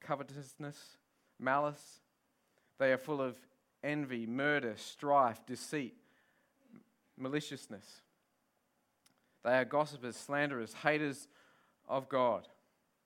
covetousness, 0.00 0.96
malice. 1.38 2.00
They 2.78 2.92
are 2.92 2.98
full 2.98 3.20
of 3.20 3.36
envy, 3.82 4.26
murder, 4.26 4.74
strife, 4.76 5.44
deceit, 5.46 5.94
maliciousness. 7.16 8.02
They 9.44 9.58
are 9.58 9.64
gossipers, 9.64 10.16
slanderers, 10.16 10.74
haters 10.74 11.28
of 11.88 12.08
God, 12.08 12.48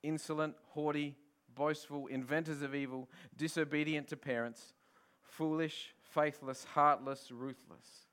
insolent, 0.01 0.55
haughty, 0.69 1.15
boastful, 1.53 2.07
inventors 2.07 2.61
of 2.61 2.73
evil, 2.73 3.09
disobedient 3.37 4.07
to 4.07 4.17
parents, 4.17 4.73
foolish, 5.21 5.93
faithless, 6.01 6.65
heartless, 6.73 7.31
ruthless. 7.31 8.07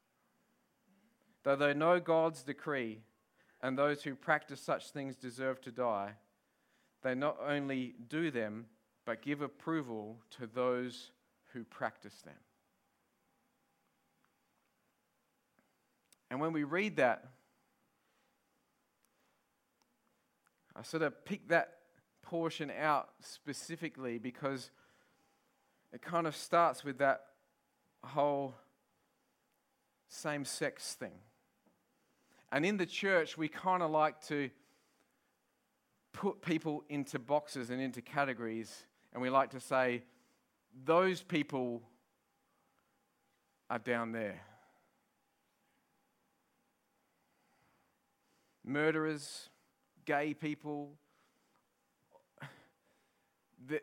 Though 1.43 1.57
they 1.57 1.75
know 1.75 2.01
God's 2.01 2.43
decree 2.43 3.01
and 3.63 3.79
those 3.79 4.03
who 4.03 4.15
practice 4.15 4.61
such 4.61 4.91
things 4.91 5.17
deserve 5.17 5.61
to 5.63 5.71
die, 5.71 6.13
they 7.09 7.15
not 7.15 7.39
only 7.43 7.95
do 8.11 8.31
them, 8.31 8.67
but 9.07 9.23
give 9.23 9.41
approval 9.41 10.19
to 10.39 10.47
those 10.47 11.11
who 11.55 11.65
practice 11.65 12.21
them. 12.21 12.35
And 16.31 16.39
when 16.39 16.53
we 16.53 16.65
read 16.65 16.97
that, 16.97 17.25
I 20.77 20.83
sort 20.83 21.03
of 21.03 21.25
pick 21.25 21.49
that 21.49 21.79
portion 22.21 22.71
out 22.79 23.09
specifically 23.21 24.19
because 24.19 24.71
it 25.95 26.03
kind 26.03 26.27
of 26.27 26.37
starts 26.37 26.85
with 26.85 26.99
that 26.99 27.23
whole 28.05 28.55
same 30.09 30.45
sex 30.45 30.93
thing. 30.93 31.21
And 32.53 32.67
in 32.67 32.77
the 32.77 32.85
church, 32.85 33.39
we 33.39 33.49
kind 33.49 33.83
of 33.83 33.91
like 33.91 34.21
to 34.27 34.51
put 36.13 36.43
people 36.43 36.85
into 36.89 37.19
boxes 37.19 37.71
and 37.71 37.81
into 37.81 38.03
categories 38.03 38.87
and 39.13 39.23
we 39.23 39.31
like 39.31 39.51
to 39.51 39.61
say, 39.61 40.03
those 40.85 41.23
people 41.23 41.83
are 43.71 43.79
down 43.79 44.13
there. 44.13 44.41
Murderers, 48.65 49.49
gay 50.05 50.35
people, 50.35 50.91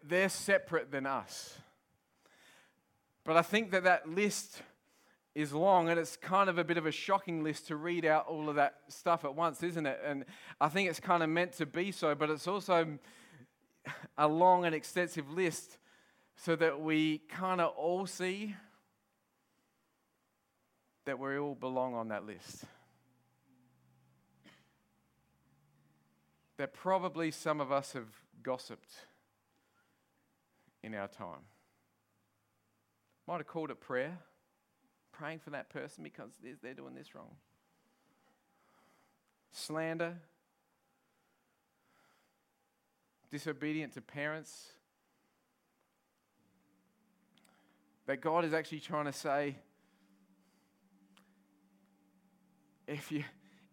they're 0.03 0.30
separate 0.30 0.91
than 0.91 1.05
us. 1.05 1.57
But 3.23 3.36
I 3.36 3.41
think 3.41 3.71
that 3.71 3.84
that 3.84 4.07
list 4.07 4.61
is 5.36 5.51
long 5.51 5.89
and 5.89 5.99
it's 5.99 6.15
kind 6.15 6.49
of 6.49 6.57
a 6.57 6.63
bit 6.63 6.77
of 6.77 6.86
a 6.86 6.91
shocking 6.91 7.43
list 7.43 7.67
to 7.67 7.75
read 7.75 8.05
out 8.05 8.25
all 8.27 8.47
of 8.47 8.55
that 8.55 8.75
stuff 8.88 9.25
at 9.25 9.36
once, 9.36 9.61
isn't 9.61 9.86
it? 9.86 9.99
And 10.03 10.23
I 10.61 10.69
think 10.69 10.89
it's 10.89 11.01
kind 11.01 11.21
of 11.21 11.29
meant 11.29 11.51
to 11.53 11.65
be 11.65 11.91
so, 11.91 12.15
but 12.15 12.29
it's 12.29 12.47
also 12.47 12.97
a 14.17 14.27
long 14.29 14.65
and 14.65 14.73
extensive 14.73 15.29
list 15.29 15.77
so 16.38 16.55
that 16.55 16.79
we 16.79 17.19
kind 17.29 17.59
of 17.59 17.73
all 17.75 18.05
see 18.05 18.55
that 21.05 21.19
we 21.19 21.38
all 21.38 21.53
belong 21.53 21.93
on 21.93 22.07
that 22.07 22.25
list. 22.25 22.63
That 26.57 26.73
probably 26.73 27.29
some 27.29 27.59
of 27.59 27.73
us 27.73 27.91
have 27.91 28.07
gossiped 28.41 28.93
in 30.81 30.95
our 30.95 31.09
time. 31.09 31.43
Might 33.27 33.38
have 33.38 33.47
called 33.47 33.69
it 33.69 33.81
prayer 33.81 34.19
praying 35.18 35.39
for 35.39 35.51
that 35.51 35.70
person 35.70 36.03
because 36.03 36.30
they're 36.61 36.74
doing 36.74 36.93
this 36.93 37.16
wrong. 37.16 37.36
Slander, 39.51 40.16
disobedient 43.32 43.93
to 43.93 44.01
parents. 44.01 44.68
That 48.07 48.22
God 48.22 48.45
is 48.45 48.53
actually 48.53 48.82
trying 48.82 49.05
to 49.05 49.13
say, 49.13 49.55
if 52.88 53.11
you, 53.11 53.24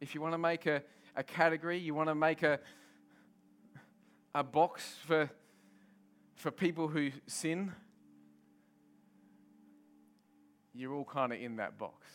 if 0.01 0.14
you 0.14 0.20
want 0.20 0.34
to 0.34 0.38
make 0.38 0.66
a, 0.66 0.82
a 1.16 1.22
category, 1.22 1.78
you 1.78 1.95
want 1.95 2.09
to 2.09 2.14
make 2.14 2.43
a, 2.43 2.61
a 4.34 4.43
box 4.43 4.95
for, 5.07 5.28
for 6.36 6.51
people 6.51 6.88
who 6.88 7.11
sin, 7.26 7.72
you're 10.75 10.95
all 10.95 11.05
kind 11.05 11.33
of 11.33 11.41
in 11.41 11.57
that 11.57 11.79
box. 11.79 12.07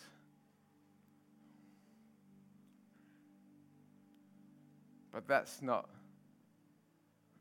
But 5.11 5.27
that's 5.27 5.61
not 5.61 5.89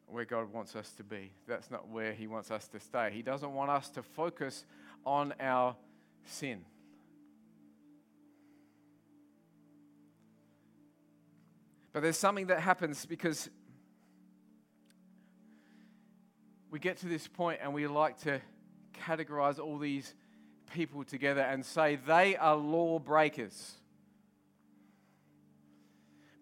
where 0.07 0.25
God 0.25 0.53
wants 0.53 0.77
us 0.77 0.91
to 0.93 1.05
be. 1.05 1.33
That's 1.47 1.71
not 1.71 1.89
where 1.89 2.13
He 2.13 2.27
wants 2.27 2.51
us 2.51 2.69
to 2.69 2.81
stay. 2.81 3.11
He 3.13 3.23
doesn't 3.23 3.53
want 3.53 3.71
us 3.71 3.89
to 3.91 4.03
focus 4.03 4.65
on 5.05 5.35
our 5.41 5.77
sin. 6.25 6.65
But 11.93 12.03
there's 12.03 12.19
something 12.19 12.49
that 12.49 12.61
happens 12.61 13.07
because 13.07 13.49
we 16.71 16.79
get 16.79 16.99
to 16.99 17.07
this 17.07 17.27
point 17.27 17.61
and 17.63 17.73
we 17.73 17.87
like 17.87 18.19
to 18.23 18.41
categorize 19.07 19.59
all 19.59 19.79
these 19.79 20.15
people 20.73 21.05
together 21.05 21.41
and 21.41 21.65
say 21.65 21.97
they 21.97 22.37
are 22.37 22.57
lawbreakers. 22.57 23.75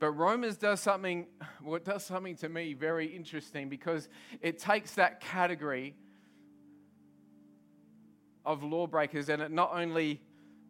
But 0.00 0.10
Romans 0.12 0.56
does 0.56 0.80
something, 0.80 1.26
well, 1.62 1.76
it 1.76 1.84
does 1.84 2.04
something 2.04 2.36
to 2.36 2.48
me 2.48 2.74
very 2.74 3.06
interesting 3.06 3.68
because 3.68 4.08
it 4.42 4.58
takes 4.58 4.92
that 4.96 5.20
category 5.20 5.94
of 8.44 8.62
lawbreakers 8.62 9.28
and 9.28 9.40
it 9.40 9.50
not 9.50 9.70
only 9.72 10.20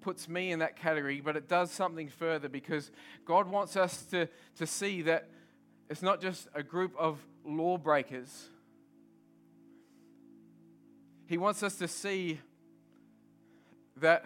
puts 0.01 0.29
me 0.29 0.53
in 0.53 0.59
that 0.61 0.77
category, 0.77 1.21
but 1.21 1.37
it 1.37 1.49
does 1.49 1.71
something 1.71 2.09
further 2.09 2.49
because 2.49 2.91
God 3.25 3.49
wants 3.49 3.77
us 3.77 4.03
to, 4.11 4.29
to 4.57 4.67
see 4.67 5.03
that 5.03 5.31
it's 5.89 6.03
not 6.03 6.21
just 6.21 6.47
a 6.55 6.63
group 6.63 6.95
of 6.99 7.19
lawbreakers. 7.45 8.49
He 11.27 11.39
wants 11.39 11.63
us 11.63 11.77
to 11.77 11.89
see 11.89 12.41
that 13.97 14.25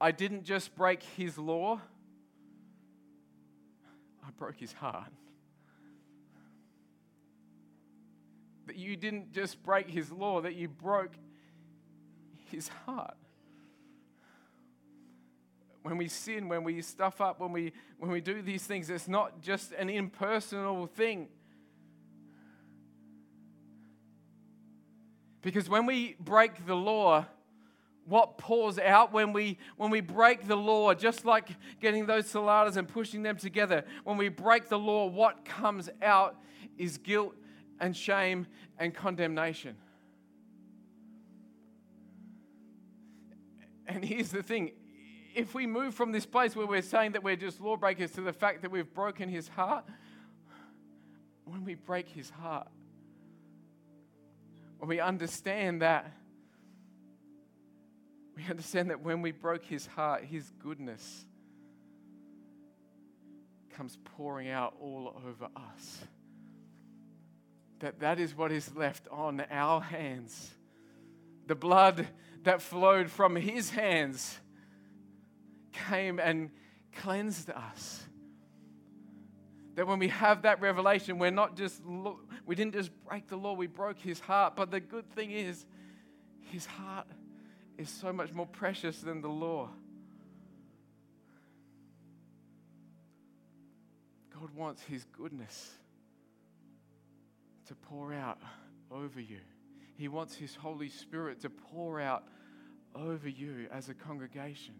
I 0.00 0.10
didn't 0.10 0.44
just 0.44 0.74
break 0.76 1.02
his 1.02 1.38
law, 1.38 1.80
I 4.26 4.30
broke 4.36 4.56
his 4.56 4.72
heart. 4.72 5.10
That 8.66 8.76
you 8.76 8.96
didn't 8.96 9.32
just 9.32 9.62
break 9.62 9.88
his 9.88 10.10
law, 10.10 10.40
that 10.40 10.54
you 10.54 10.68
broke 10.68 11.12
his 12.50 12.68
heart. 12.68 13.16
When 15.82 15.98
we 15.98 16.08
sin, 16.08 16.48
when 16.48 16.64
we 16.64 16.80
stuff 16.80 17.20
up, 17.20 17.40
when 17.40 17.52
we, 17.52 17.72
when 17.98 18.10
we 18.10 18.22
do 18.22 18.40
these 18.40 18.64
things, 18.64 18.88
it's 18.88 19.06
not 19.06 19.42
just 19.42 19.72
an 19.72 19.90
impersonal 19.90 20.86
thing. 20.86 21.28
Because 25.42 25.68
when 25.68 25.84
we 25.84 26.16
break 26.18 26.64
the 26.66 26.74
law, 26.74 27.26
what 28.06 28.38
pours 28.38 28.78
out 28.78 29.12
when 29.12 29.32
we 29.32 29.58
when 29.76 29.90
we 29.90 30.00
break 30.00 30.46
the 30.46 30.56
law 30.56 30.92
just 30.94 31.24
like 31.24 31.48
getting 31.80 32.06
those 32.06 32.26
saladas 32.26 32.76
and 32.76 32.88
pushing 32.88 33.22
them 33.22 33.36
together. 33.36 33.84
When 34.04 34.16
we 34.16 34.28
break 34.28 34.68
the 34.68 34.78
law 34.78 35.06
what 35.06 35.44
comes 35.44 35.88
out 36.02 36.36
is 36.76 36.98
guilt 36.98 37.34
and 37.80 37.96
shame 37.96 38.46
and 38.78 38.94
condemnation. 38.94 39.76
And 43.86 44.04
here's 44.04 44.30
the 44.30 44.42
thing. 44.42 44.72
If 45.34 45.54
we 45.54 45.66
move 45.66 45.94
from 45.94 46.12
this 46.12 46.26
place 46.26 46.54
where 46.54 46.66
we're 46.66 46.82
saying 46.82 47.12
that 47.12 47.22
we're 47.22 47.36
just 47.36 47.60
lawbreakers 47.60 48.12
to 48.12 48.20
the 48.20 48.32
fact 48.32 48.62
that 48.62 48.70
we've 48.70 48.92
broken 48.92 49.28
his 49.28 49.48
heart 49.48 49.84
when 51.44 51.64
we 51.64 51.74
break 51.74 52.08
his 52.08 52.30
heart 52.30 52.68
when 54.84 54.88
we 54.90 55.00
understand 55.00 55.80
that 55.80 56.12
we 58.44 58.50
understand 58.50 58.90
that 58.90 59.02
when 59.02 59.22
we 59.22 59.32
broke 59.32 59.64
his 59.64 59.86
heart, 59.86 60.24
his 60.24 60.50
goodness 60.62 61.24
comes 63.76 63.98
pouring 64.16 64.48
out 64.48 64.74
all 64.80 65.20
over 65.26 65.46
us. 65.56 66.04
That 67.80 68.00
that 68.00 68.20
is 68.20 68.36
what 68.36 68.52
is 68.52 68.74
left 68.74 69.08
on 69.10 69.44
our 69.50 69.80
hands. 69.80 70.50
The 71.46 71.54
blood 71.54 72.06
that 72.44 72.62
flowed 72.62 73.10
from 73.10 73.36
his 73.36 73.70
hands 73.70 74.38
came 75.88 76.18
and 76.18 76.50
cleansed 76.92 77.50
us. 77.50 78.04
That 79.74 79.88
when 79.88 79.98
we 79.98 80.08
have 80.08 80.42
that 80.42 80.60
revelation, 80.60 81.18
we're 81.18 81.32
not 81.32 81.56
just, 81.56 81.82
we 82.46 82.54
didn't 82.54 82.74
just 82.74 82.90
break 83.08 83.26
the 83.26 83.36
law, 83.36 83.54
we 83.54 83.66
broke 83.66 83.98
his 83.98 84.20
heart. 84.20 84.54
But 84.54 84.70
the 84.70 84.78
good 84.78 85.10
thing 85.10 85.32
is, 85.32 85.66
his 86.52 86.64
heart 86.64 87.08
is 87.78 87.88
so 87.88 88.12
much 88.12 88.32
more 88.32 88.46
precious 88.46 89.00
than 89.00 89.20
the 89.20 89.28
law. 89.28 89.68
God 94.40 94.50
wants 94.54 94.82
His 94.82 95.04
goodness 95.04 95.72
to 97.66 97.74
pour 97.74 98.12
out 98.12 98.38
over 98.90 99.20
you. 99.20 99.40
He 99.96 100.08
wants 100.08 100.34
His 100.34 100.54
Holy 100.54 100.88
Spirit 100.88 101.40
to 101.42 101.50
pour 101.50 102.00
out 102.00 102.24
over 102.94 103.28
you 103.28 103.66
as 103.72 103.88
a 103.88 103.94
congregation. 103.94 104.74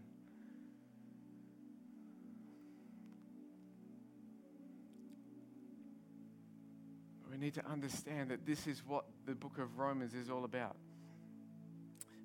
We 7.30 7.38
need 7.38 7.54
to 7.54 7.66
understand 7.66 8.30
that 8.30 8.46
this 8.46 8.68
is 8.68 8.82
what 8.86 9.06
the 9.26 9.34
book 9.34 9.58
of 9.58 9.78
Romans 9.78 10.14
is 10.14 10.30
all 10.30 10.44
about. 10.44 10.76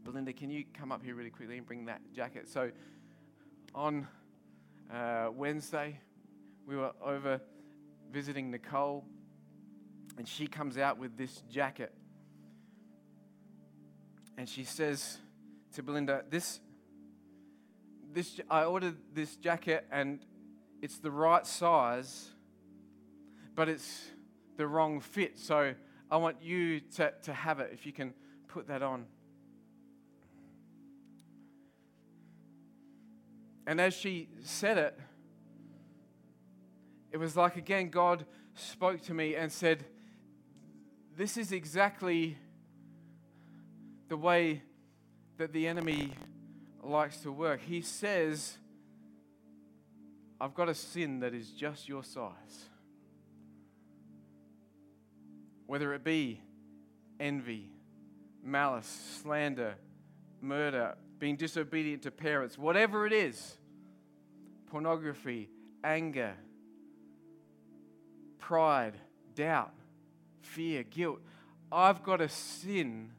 Belinda, 0.03 0.33
can 0.33 0.49
you 0.49 0.63
come 0.73 0.91
up 0.91 1.03
here 1.03 1.15
really 1.15 1.29
quickly 1.29 1.57
and 1.57 1.65
bring 1.65 1.85
that 1.85 2.01
jacket? 2.13 2.47
So, 2.47 2.71
on 3.75 4.07
uh, 4.91 5.29
Wednesday, 5.33 5.99
we 6.65 6.75
were 6.75 6.91
over 7.03 7.41
visiting 8.11 8.49
Nicole, 8.49 9.05
and 10.17 10.27
she 10.27 10.47
comes 10.47 10.77
out 10.77 10.97
with 10.97 11.17
this 11.17 11.41
jacket. 11.49 11.93
And 14.37 14.47
she 14.47 14.63
says 14.63 15.17
to 15.73 15.83
Belinda, 15.83 16.23
This, 16.29 16.59
this 18.11 18.39
I 18.49 18.63
ordered 18.63 18.95
this 19.13 19.35
jacket, 19.35 19.85
and 19.91 20.19
it's 20.81 20.97
the 20.97 21.11
right 21.11 21.45
size, 21.45 22.29
but 23.53 23.67
it's 23.67 24.05
the 24.55 24.65
wrong 24.65 25.01
fit. 25.01 25.37
So, 25.37 25.73
I 26.09 26.17
want 26.17 26.41
you 26.41 26.79
to, 26.95 27.13
to 27.23 27.33
have 27.33 27.59
it 27.59 27.69
if 27.73 27.85
you 27.85 27.91
can 27.91 28.13
put 28.47 28.67
that 28.69 28.81
on. 28.81 29.05
And 33.67 33.79
as 33.79 33.93
she 33.93 34.29
said 34.43 34.77
it, 34.77 34.99
it 37.11 37.17
was 37.17 37.35
like 37.35 37.55
again 37.55 37.89
God 37.89 38.25
spoke 38.55 39.01
to 39.03 39.13
me 39.13 39.35
and 39.35 39.51
said, 39.51 39.85
this 41.15 41.37
is 41.37 41.51
exactly 41.51 42.37
the 44.07 44.17
way 44.17 44.63
that 45.37 45.53
the 45.53 45.67
enemy 45.67 46.13
likes 46.83 47.17
to 47.21 47.31
work. 47.31 47.61
He 47.61 47.81
says, 47.81 48.57
I've 50.41 50.53
got 50.53 50.69
a 50.69 50.73
sin 50.73 51.19
that 51.19 51.33
is 51.33 51.49
just 51.51 51.87
your 51.87 52.03
size. 52.03 52.69
Whether 55.65 55.93
it 55.93 56.03
be 56.03 56.41
envy, 57.19 57.69
malice, 58.43 59.19
slander, 59.21 59.75
murder, 60.41 60.95
being 61.19 61.35
disobedient 61.35 62.03
to 62.03 62.11
parents, 62.11 62.57
whatever 62.57 63.05
it 63.05 63.13
is, 63.13 63.57
pornography, 64.67 65.49
anger, 65.83 66.33
pride, 68.37 68.95
doubt, 69.35 69.73
fear, 70.41 70.83
guilt. 70.83 71.19
I've 71.71 72.03
got 72.03 72.21
a 72.21 72.29
sin 72.29 73.11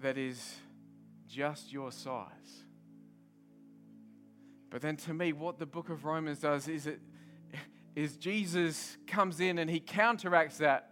that 0.00 0.16
is 0.16 0.56
just 1.28 1.72
your 1.72 1.90
size. 1.90 2.30
But 4.70 4.82
then 4.82 4.96
to 4.98 5.14
me, 5.14 5.32
what 5.32 5.58
the 5.58 5.66
book 5.66 5.88
of 5.88 6.04
Romans 6.04 6.40
does 6.40 6.68
is 6.68 6.86
it 6.86 7.00
is 7.94 8.16
Jesus 8.16 8.96
comes 9.06 9.38
in 9.38 9.58
and 9.58 9.70
he 9.70 9.78
counteracts 9.78 10.58
that 10.58 10.90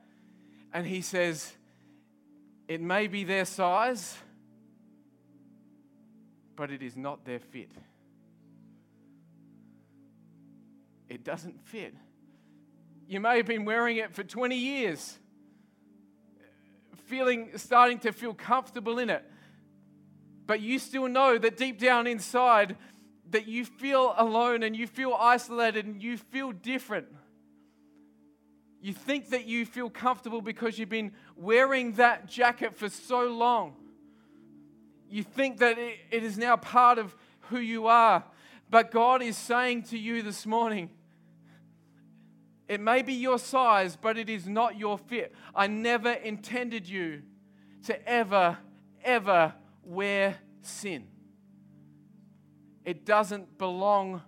and 0.72 0.86
he 0.86 1.00
says, 1.00 1.52
it 2.68 2.80
may 2.80 3.06
be 3.08 3.24
their 3.24 3.44
size, 3.44 4.16
but 6.56 6.70
it 6.70 6.82
is 6.82 6.96
not 6.96 7.24
their 7.24 7.38
fit. 7.38 7.70
It 11.08 11.24
doesn't 11.24 11.60
fit. 11.66 11.94
You 13.06 13.20
may 13.20 13.36
have 13.36 13.46
been 13.46 13.64
wearing 13.64 13.98
it 13.98 14.14
for 14.14 14.22
20 14.22 14.56
years, 14.56 15.18
feeling, 17.06 17.50
starting 17.56 17.98
to 18.00 18.12
feel 18.12 18.32
comfortable 18.32 18.98
in 18.98 19.10
it. 19.10 19.22
But 20.46 20.60
you 20.60 20.78
still 20.78 21.08
know 21.08 21.38
that 21.38 21.56
deep 21.56 21.78
down 21.78 22.06
inside, 22.06 22.76
that 23.30 23.46
you 23.46 23.64
feel 23.64 24.14
alone 24.16 24.62
and 24.62 24.76
you 24.76 24.86
feel 24.86 25.14
isolated 25.18 25.86
and 25.86 26.02
you 26.02 26.16
feel 26.16 26.52
different. 26.52 27.08
You 28.80 28.92
think 28.92 29.30
that 29.30 29.46
you 29.46 29.64
feel 29.64 29.90
comfortable 29.90 30.40
because 30.40 30.78
you've 30.78 30.88
been 30.88 31.12
wearing 31.36 31.92
that 31.92 32.26
jacket 32.28 32.76
for 32.76 32.88
so 32.88 33.28
long. 33.28 33.76
You 35.12 35.22
think 35.22 35.58
that 35.58 35.76
it, 35.76 36.24
is 36.24 36.38
now 36.38 36.56
part 36.56 36.96
of 36.96 37.14
who 37.50 37.58
you 37.58 37.86
are. 37.86 38.24
But 38.70 38.90
God 38.90 39.20
is 39.20 39.36
saying 39.36 39.82
to 39.84 39.98
you 39.98 40.22
this 40.22 40.46
morning, 40.46 40.88
it 42.66 42.80
may 42.80 43.02
be 43.02 43.12
your 43.12 43.38
size, 43.38 43.94
but 43.94 44.16
it 44.16 44.30
is 44.30 44.48
not 44.48 44.78
your 44.78 44.96
fit. 44.96 45.34
I 45.54 45.66
never 45.66 46.10
intended 46.10 46.88
you 46.88 47.20
to 47.84 48.08
ever, 48.08 48.56
ever 49.04 49.52
wear 49.84 50.36
sin. 50.62 51.06
It 52.86 53.04
doesn't 53.04 53.58
belong 53.58 54.22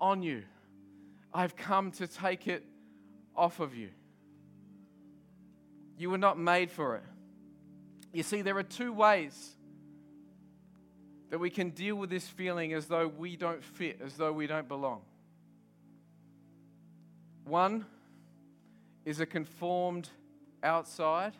on 0.00 0.24
you. 0.24 0.42
I've 1.32 1.54
come 1.54 1.92
to 1.92 2.08
take 2.08 2.48
it 2.48 2.64
off 3.36 3.60
of 3.60 3.76
you. 3.76 3.90
You 5.96 6.10
were 6.10 6.18
not 6.18 6.40
made 6.40 6.72
for 6.72 6.96
it. 6.96 7.04
You 8.12 8.24
see, 8.24 8.42
there 8.42 8.58
are 8.58 8.64
two 8.64 8.92
ways 8.92 9.54
that 11.30 11.38
we 11.38 11.50
can 11.50 11.70
deal 11.70 11.96
with 11.96 12.10
this 12.10 12.26
feeling 12.26 12.72
as 12.72 12.86
though 12.86 13.08
we 13.08 13.36
don't 13.36 13.62
fit, 13.62 14.00
as 14.04 14.14
though 14.14 14.32
we 14.32 14.46
don't 14.46 14.68
belong. 14.68 15.02
One 17.44 17.84
is 19.04 19.20
a 19.20 19.26
conformed 19.26 20.08
outside, 20.62 21.32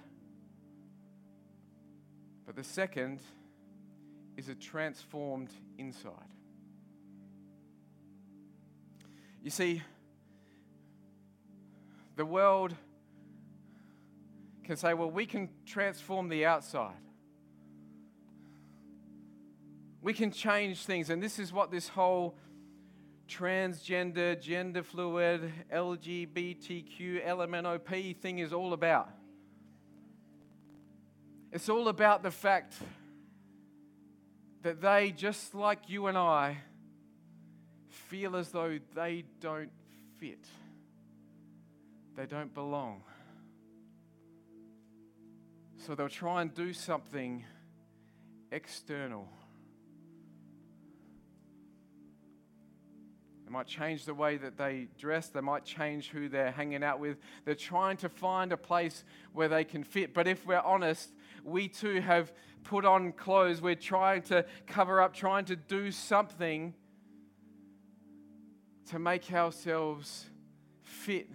but 2.45 2.57
the 2.57 2.65
second 2.65 3.21
is 4.37 4.49
a 4.49 4.55
transformed 4.55 5.51
inside. 5.79 6.13
You 9.43 9.51
see, 9.51 9.83
the 12.17 12.25
world 12.25 12.75
can 14.65 14.77
say, 14.77 14.95
well, 14.95 15.11
we 15.11 15.27
can 15.27 15.49
transform 15.67 16.29
the 16.29 16.47
outside. 16.47 16.95
We 20.05 20.13
can 20.13 20.31
change 20.31 20.85
things. 20.85 21.09
And 21.09 21.23
this 21.23 21.39
is 21.39 21.51
what 21.51 21.71
this 21.71 21.89
whole 21.89 22.37
transgender, 23.27 24.39
gender 24.39 24.83
fluid, 24.83 25.51
LGBTQ, 25.73 27.27
LMNOP 27.27 28.19
thing 28.19 28.39
is 28.39 28.53
all 28.53 28.75
about. 28.75 29.09
It's 31.51 31.71
all 31.71 31.89
about 31.89 32.23
the 32.23 32.31
fact 32.31 32.75
that 34.61 34.83
they, 34.83 35.11
just 35.11 35.55
like 35.55 35.89
you 35.89 36.07
and 36.09 36.19
I, 36.19 36.59
feel 37.89 38.37
as 38.37 38.51
though 38.51 38.79
they 38.95 39.25
don't 39.41 39.71
fit, 40.21 40.45
they 42.15 42.27
don't 42.27 42.53
belong. 42.53 43.03
So 45.79 45.95
they'll 45.95 46.11
try 46.11 46.43
and 46.43 46.53
do 46.53 46.75
something 46.75 47.43
external. 48.53 49.31
Might 53.55 53.67
change 53.69 54.05
the 54.05 54.15
way 54.15 54.37
that 54.37 54.59
they 54.59 54.89
dress. 54.99 55.29
They 55.29 55.41
might 55.41 55.65
change 55.65 56.11
who 56.11 56.29
they're 56.29 56.51
hanging 56.51 56.83
out 56.83 56.99
with. 56.99 57.19
They're 57.45 57.55
trying 57.55 57.97
to 57.99 58.09
find 58.09 58.51
a 58.51 58.57
place 58.57 59.05
where 59.33 59.49
they 59.49 59.63
can 59.63 59.85
fit. 59.85 60.13
But 60.13 60.27
if 60.27 60.45
we're 60.45 60.59
honest, 60.59 61.11
we 61.45 61.69
too 61.69 62.01
have 62.01 62.33
put 62.65 62.85
on 62.85 63.13
clothes. 63.13 63.63
We're 63.63 63.77
trying 63.77 64.23
to 64.23 64.45
cover 64.67 65.01
up, 65.01 65.15
trying 65.15 65.45
to 65.47 65.57
do 65.57 65.93
something 65.93 66.75
to 68.91 68.99
make 68.99 69.33
ourselves 69.33 70.27
fit 70.83 71.31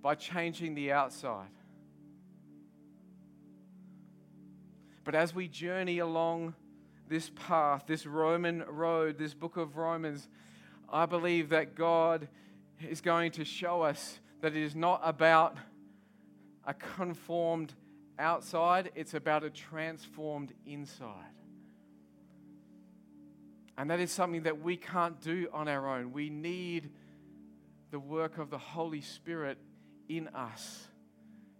by 0.00 0.14
changing 0.14 0.76
the 0.76 0.92
outside. 0.92 1.48
But 5.02 5.16
as 5.16 5.34
we 5.34 5.48
journey 5.48 5.98
along 5.98 6.54
this 7.08 7.30
path, 7.34 7.84
this 7.88 8.06
Roman 8.06 8.64
road, 8.68 9.18
this 9.18 9.34
book 9.34 9.56
of 9.56 9.76
Romans, 9.76 10.28
I 10.88 11.06
believe 11.06 11.50
that 11.50 11.74
God 11.74 12.28
is 12.88 13.00
going 13.00 13.32
to 13.32 13.44
show 13.44 13.82
us 13.82 14.20
that 14.40 14.54
it 14.54 14.62
is 14.62 14.74
not 14.74 15.00
about 15.02 15.56
a 16.64 16.74
conformed 16.74 17.74
outside, 18.18 18.90
it's 18.94 19.14
about 19.14 19.44
a 19.44 19.50
transformed 19.50 20.52
inside. 20.66 21.32
And 23.78 23.90
that 23.90 24.00
is 24.00 24.10
something 24.10 24.44
that 24.44 24.62
we 24.62 24.76
can't 24.76 25.20
do 25.20 25.48
on 25.52 25.68
our 25.68 25.86
own. 25.86 26.12
We 26.12 26.30
need 26.30 26.90
the 27.90 27.98
work 27.98 28.38
of 28.38 28.50
the 28.50 28.58
Holy 28.58 29.00
Spirit 29.00 29.58
in 30.08 30.28
us 30.28 30.86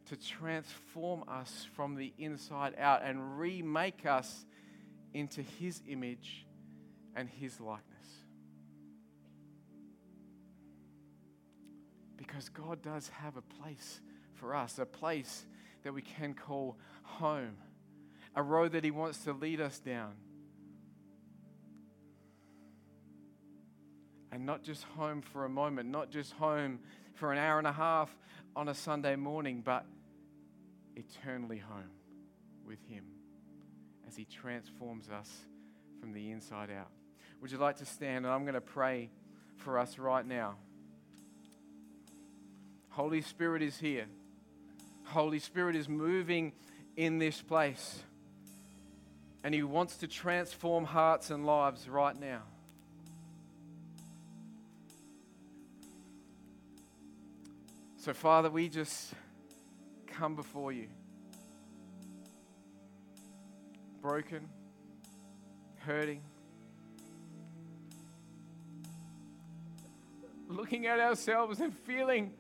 to 0.07 0.17
transform 0.17 1.25
us 1.29 1.67
from 1.75 1.95
the 1.95 2.13
inside 2.19 2.75
out 2.79 3.03
and 3.03 3.39
remake 3.39 4.07
us 4.07 4.47
into 5.13 5.43
His 5.43 5.83
image 5.87 6.47
and 7.15 7.29
His 7.29 7.61
likeness. 7.61 7.96
Because 12.37 12.51
God 12.51 12.83
does 12.83 13.09
have 13.09 13.39
a 13.39 13.63
place 13.63 14.03
for 14.35 14.55
us, 14.55 14.79
a 14.79 14.85
place 14.85 15.47
that 15.85 15.95
we 15.95 16.03
can 16.03 16.35
call 16.35 16.77
home, 17.03 17.57
a 18.35 18.43
road 18.43 18.73
that 18.73 18.85
He 18.85 18.91
wants 18.91 19.25
to 19.25 19.33
lead 19.33 19.59
us 19.59 19.79
down. 19.79 20.13
And 24.31 24.45
not 24.45 24.63
just 24.63 24.83
home 24.99 25.23
for 25.23 25.47
a 25.47 25.49
moment, 25.49 25.89
not 25.89 26.11
just 26.11 26.35
home 26.35 26.81
for 27.15 27.33
an 27.33 27.39
hour 27.39 27.57
and 27.57 27.67
a 27.67 27.73
half 27.73 28.15
on 28.55 28.69
a 28.69 28.75
Sunday 28.75 29.17
morning, 29.17 29.63
but 29.65 29.87
eternally 30.95 31.57
home 31.57 31.91
with 32.67 32.87
Him 32.87 33.07
as 34.07 34.15
He 34.15 34.27
transforms 34.27 35.09
us 35.09 35.31
from 36.01 36.13
the 36.13 36.31
inside 36.33 36.69
out. 36.71 36.91
Would 37.41 37.51
you 37.51 37.57
like 37.57 37.77
to 37.77 37.87
stand? 37.87 38.27
And 38.27 38.35
I'm 38.35 38.43
going 38.43 38.53
to 38.53 38.61
pray 38.61 39.09
for 39.57 39.79
us 39.79 39.99
right 39.99 40.27
now. 40.27 40.57
Holy 42.97 43.21
Spirit 43.21 43.61
is 43.61 43.77
here. 43.77 44.07
Holy 45.05 45.39
Spirit 45.39 45.77
is 45.77 45.87
moving 45.87 46.53
in 46.97 47.19
this 47.19 47.43
place. 47.43 48.03
And 49.45 49.55
He 49.55 49.63
wants 49.63 49.99
to 49.99 50.07
transform 50.07 50.87
hearts 50.87 51.31
and 51.31 51.45
lives 51.45 51.91
right 51.91 52.19
now. 52.19 52.41
So, 57.99 58.15
Father, 58.15 58.49
we 58.49 58.71
just 58.71 59.13
come 60.07 60.35
before 60.35 60.73
you. 60.73 60.89
Broken, 64.01 64.49
hurting, 65.81 66.23
looking 70.49 70.87
at 70.87 70.99
ourselves 70.99 71.61
and 71.61 71.77
feeling 71.77 72.33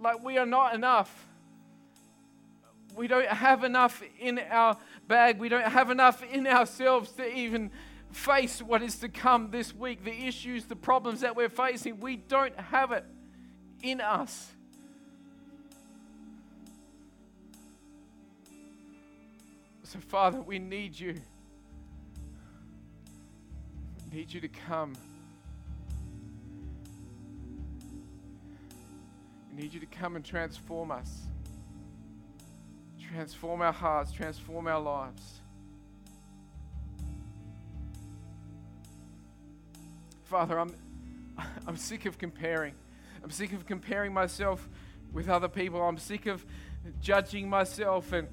like 0.00 0.22
we 0.22 0.38
are 0.38 0.46
not 0.46 0.74
enough, 0.74 1.26
We 2.96 3.06
don't 3.06 3.28
have 3.28 3.62
enough 3.62 4.02
in 4.18 4.40
our 4.50 4.76
bag. 5.06 5.38
We 5.38 5.48
don't 5.48 5.70
have 5.70 5.90
enough 5.90 6.22
in 6.32 6.46
ourselves 6.46 7.12
to 7.12 7.32
even 7.32 7.70
face 8.10 8.60
what 8.60 8.82
is 8.82 8.96
to 8.96 9.08
come 9.08 9.50
this 9.50 9.74
week, 9.74 10.04
the 10.04 10.26
issues, 10.26 10.64
the 10.64 10.74
problems 10.74 11.20
that 11.20 11.36
we're 11.36 11.48
facing. 11.48 12.00
We 12.00 12.16
don't 12.16 12.58
have 12.58 12.90
it 12.90 13.04
in 13.82 14.00
us. 14.00 14.50
So, 19.84 20.00
Father, 20.00 20.40
we 20.40 20.58
need 20.58 20.98
you. 20.98 21.14
We 24.10 24.18
need 24.18 24.32
you 24.32 24.40
to 24.40 24.48
come. 24.48 24.94
Need 29.58 29.74
you 29.74 29.80
to 29.80 29.86
come 29.86 30.14
and 30.14 30.24
transform 30.24 30.92
us. 30.92 31.22
Transform 33.12 33.60
our 33.60 33.72
hearts, 33.72 34.12
transform 34.12 34.68
our 34.68 34.78
lives. 34.78 35.40
Father, 40.24 40.60
I'm, 40.60 40.72
I'm 41.66 41.76
sick 41.76 42.06
of 42.06 42.18
comparing. 42.18 42.74
I'm 43.24 43.32
sick 43.32 43.52
of 43.52 43.66
comparing 43.66 44.14
myself 44.14 44.68
with 45.12 45.28
other 45.28 45.48
people. 45.48 45.82
I'm 45.82 45.98
sick 45.98 46.26
of 46.26 46.46
judging 47.00 47.50
myself 47.50 48.12
and 48.12 48.28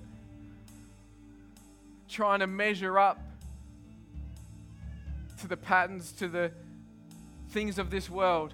trying 2.08 2.42
to 2.42 2.48
measure 2.48 3.00
up 3.00 3.20
to 5.40 5.48
the 5.48 5.58
patterns, 5.58 6.12
to 6.14 6.28
the 6.28 6.52
things 7.50 7.80
of 7.80 7.90
this 7.90 8.12
world. 8.12 8.54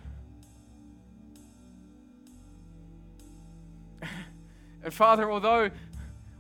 And 4.84 4.94
Father, 4.94 5.32
although 5.32 5.70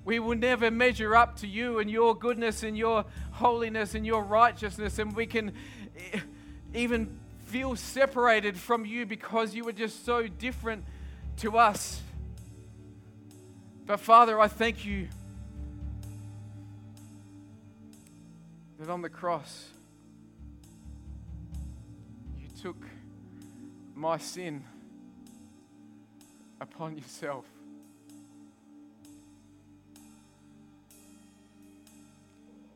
we 0.03 0.19
will 0.19 0.35
never 0.35 0.71
measure 0.71 1.15
up 1.15 1.37
to 1.37 1.47
you 1.47 1.79
and 1.79 1.89
your 1.89 2.15
goodness 2.15 2.63
and 2.63 2.77
your 2.77 3.05
holiness 3.31 3.93
and 3.93 4.05
your 4.05 4.23
righteousness, 4.23 4.97
and 4.97 5.15
we 5.15 5.27
can 5.27 5.53
even 6.73 7.19
feel 7.45 7.75
separated 7.75 8.57
from 8.57 8.85
you 8.85 9.05
because 9.05 9.53
you 9.53 9.67
are 9.67 9.73
just 9.73 10.05
so 10.05 10.25
different 10.27 10.83
to 11.37 11.57
us. 11.57 12.01
But 13.85 13.99
Father, 13.99 14.39
I 14.39 14.47
thank 14.47 14.85
you 14.85 15.07
that 18.79 18.89
on 18.89 19.01
the 19.01 19.09
cross 19.09 19.67
you 22.39 22.47
took 22.61 22.77
my 23.93 24.17
sin 24.17 24.63
upon 26.59 26.97
yourself. 26.97 27.45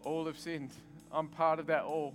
All 0.05 0.27
have 0.27 0.37
sinned. 0.37 0.69
I'm 1.11 1.27
part 1.27 1.59
of 1.59 1.65
that 1.65 1.83
all. 1.83 2.13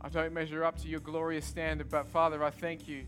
I 0.00 0.08
don't 0.08 0.32
measure 0.32 0.64
up 0.64 0.76
to 0.82 0.88
your 0.88 0.98
glorious 0.98 1.46
standard, 1.46 1.88
but 1.88 2.08
Father, 2.08 2.42
I 2.42 2.50
thank 2.50 2.88
you 2.88 3.04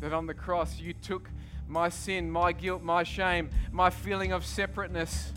that 0.00 0.12
on 0.12 0.26
the 0.26 0.34
cross 0.34 0.78
you 0.78 0.92
took 0.92 1.28
my 1.66 1.88
sin, 1.88 2.30
my 2.30 2.52
guilt, 2.52 2.80
my 2.80 3.02
shame, 3.02 3.50
my 3.72 3.90
feeling 3.90 4.30
of 4.30 4.46
separateness, 4.46 5.32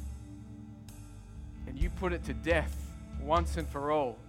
and 1.66 1.80
you 1.80 1.90
put 1.90 2.14
it 2.14 2.24
to 2.26 2.34
death 2.36 2.76
once 3.20 3.58
and 3.58 3.68
for 3.68 3.92
all. 3.92 4.20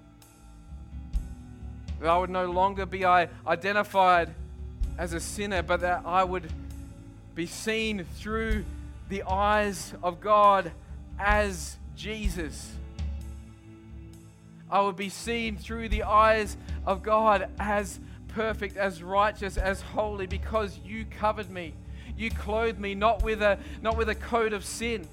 That 2.00 2.08
I 2.08 2.16
would 2.16 2.30
no 2.30 2.50
longer 2.50 2.86
be 2.86 3.04
identified 3.04 4.34
as 4.96 5.12
a 5.12 5.20
sinner, 5.20 5.62
but 5.62 5.80
that 5.82 6.00
I 6.06 6.24
would 6.24 6.50
be 7.34 7.44
seen 7.44 8.06
through 8.16 8.64
the 9.10 9.22
eyes 9.24 9.92
of 10.02 10.18
God 10.18 10.72
as 11.18 11.76
Jesus. 11.94 12.72
I 14.70 14.80
would 14.80 14.96
be 14.96 15.08
seen 15.08 15.56
through 15.56 15.88
the 15.88 16.02
eyes 16.02 16.56
of 16.84 17.02
God 17.02 17.48
as 17.58 18.00
perfect, 18.28 18.76
as 18.76 19.02
righteous, 19.02 19.56
as 19.56 19.80
holy, 19.80 20.26
because 20.26 20.78
you 20.84 21.04
covered 21.04 21.50
me. 21.50 21.74
You 22.16 22.30
clothed 22.30 22.78
me 22.78 22.94
not 22.94 23.22
with 23.22 23.42
a, 23.42 23.58
not 23.82 23.96
with 23.96 24.08
a 24.08 24.14
coat 24.14 24.52
of 24.52 24.64
sin, 24.64 25.06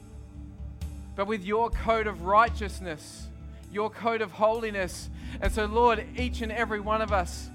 but 1.16 1.28
with 1.28 1.44
your 1.44 1.70
coat 1.70 2.08
of 2.08 2.24
righteousness, 2.24 3.28
your 3.72 3.90
coat 3.90 4.22
of 4.22 4.32
holiness. 4.32 5.10
And 5.42 5.52
so, 5.52 5.66
Lord, 5.66 6.06
each 6.18 6.42
and 6.42 6.52
every 6.52 6.80
one 6.80 7.02
of 7.02 7.12
us, 7.12 7.50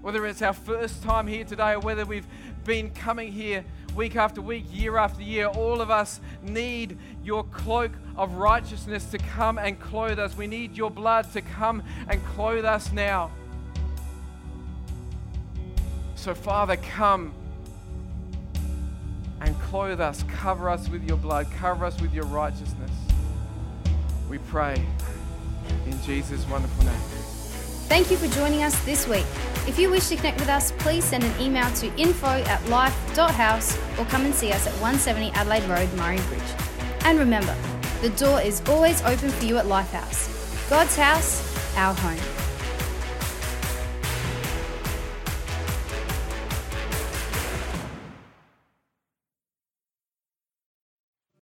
whether 0.00 0.26
it's 0.26 0.42
our 0.42 0.52
first 0.52 1.02
time 1.02 1.26
here 1.26 1.44
today 1.44 1.72
or 1.72 1.80
whether 1.80 2.04
we've 2.04 2.26
been 2.66 2.90
coming 2.90 3.32
here 3.32 3.64
week 3.94 4.16
after 4.16 4.42
week, 4.42 4.64
year 4.70 4.98
after 4.98 5.22
year, 5.22 5.46
all 5.46 5.80
of 5.80 5.90
us 5.90 6.20
need 6.42 6.98
your 7.24 7.44
cloak 7.44 7.92
of 8.16 8.34
righteousness 8.34 9.06
to 9.06 9.18
come 9.18 9.56
and 9.56 9.80
clothe 9.80 10.18
us. 10.18 10.36
We 10.36 10.46
need 10.46 10.76
your 10.76 10.90
blood 10.90 11.32
to 11.32 11.40
come 11.40 11.82
and 12.08 12.22
clothe 12.26 12.64
us 12.64 12.92
now. 12.92 13.30
So, 16.14 16.34
Father, 16.34 16.76
come 16.76 17.32
and 19.40 19.58
clothe 19.60 20.00
us, 20.00 20.24
cover 20.24 20.68
us 20.68 20.88
with 20.88 21.06
your 21.06 21.18
blood, 21.18 21.46
cover 21.58 21.84
us 21.84 22.00
with 22.00 22.12
your 22.12 22.26
righteousness. 22.26 22.90
We 24.28 24.38
pray 24.38 24.84
in 25.86 26.02
Jesus' 26.02 26.46
wonderful 26.48 26.84
name. 26.84 27.25
Thank 27.88 28.10
you 28.10 28.16
for 28.16 28.26
joining 28.26 28.64
us 28.64 28.76
this 28.84 29.06
week. 29.06 29.24
If 29.68 29.78
you 29.78 29.88
wish 29.88 30.08
to 30.08 30.16
connect 30.16 30.40
with 30.40 30.48
us, 30.48 30.72
please 30.72 31.04
send 31.04 31.22
an 31.22 31.40
email 31.40 31.70
to 31.74 31.86
info 31.96 32.26
at 32.26 32.68
life.house 32.68 33.78
or 33.96 34.04
come 34.06 34.24
and 34.24 34.34
see 34.34 34.50
us 34.50 34.66
at 34.66 34.72
170 34.74 35.30
Adelaide 35.30 35.62
Road, 35.68 35.92
Murray 35.94 36.18
Bridge. 36.28 36.42
And 37.04 37.16
remember, 37.16 37.56
the 38.02 38.10
door 38.10 38.40
is 38.40 38.60
always 38.68 39.02
open 39.02 39.30
for 39.30 39.44
you 39.44 39.58
at 39.58 39.66
Lifehouse. 39.66 40.68
God's 40.68 40.96
house, 40.96 41.76
our 41.76 41.94
home. 41.94 42.45